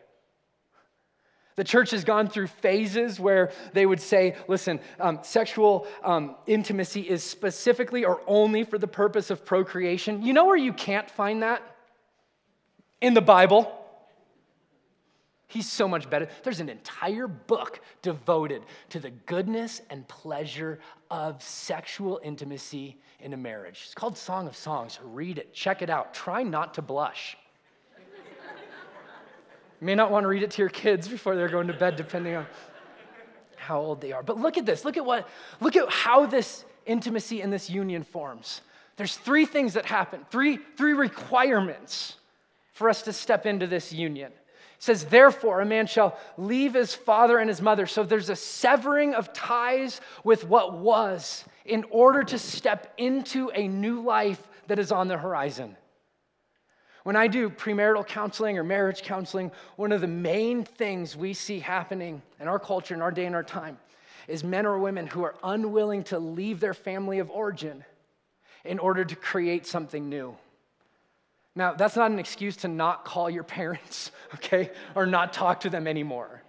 The 1.56 1.64
church 1.64 1.92
has 1.92 2.04
gone 2.04 2.28
through 2.28 2.48
phases 2.48 3.18
where 3.18 3.54
they 3.72 3.86
would 3.86 4.02
say, 4.02 4.36
listen, 4.50 4.82
um, 5.00 5.20
sexual 5.22 5.88
um, 6.04 6.36
intimacy 6.48 7.02
is 7.02 7.24
specifically 7.24 8.04
or 8.04 8.22
only 8.28 8.66
for 8.66 8.78
the 8.78 8.88
purpose 8.88 9.30
of 9.30 9.46
procreation. 9.46 10.22
You 10.22 10.34
know 10.34 10.48
where 10.48 10.58
you 10.58 10.74
can't 10.74 11.10
find 11.10 11.44
that? 11.44 11.64
In 13.02 13.14
the 13.14 13.22
Bible. 13.22 13.76
He's 15.50 15.68
so 15.68 15.88
much 15.88 16.08
better. 16.12 16.28
There's 16.44 16.60
an 16.60 16.70
entire 16.70 17.28
book 17.28 17.82
devoted 18.04 18.62
to 18.90 19.00
the 19.00 19.10
goodness 19.10 19.82
and 19.90 20.08
pleasure 20.08 20.80
of 21.10 21.42
sexual 21.42 22.22
intimacy 22.24 22.98
in 23.20 23.34
a 23.34 23.38
marriage. 23.38 23.82
It's 23.86 23.96
called 23.96 24.16
Song 24.16 24.48
of 24.48 24.56
Songs. 24.56 25.00
Read 25.04 25.40
it, 25.40 25.52
check 25.52 25.82
it 25.82 25.90
out. 25.90 26.14
Try 26.14 26.44
not 26.44 26.76
to 26.76 26.84
blush. 26.84 27.36
you 27.98 29.86
may 29.86 29.96
not 29.96 30.12
want 30.12 30.24
to 30.24 30.28
read 30.28 30.44
it 30.44 30.52
to 30.52 30.62
your 30.62 30.70
kids 30.70 31.08
before 31.08 31.36
they're 31.36 31.50
going 31.50 31.68
to 31.68 31.74
bed, 31.74 31.96
depending 31.96 32.36
on 32.36 32.46
how 33.56 33.80
old 33.80 34.02
they 34.02 34.12
are. 34.12 34.22
But 34.22 34.38
look 34.38 34.60
at 34.60 34.68
this. 34.68 34.86
Look 34.86 34.98
at 34.98 35.06
what, 35.06 35.28
look 35.62 35.76
at 35.76 35.90
how 35.90 36.28
this 36.28 36.64
intimacy 36.86 37.42
and 37.42 37.52
this 37.52 37.72
union 37.72 38.04
forms. 38.04 38.62
There's 38.98 39.16
three 39.16 39.48
things 39.48 39.74
that 39.74 39.86
happen, 39.86 40.28
three, 40.30 40.60
three 40.78 40.94
requirements 40.94 42.18
for 42.80 42.90
us 42.90 43.02
to 43.02 43.12
step 43.12 43.46
into 43.46 43.68
this 43.68 43.92
union 43.92 44.32
says, 44.78 45.04
Therefore, 45.04 45.60
a 45.60 45.66
man 45.66 45.86
shall 45.86 46.18
leave 46.38 46.76
his 46.76 46.96
father 46.96 47.38
and 47.38 47.50
his 47.50 47.62
mother. 47.62 47.86
So 47.86 48.04
there's 48.04 48.30
a 48.30 48.38
severing 48.38 49.14
of 49.14 49.34
ties 49.34 50.00
with 50.24 50.46
what 50.46 50.78
was 50.78 51.44
in 51.66 51.84
order 51.92 52.24
to 52.24 52.40
step 52.40 52.94
into 52.98 53.52
a 53.54 53.68
new 53.68 54.00
life 54.00 54.42
that 54.68 54.80
is 54.80 54.94
on 54.94 55.10
the 55.10 55.18
horizon. 55.18 55.76
When 57.04 57.18
I 57.18 57.28
do 57.28 57.50
premarital 57.50 58.08
counseling 58.08 58.58
or 58.58 58.64
marriage 58.64 59.02
counseling, 59.02 59.52
one 59.76 59.92
of 59.92 60.00
the 60.00 60.08
main 60.08 60.64
things 60.64 61.18
we 61.18 61.34
see 61.34 61.60
happening 61.60 62.22
in 62.40 62.48
our 62.48 62.60
culture, 62.60 62.94
in 62.94 63.02
our 63.02 63.12
day 63.12 63.26
and 63.26 63.36
our 63.36 63.44
time, 63.44 63.78
is 64.30 64.46
men 64.46 64.66
or 64.66 64.80
women 64.80 65.06
who 65.06 65.24
are 65.24 65.36
unwilling 65.44 66.06
to 66.06 66.18
leave 66.20 66.62
their 66.62 66.74
family 66.74 67.20
of 67.20 67.30
origin 67.30 67.84
in 68.64 68.80
order 68.80 69.04
to 69.04 69.18
create 69.18 69.68
something 69.68 70.08
new. 70.08 70.38
Now, 71.56 71.74
that's 71.74 71.96
not 71.96 72.12
an 72.12 72.20
excuse 72.20 72.58
to 72.58 72.68
not 72.68 73.06
call 73.06 73.30
your 73.30 73.44
parents, 73.44 74.12
okay, 74.36 74.72
or 74.96 75.06
not 75.06 75.34
talk 75.34 75.62
to 75.62 75.70
them 75.70 75.88
anymore. 75.88 76.44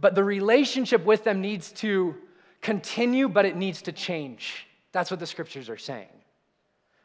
But 0.00 0.14
the 0.14 0.24
relationship 0.24 1.04
with 1.04 1.24
them 1.24 1.40
needs 1.40 1.72
to 1.72 2.14
continue, 2.62 3.28
but 3.28 3.44
it 3.44 3.56
needs 3.56 3.82
to 3.82 3.92
change. 3.92 4.66
That's 4.92 5.10
what 5.10 5.20
the 5.20 5.26
scriptures 5.26 5.68
are 5.68 5.78
saying. 5.78 6.08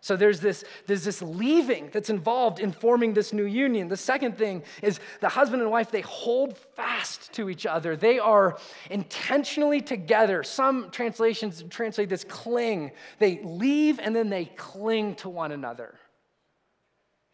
So 0.05 0.15
there's 0.15 0.39
this, 0.39 0.63
there's 0.85 1.03
this 1.03 1.19
leaving 1.23 1.89
that's 1.91 2.11
involved 2.11 2.59
in 2.59 2.71
forming 2.71 3.15
this 3.15 3.33
new 3.33 3.45
union. 3.45 3.87
The 3.87 3.97
second 3.97 4.37
thing 4.37 4.61
is 4.83 4.99
the 5.19 5.29
husband 5.29 5.63
and 5.63 5.71
wife, 5.71 5.89
they 5.89 6.01
hold 6.01 6.59
fast 6.75 7.33
to 7.33 7.49
each 7.49 7.65
other. 7.65 7.95
They 7.95 8.19
are 8.19 8.59
intentionally 8.91 9.81
together. 9.81 10.43
Some 10.43 10.91
translations 10.91 11.63
translate 11.71 12.09
this 12.09 12.23
cling. 12.23 12.91
They 13.17 13.41
leave 13.43 13.97
and 13.97 14.15
then 14.15 14.29
they 14.29 14.45
cling 14.45 15.15
to 15.15 15.29
one 15.29 15.51
another. 15.51 15.95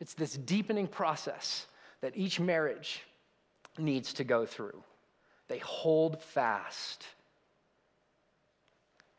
It's 0.02 0.16
this 0.16 0.34
deepening 0.34 0.88
process 0.88 1.68
that 2.02 2.18
each 2.18 2.40
marriage 2.40 3.04
needs 3.78 4.14
to 4.14 4.24
go 4.24 4.48
through. 4.48 4.84
They 5.48 5.60
hold 5.60 6.20
fast. 6.22 7.06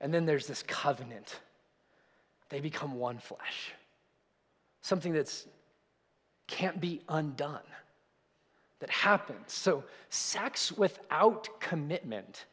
And 0.00 0.12
then 0.12 0.26
there's 0.26 0.48
this 0.48 0.64
covenant. 0.64 1.38
They 2.48 2.58
become 2.58 2.96
one 2.96 3.18
flesh. 3.18 3.72
Something 4.80 5.12
that's 5.12 5.46
can't 6.48 6.80
be 6.80 7.00
undone. 7.08 7.60
That 8.80 8.90
happens. 8.90 9.52
So 9.52 9.84
sex 10.10 10.72
without 10.72 11.48
commitment 11.60 12.46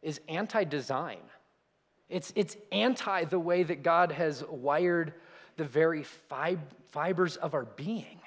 is 0.00 0.22
anti-design. 0.26 1.20
It's, 2.08 2.32
it's 2.34 2.56
anti 2.72 3.24
the 3.24 3.38
way 3.38 3.62
that 3.62 3.82
God 3.82 4.10
has 4.12 4.42
wired 4.48 5.12
the 5.58 5.64
very 5.64 6.02
fib- 6.02 6.72
fibers 6.90 7.36
of 7.36 7.52
our 7.52 7.64
being. 7.64 8.20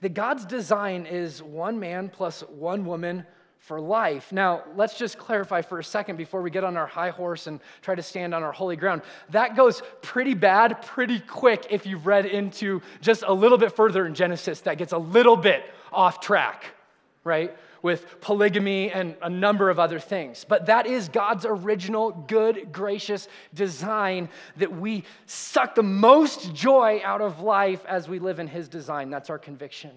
that 0.00 0.14
God's 0.14 0.46
design 0.46 1.06
is 1.06 1.42
one 1.42 1.78
man 1.78 2.08
plus 2.08 2.40
one 2.48 2.86
woman 2.86 3.26
for 3.58 3.80
life. 3.80 4.32
Now, 4.32 4.64
let's 4.74 4.98
just 4.98 5.18
clarify 5.18 5.62
for 5.62 5.78
a 5.78 5.84
second 5.84 6.16
before 6.16 6.42
we 6.42 6.50
get 6.50 6.64
on 6.64 6.76
our 6.76 6.86
high 6.86 7.10
horse 7.10 7.46
and 7.46 7.60
try 7.80 7.94
to 7.94 8.02
stand 8.02 8.34
on 8.34 8.42
our 8.42 8.50
holy 8.50 8.74
ground. 8.74 9.02
That 9.30 9.54
goes 9.54 9.82
pretty 10.00 10.34
bad 10.34 10.82
pretty 10.82 11.20
quick 11.20 11.66
if 11.70 11.86
you've 11.86 12.06
read 12.06 12.26
into 12.26 12.82
just 13.00 13.22
a 13.24 13.32
little 13.32 13.58
bit 13.58 13.76
further 13.76 14.04
in 14.04 14.14
Genesis. 14.14 14.62
That 14.62 14.78
gets 14.78 14.92
a 14.92 14.98
little 14.98 15.36
bit 15.36 15.62
off 15.92 16.18
track, 16.20 16.74
right? 17.22 17.56
With 17.82 18.20
polygamy 18.20 18.90
and 18.92 19.16
a 19.20 19.28
number 19.28 19.68
of 19.68 19.80
other 19.80 19.98
things. 19.98 20.44
But 20.48 20.66
that 20.66 20.86
is 20.86 21.08
God's 21.08 21.44
original, 21.44 22.12
good, 22.12 22.72
gracious 22.72 23.28
design 23.52 24.28
that 24.56 24.72
we 24.72 25.04
suck 25.26 25.74
the 25.74 25.82
most 25.82 26.54
joy 26.54 27.00
out 27.04 27.20
of 27.20 27.40
life 27.40 27.84
as 27.86 28.08
we 28.08 28.20
live 28.20 28.38
in 28.38 28.46
His 28.46 28.68
design. 28.68 29.10
That's 29.10 29.30
our 29.30 29.38
conviction. 29.38 29.90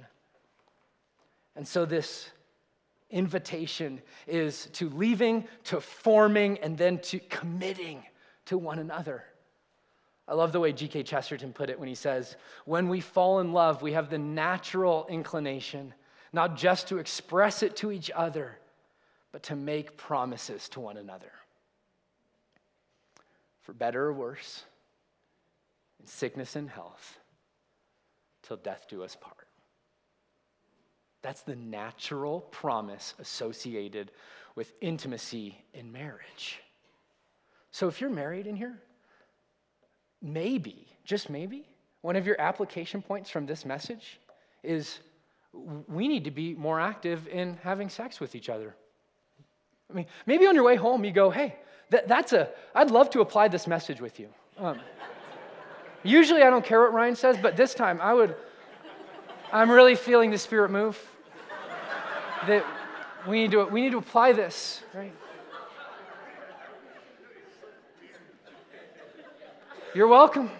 And 1.55 1.67
so, 1.67 1.85
this 1.85 2.29
invitation 3.09 4.01
is 4.27 4.65
to 4.73 4.89
leaving, 4.89 5.47
to 5.65 5.79
forming, 5.79 6.57
and 6.59 6.77
then 6.77 6.99
to 6.99 7.19
committing 7.19 8.03
to 8.45 8.57
one 8.57 8.79
another. 8.79 9.23
I 10.27 10.33
love 10.33 10.51
the 10.51 10.59
way 10.59 10.73
G.K. 10.73 11.03
Chesterton 11.03 11.53
put 11.53 11.69
it 11.69 11.79
when 11.79 11.87
he 11.87 11.95
says, 11.95 12.35
When 12.65 12.89
we 12.89 12.99
fall 12.99 13.39
in 13.39 13.53
love, 13.53 13.81
we 13.81 13.93
have 13.93 14.09
the 14.09 14.17
natural 14.17 15.05
inclination 15.07 15.93
not 16.35 16.57
just 16.57 16.89
to 16.89 16.97
express 16.97 17.63
it 17.63 17.77
to 17.77 17.91
each 17.91 18.11
other, 18.13 18.57
but 19.31 19.41
to 19.43 19.55
make 19.55 19.97
promises 19.97 20.67
to 20.69 20.81
one 20.81 20.97
another. 20.97 21.31
For 23.61 23.73
better 23.73 24.03
or 24.03 24.13
worse, 24.13 24.63
in 25.99 26.05
sickness 26.05 26.55
and 26.55 26.69
health, 26.69 27.17
till 28.43 28.57
death 28.57 28.85
do 28.89 29.01
us 29.01 29.15
part. 29.15 29.47
That's 31.21 31.41
the 31.41 31.55
natural 31.55 32.41
promise 32.41 33.15
associated 33.17 34.11
with 34.55 34.73
intimacy 34.81 35.57
in 35.73 35.91
marriage. 35.91 36.59
So 37.71 37.87
if 37.87 37.99
you're 37.99 38.09
married 38.09 38.45
in 38.45 38.55
here, 38.55 38.77
maybe, 40.21 40.87
just 41.03 41.29
maybe, 41.29 41.65
one 42.01 42.15
of 42.15 42.27
your 42.27 42.39
application 42.39 43.01
points 43.01 43.29
from 43.29 43.45
this 43.45 43.65
message 43.65 44.19
is 44.63 44.99
we 45.87 46.07
need 46.07 46.25
to 46.25 46.31
be 46.31 46.53
more 46.55 46.79
active 46.79 47.27
in 47.27 47.57
having 47.63 47.89
sex 47.89 48.19
with 48.19 48.35
each 48.35 48.49
other. 48.49 48.75
I 49.89 49.93
mean, 49.93 50.05
maybe 50.25 50.47
on 50.47 50.55
your 50.55 50.63
way 50.63 50.75
home 50.75 51.05
you 51.05 51.11
go, 51.11 51.29
hey, 51.29 51.55
that, 51.89 52.07
that's 52.07 52.33
a, 52.33 52.49
I'd 52.73 52.91
love 52.91 53.09
to 53.11 53.21
apply 53.21 53.47
this 53.47 53.67
message 53.67 54.01
with 54.01 54.19
you. 54.19 54.29
Um, 54.57 54.79
usually 56.03 56.41
I 56.41 56.49
don't 56.49 56.65
care 56.65 56.81
what 56.81 56.93
Ryan 56.93 57.15
says, 57.15 57.37
but 57.41 57.55
this 57.55 57.73
time 57.73 57.99
I 58.01 58.13
would, 58.13 58.35
I'm 59.51 59.69
really 59.69 59.95
feeling 59.95 60.31
the 60.31 60.37
Spirit 60.37 60.71
move 60.71 60.99
that 62.47 62.65
we 63.27 63.41
need 63.41 63.51
to, 63.51 63.65
we 63.65 63.81
need 63.81 63.91
to 63.91 63.97
apply 63.97 64.33
this, 64.33 64.81
right? 64.93 65.13
You're 69.93 70.07
welcome. 70.07 70.51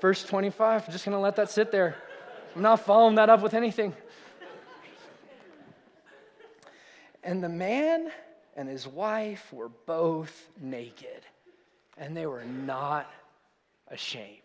Verse 0.00 0.22
25, 0.24 0.84
I'm 0.86 0.92
just 0.92 1.04
going 1.04 1.16
to 1.16 1.20
let 1.20 1.36
that 1.36 1.50
sit 1.50 1.72
there. 1.72 1.96
I'm 2.54 2.62
not 2.62 2.80
following 2.80 3.16
that 3.16 3.30
up 3.30 3.42
with 3.42 3.54
anything. 3.54 3.94
And 7.22 7.42
the 7.42 7.48
man 7.48 8.10
and 8.56 8.68
his 8.68 8.86
wife 8.86 9.52
were 9.52 9.68
both 9.68 10.48
naked, 10.60 11.22
and 11.96 12.16
they 12.16 12.26
were 12.26 12.44
not 12.44 13.10
ashamed. 13.88 14.42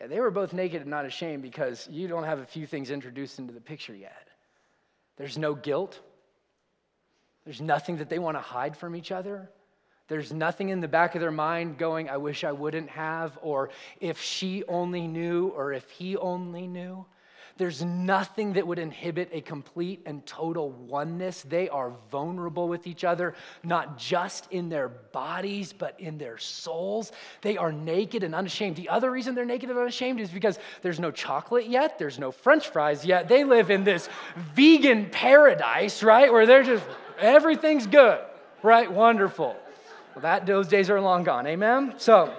Yeah, 0.00 0.08
they 0.08 0.20
were 0.20 0.30
both 0.30 0.52
naked 0.52 0.82
and 0.82 0.90
not 0.90 1.04
ashamed 1.04 1.42
because 1.42 1.88
you 1.90 2.08
don't 2.08 2.24
have 2.24 2.40
a 2.40 2.46
few 2.46 2.66
things 2.66 2.90
introduced 2.90 3.38
into 3.38 3.52
the 3.52 3.60
picture 3.60 3.94
yet. 3.94 4.28
There's 5.16 5.38
no 5.38 5.54
guilt. 5.54 6.00
There's 7.44 7.60
nothing 7.60 7.98
that 7.98 8.08
they 8.08 8.18
want 8.18 8.36
to 8.36 8.40
hide 8.40 8.76
from 8.76 8.96
each 8.96 9.12
other. 9.12 9.48
There's 10.08 10.32
nothing 10.32 10.68
in 10.68 10.80
the 10.80 10.88
back 10.88 11.14
of 11.14 11.20
their 11.20 11.30
mind 11.30 11.78
going, 11.78 12.10
I 12.10 12.18
wish 12.18 12.44
I 12.44 12.52
wouldn't 12.52 12.90
have, 12.90 13.38
or 13.40 13.70
if 14.00 14.20
she 14.20 14.62
only 14.68 15.06
knew, 15.06 15.48
or 15.48 15.72
if 15.72 15.88
he 15.90 16.16
only 16.16 16.66
knew. 16.66 17.06
There's 17.56 17.84
nothing 17.84 18.54
that 18.54 18.66
would 18.66 18.80
inhibit 18.80 19.28
a 19.32 19.40
complete 19.40 20.02
and 20.06 20.26
total 20.26 20.72
oneness. 20.72 21.42
They 21.42 21.68
are 21.68 21.92
vulnerable 22.10 22.66
with 22.66 22.88
each 22.88 23.04
other, 23.04 23.34
not 23.62 23.96
just 23.96 24.50
in 24.50 24.68
their 24.68 24.88
bodies, 24.88 25.72
but 25.72 25.98
in 26.00 26.18
their 26.18 26.36
souls. 26.36 27.12
They 27.42 27.56
are 27.56 27.70
naked 27.70 28.24
and 28.24 28.34
unashamed. 28.34 28.74
The 28.74 28.88
other 28.88 29.08
reason 29.08 29.36
they're 29.36 29.44
naked 29.44 29.70
and 29.70 29.78
unashamed 29.78 30.20
is 30.20 30.30
because 30.30 30.58
there's 30.82 30.98
no 30.98 31.12
chocolate 31.12 31.68
yet, 31.68 31.96
there's 31.96 32.18
no 32.18 32.32
french 32.32 32.68
fries 32.70 33.06
yet. 33.06 33.28
They 33.28 33.44
live 33.44 33.70
in 33.70 33.84
this 33.84 34.08
vegan 34.54 35.08
paradise, 35.10 36.02
right? 36.02 36.32
Where 36.32 36.46
they're 36.46 36.64
just, 36.64 36.84
everything's 37.20 37.86
good, 37.86 38.18
right? 38.64 38.90
Wonderful. 38.90 39.56
Well, 40.14 40.22
that, 40.22 40.46
those 40.46 40.68
days 40.68 40.90
are 40.90 41.00
long 41.00 41.24
gone. 41.24 41.46
Amen? 41.46 41.94
So, 41.98 42.32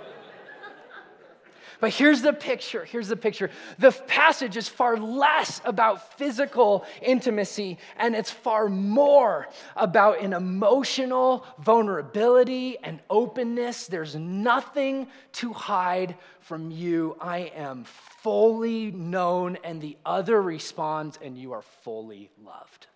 but 1.81 1.91
here's 1.91 2.21
the 2.21 2.33
picture. 2.33 2.85
Here's 2.85 3.09
the 3.09 3.17
picture. 3.17 3.49
The 3.79 3.91
passage 3.91 4.55
is 4.57 4.67
far 4.67 4.97
less 4.97 5.61
about 5.65 6.17
physical 6.17 6.85
intimacy 7.01 7.77
and 7.97 8.15
it's 8.15 8.31
far 8.31 8.69
more 8.69 9.49
about 9.75 10.21
an 10.21 10.33
emotional 10.33 11.45
vulnerability 11.59 12.77
and 12.81 13.01
openness. 13.09 13.87
There's 13.87 14.15
nothing 14.15 15.07
to 15.33 15.53
hide 15.53 16.15
from 16.39 16.71
you. 16.71 17.17
I 17.19 17.51
am 17.55 17.83
fully 17.85 18.91
known, 18.91 19.57
and 19.63 19.81
the 19.81 19.97
other 20.05 20.41
responds, 20.41 21.19
and 21.21 21.37
you 21.37 21.51
are 21.51 21.61
fully 21.83 22.29
loved. 22.43 22.87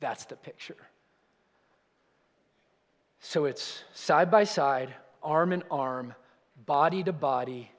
That's 0.00 0.24
the 0.26 0.36
picture. 0.36 0.76
So 3.26 3.46
it's 3.46 3.82
side 3.94 4.30
by 4.30 4.44
side, 4.44 4.94
arm 5.22 5.54
in 5.54 5.62
arm, 5.70 6.14
body 6.66 7.02
to 7.04 7.12
body, 7.12 7.70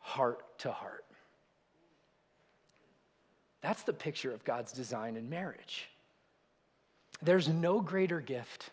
heart 0.00 0.58
to 0.58 0.70
heart. 0.70 1.06
That's 3.62 3.82
the 3.84 3.94
picture 3.94 4.30
of 4.30 4.44
God's 4.44 4.70
design 4.70 5.16
in 5.16 5.30
marriage. 5.30 5.88
There's 7.22 7.48
no 7.48 7.80
greater 7.80 8.20
gift 8.20 8.68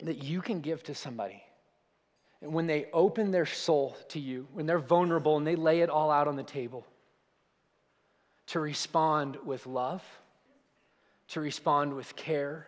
that 0.00 0.22
you 0.22 0.42
can 0.42 0.60
give 0.60 0.82
to 0.82 0.94
somebody. 0.94 1.42
And 2.42 2.52
when 2.52 2.66
they 2.66 2.88
open 2.92 3.30
their 3.30 3.46
soul 3.46 3.96
to 4.10 4.20
you, 4.20 4.46
when 4.52 4.66
they're 4.66 4.78
vulnerable 4.78 5.38
and 5.38 5.46
they 5.46 5.56
lay 5.56 5.80
it 5.80 5.88
all 5.88 6.10
out 6.10 6.28
on 6.28 6.36
the 6.36 6.42
table, 6.42 6.86
to 8.48 8.60
respond 8.60 9.38
with 9.42 9.66
love, 9.66 10.04
to 11.28 11.40
respond 11.40 11.94
with 11.94 12.14
care, 12.14 12.66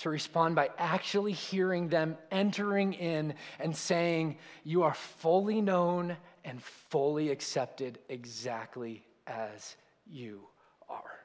to 0.00 0.08
respond 0.08 0.54
by 0.54 0.70
actually 0.78 1.32
hearing 1.32 1.88
them 1.88 2.16
entering 2.30 2.94
in 2.94 3.34
and 3.58 3.76
saying, 3.76 4.38
You 4.64 4.82
are 4.82 4.94
fully 4.94 5.60
known 5.60 6.16
and 6.44 6.62
fully 6.62 7.30
accepted 7.30 7.98
exactly 8.08 9.04
as 9.26 9.76
you 10.10 10.40
are. 10.88 11.20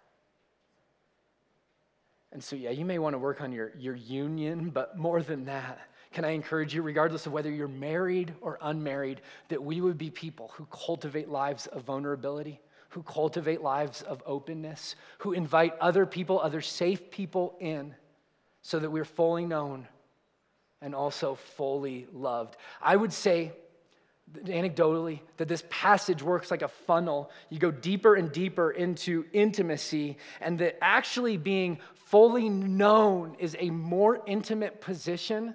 And 2.34 2.44
so, 2.44 2.58
yeah, 2.58 2.72
you 2.72 2.84
may 2.84 3.00
want 3.00 3.14
to 3.14 3.18
work 3.18 3.40
on 3.40 3.54
your, 3.54 3.72
your 3.78 3.96
union, 3.96 4.70
but 4.70 4.98
more 4.98 5.22
than 5.22 5.46
that, 5.46 5.80
can 6.12 6.26
I 6.26 6.32
encourage 6.32 6.76
you, 6.76 6.82
regardless 6.82 7.26
of 7.26 7.32
whether 7.32 7.50
you're 7.50 7.70
married 7.70 8.34
or 8.42 8.58
unmarried, 8.62 9.22
that 9.48 9.64
we 9.64 9.80
would 9.80 9.98
be 9.98 10.10
people 10.10 10.52
who 10.56 10.66
cultivate 10.66 11.30
lives 11.30 11.68
of 11.68 11.84
vulnerability, 11.84 12.60
who 12.90 13.04
cultivate 13.04 13.62
lives 13.62 14.02
of 14.02 14.22
openness, 14.26 14.96
who 15.20 15.32
invite 15.32 15.78
other 15.80 16.06
people, 16.06 16.42
other 16.42 16.62
safe 16.62 17.10
people 17.10 17.56
in 17.62 17.96
so 18.66 18.80
that 18.80 18.90
we're 18.90 19.06
fully 19.06 19.46
known 19.46 19.88
and 20.82 20.96
also 20.96 21.36
fully 21.36 22.08
loved. 22.12 22.58
I 22.82 22.96
would 22.96 23.14
say, 23.14 23.54
anecdotally, 24.44 25.20
that 25.38 25.48
this 25.48 25.64
passage 25.70 26.24
works 26.24 26.50
like 26.50 26.64
a 26.64 26.68
funnel. 26.68 27.30
You 27.52 27.60
go 27.60 27.70
deeper 27.70 28.16
and 28.16 28.32
deeper 28.32 28.72
into 28.72 29.26
intimacy, 29.34 30.18
and 30.42 30.58
that 30.58 30.80
actually 30.82 31.38
being 31.38 31.78
fully 31.94 32.50
known 32.50 33.36
is 33.38 33.56
a 33.60 33.70
more 33.70 34.20
intimate 34.26 34.82
position 34.82 35.54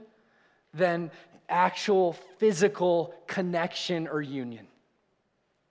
than 0.72 1.10
actual 1.48 2.12
physical 2.38 3.12
connection 3.26 4.06
or 4.06 4.22
union. 4.22 4.68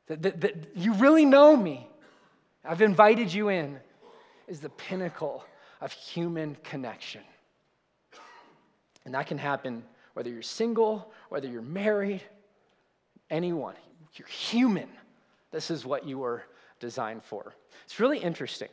That, 0.07 0.23
that, 0.23 0.41
that 0.41 0.55
you 0.75 0.93
really 0.95 1.23
know 1.23 1.55
me. 1.55 1.87
I've 2.65 2.81
invited 2.81 3.33
you 3.33 3.47
in, 3.47 3.79
is 4.49 4.59
the 4.59 4.67
pinnacle 4.67 5.45
of 5.81 5.91
human 5.91 6.55
connection. 6.63 7.21
And 9.05 9.13
that 9.13 9.27
can 9.27 9.37
happen 9.37 9.83
whether 10.13 10.29
you're 10.29 10.41
single, 10.41 11.11
whether 11.29 11.47
you're 11.47 11.61
married, 11.61 12.21
anyone. 13.29 13.75
You're 14.15 14.27
human. 14.27 14.89
This 15.51 15.71
is 15.71 15.85
what 15.85 16.05
you 16.05 16.17
were 16.17 16.43
designed 16.79 17.23
for. 17.23 17.53
It's 17.85 17.99
really 17.99 18.19
interesting 18.19 18.69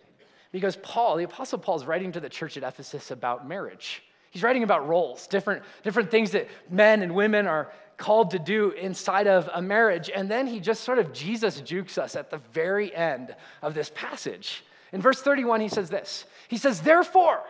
because 0.52 0.76
Paul, 0.76 1.16
the 1.16 1.24
Apostle 1.24 1.58
Paul, 1.58 1.76
is 1.76 1.84
writing 1.84 2.12
to 2.12 2.20
the 2.20 2.28
church 2.28 2.56
at 2.56 2.62
Ephesus 2.62 3.10
about 3.10 3.46
marriage. 3.46 4.02
He's 4.30 4.42
writing 4.42 4.62
about 4.62 4.88
roles, 4.88 5.26
different, 5.26 5.62
different 5.82 6.10
things 6.10 6.32
that 6.32 6.48
men 6.70 7.02
and 7.02 7.14
women 7.14 7.46
are 7.46 7.72
called 7.96 8.32
to 8.32 8.38
do 8.38 8.72
inside 8.72 9.26
of 9.26 9.48
a 9.54 9.62
marriage. 9.62 10.10
And 10.14 10.30
then 10.30 10.46
he 10.46 10.60
just 10.60 10.84
sort 10.84 10.98
of 10.98 11.12
Jesus 11.12 11.60
jukes 11.60 11.96
us 11.96 12.16
at 12.16 12.30
the 12.30 12.38
very 12.52 12.94
end 12.94 13.34
of 13.62 13.72
this 13.72 13.90
passage. 13.94 14.62
In 14.92 15.00
verse 15.00 15.20
31, 15.20 15.60
he 15.60 15.68
says 15.68 15.90
this 15.90 16.24
He 16.48 16.56
says, 16.56 16.80
Therefore, 16.80 17.42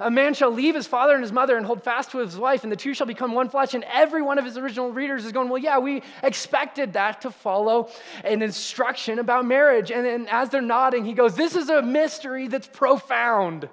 a 0.00 0.10
man 0.10 0.32
shall 0.32 0.50
leave 0.50 0.74
his 0.74 0.86
father 0.86 1.14
and 1.14 1.22
his 1.22 1.32
mother 1.32 1.58
and 1.58 1.66
hold 1.66 1.82
fast 1.82 2.10
to 2.12 2.18
his 2.18 2.36
wife, 2.36 2.62
and 2.62 2.72
the 2.72 2.76
two 2.76 2.94
shall 2.94 3.06
become 3.06 3.32
one 3.32 3.50
flesh. 3.50 3.74
And 3.74 3.84
every 3.84 4.22
one 4.22 4.38
of 4.38 4.46
his 4.46 4.56
original 4.56 4.90
readers 4.90 5.26
is 5.26 5.32
going, 5.32 5.48
Well, 5.48 5.62
yeah, 5.62 5.78
we 5.78 6.02
expected 6.22 6.94
that 6.94 7.20
to 7.22 7.30
follow 7.30 7.90
an 8.24 8.42
instruction 8.42 9.18
about 9.18 9.44
marriage. 9.44 9.90
And 9.92 10.04
then 10.04 10.26
as 10.30 10.48
they're 10.48 10.62
nodding, 10.62 11.04
he 11.04 11.12
goes, 11.12 11.36
This 11.36 11.54
is 11.54 11.68
a 11.68 11.82
mystery 11.82 12.48
that's 12.48 12.66
profound. 12.66 13.68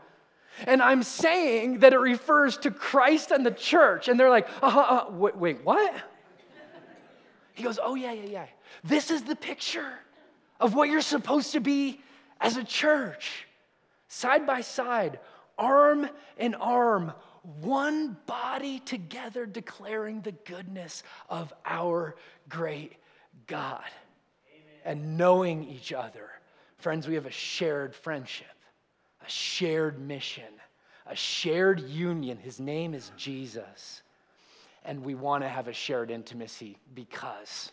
And 0.66 0.82
I'm 0.82 1.04
saying 1.04 1.80
that 1.80 1.94
it 1.94 2.00
refers 2.00 2.58
to 2.60 2.72
Christ 2.72 3.32
and 3.32 3.46
the 3.46 3.52
church. 3.52 4.08
And 4.08 4.20
they're 4.20 4.30
like, 4.30 4.48
uh, 4.62 4.66
uh, 4.66 4.80
uh 4.80 5.12
wait, 5.12 5.38
wait, 5.38 5.64
what? 5.64 5.94
He 7.54 7.64
goes, 7.64 7.80
Oh, 7.82 7.96
yeah, 7.96 8.12
yeah, 8.12 8.26
yeah. 8.30 8.46
This 8.84 9.12
is 9.12 9.24
the 9.24 9.36
picture 9.36 9.94
of 10.60 10.76
what 10.76 10.90
you're 10.90 11.02
supposed 11.02 11.54
to 11.54 11.60
be 11.60 12.02
as 12.40 12.58
a 12.58 12.64
church, 12.64 13.48
side 14.08 14.46
by 14.46 14.62
side, 14.62 15.20
arm 15.58 16.10
in 16.38 16.56
arm, 16.56 17.14
one 17.62 18.18
body 18.26 18.80
together, 18.80 19.46
declaring 19.46 20.22
the 20.22 20.34
goodness 20.34 21.04
of 21.30 21.54
our 21.66 22.16
great 22.50 22.94
God 23.48 23.84
Amen. 24.54 24.82
and 24.86 25.18
knowing 25.18 25.64
each 25.64 25.94
other. 25.94 26.30
Friends, 26.78 27.08
we 27.08 27.16
have 27.16 27.26
a 27.26 27.32
shared 27.32 27.96
friendship, 27.96 28.48
a 29.26 29.30
shared 29.30 30.00
mission, 30.00 30.44
a 31.08 31.16
shared 31.16 31.80
union. 31.80 32.38
His 32.38 32.60
name 32.60 32.94
is 32.94 33.12
Jesus. 33.18 34.04
And 34.86 35.04
we 35.04 35.16
want 35.16 35.44
to 35.44 35.50
have 35.50 35.68
a 35.68 35.74
shared 35.74 36.12
intimacy 36.12 36.78
because 36.94 37.72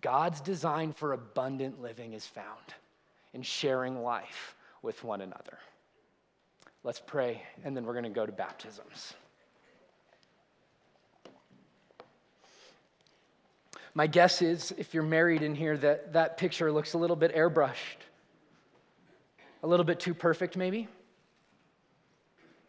God's 0.00 0.40
design 0.40 0.92
for 0.92 1.12
abundant 1.12 1.80
living 1.80 2.12
is 2.12 2.26
found 2.26 2.74
in 3.38 3.42
sharing 3.42 4.02
life 4.02 4.56
with 4.82 5.04
one 5.04 5.20
another. 5.20 5.58
Let's 6.82 6.98
pray, 6.98 7.40
and 7.62 7.76
then 7.76 7.84
we're 7.84 7.92
going 7.92 8.02
to 8.02 8.10
go 8.10 8.26
to 8.26 8.32
baptisms. 8.32 9.14
My 13.94 14.08
guess 14.08 14.42
is, 14.42 14.74
if 14.76 14.92
you're 14.92 15.04
married 15.04 15.42
in 15.42 15.54
here, 15.54 15.76
that 15.78 16.14
that 16.14 16.36
picture 16.36 16.72
looks 16.72 16.94
a 16.94 16.98
little 16.98 17.14
bit 17.14 17.32
airbrushed, 17.32 18.00
a 19.62 19.68
little 19.68 19.84
bit 19.84 20.00
too 20.00 20.14
perfect, 20.14 20.56
maybe. 20.56 20.88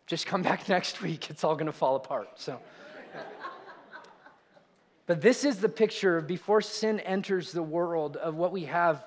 Just 0.06 0.28
come 0.28 0.44
back 0.44 0.70
next 0.70 1.02
week, 1.02 1.32
it's 1.32 1.44
all 1.44 1.56
going 1.56 1.66
to 1.66 1.72
fall 1.72 1.96
apart. 1.96 2.30
So. 2.36 2.60
But 5.08 5.22
this 5.22 5.44
is 5.44 5.58
the 5.58 5.70
picture 5.70 6.18
of 6.18 6.28
before 6.28 6.62
sin 6.62 7.00
enters 7.00 7.52
the 7.52 7.64
world 7.64 8.16
of 8.18 8.36
what 8.36 8.52
we 8.52 8.66
have, 8.66 9.04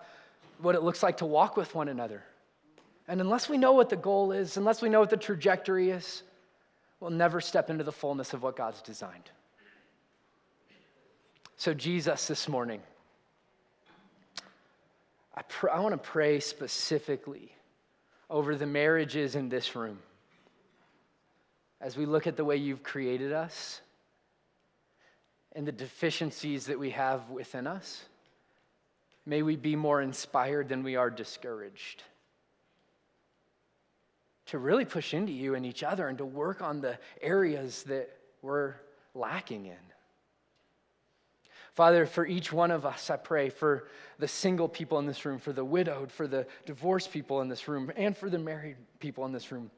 what 0.62 0.74
it 0.74 0.82
looks 0.82 1.02
like 1.02 1.18
to 1.18 1.26
walk 1.26 1.56
with 1.56 1.74
one 1.74 1.88
another. 1.88 2.22
And 3.08 3.20
unless 3.20 3.48
we 3.48 3.58
know 3.58 3.72
what 3.72 3.88
the 3.88 3.96
goal 3.96 4.32
is, 4.32 4.56
unless 4.56 4.80
we 4.80 4.88
know 4.88 5.00
what 5.00 5.10
the 5.10 5.16
trajectory 5.16 5.90
is, 5.90 6.22
we'll 7.00 7.10
never 7.10 7.40
step 7.40 7.68
into 7.68 7.84
the 7.84 7.92
fullness 7.92 8.32
of 8.32 8.42
what 8.42 8.56
God's 8.56 8.80
designed. 8.80 9.30
So, 11.56 11.74
Jesus, 11.74 12.26
this 12.26 12.48
morning, 12.48 12.80
I, 15.34 15.42
pr- 15.42 15.70
I 15.70 15.80
want 15.80 15.92
to 15.92 16.10
pray 16.10 16.40
specifically 16.40 17.52
over 18.30 18.56
the 18.56 18.66
marriages 18.66 19.34
in 19.34 19.48
this 19.48 19.76
room 19.76 19.98
as 21.80 21.96
we 21.96 22.06
look 22.06 22.26
at 22.26 22.36
the 22.36 22.44
way 22.44 22.56
you've 22.56 22.82
created 22.82 23.32
us 23.32 23.80
and 25.54 25.66
the 25.66 25.72
deficiencies 25.72 26.66
that 26.66 26.78
we 26.78 26.90
have 26.90 27.28
within 27.30 27.66
us. 27.66 28.04
May 29.24 29.42
we 29.42 29.56
be 29.56 29.76
more 29.76 30.00
inspired 30.00 30.68
than 30.68 30.82
we 30.82 30.96
are 30.96 31.10
discouraged 31.10 32.02
to 34.46 34.58
really 34.58 34.84
push 34.84 35.14
into 35.14 35.32
you 35.32 35.54
and 35.54 35.64
each 35.64 35.82
other 35.82 36.08
and 36.08 36.18
to 36.18 36.24
work 36.24 36.60
on 36.60 36.80
the 36.80 36.98
areas 37.20 37.84
that 37.84 38.10
we're 38.42 38.74
lacking 39.14 39.66
in. 39.66 39.76
Father, 41.74 42.04
for 42.04 42.26
each 42.26 42.52
one 42.52 42.70
of 42.70 42.84
us, 42.84 43.08
I 43.08 43.16
pray 43.16 43.48
for 43.48 43.88
the 44.18 44.28
single 44.28 44.68
people 44.68 44.98
in 44.98 45.06
this 45.06 45.24
room, 45.24 45.38
for 45.38 45.54
the 45.54 45.64
widowed, 45.64 46.12
for 46.12 46.26
the 46.26 46.46
divorced 46.66 47.10
people 47.12 47.40
in 47.40 47.48
this 47.48 47.66
room, 47.66 47.90
and 47.96 48.14
for 48.14 48.28
the 48.28 48.38
married 48.38 48.76
people 48.98 49.24
in 49.24 49.32
this 49.32 49.50
room. 49.50 49.70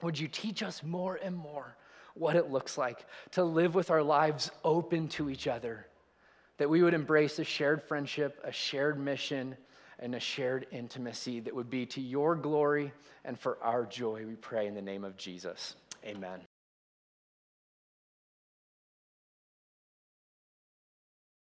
Would 0.00 0.18
you 0.18 0.28
teach 0.28 0.62
us 0.62 0.84
more 0.84 1.18
and 1.20 1.34
more 1.34 1.76
what 2.14 2.36
it 2.36 2.50
looks 2.50 2.78
like 2.78 3.04
to 3.32 3.42
live 3.42 3.74
with 3.74 3.90
our 3.90 4.02
lives 4.02 4.52
open 4.62 5.08
to 5.08 5.28
each 5.28 5.48
other? 5.48 5.86
That 6.60 6.68
we 6.68 6.82
would 6.82 6.92
embrace 6.92 7.38
a 7.38 7.44
shared 7.44 7.82
friendship, 7.82 8.38
a 8.44 8.52
shared 8.52 9.00
mission, 9.00 9.56
and 9.98 10.14
a 10.14 10.20
shared 10.20 10.66
intimacy 10.70 11.40
that 11.40 11.54
would 11.54 11.70
be 11.70 11.86
to 11.86 12.02
your 12.02 12.36
glory 12.36 12.92
and 13.24 13.40
for 13.40 13.56
our 13.62 13.86
joy, 13.86 14.26
we 14.26 14.34
pray 14.34 14.66
in 14.66 14.74
the 14.74 14.82
name 14.82 15.02
of 15.02 15.16
Jesus. 15.16 15.76
Amen. 16.04 16.49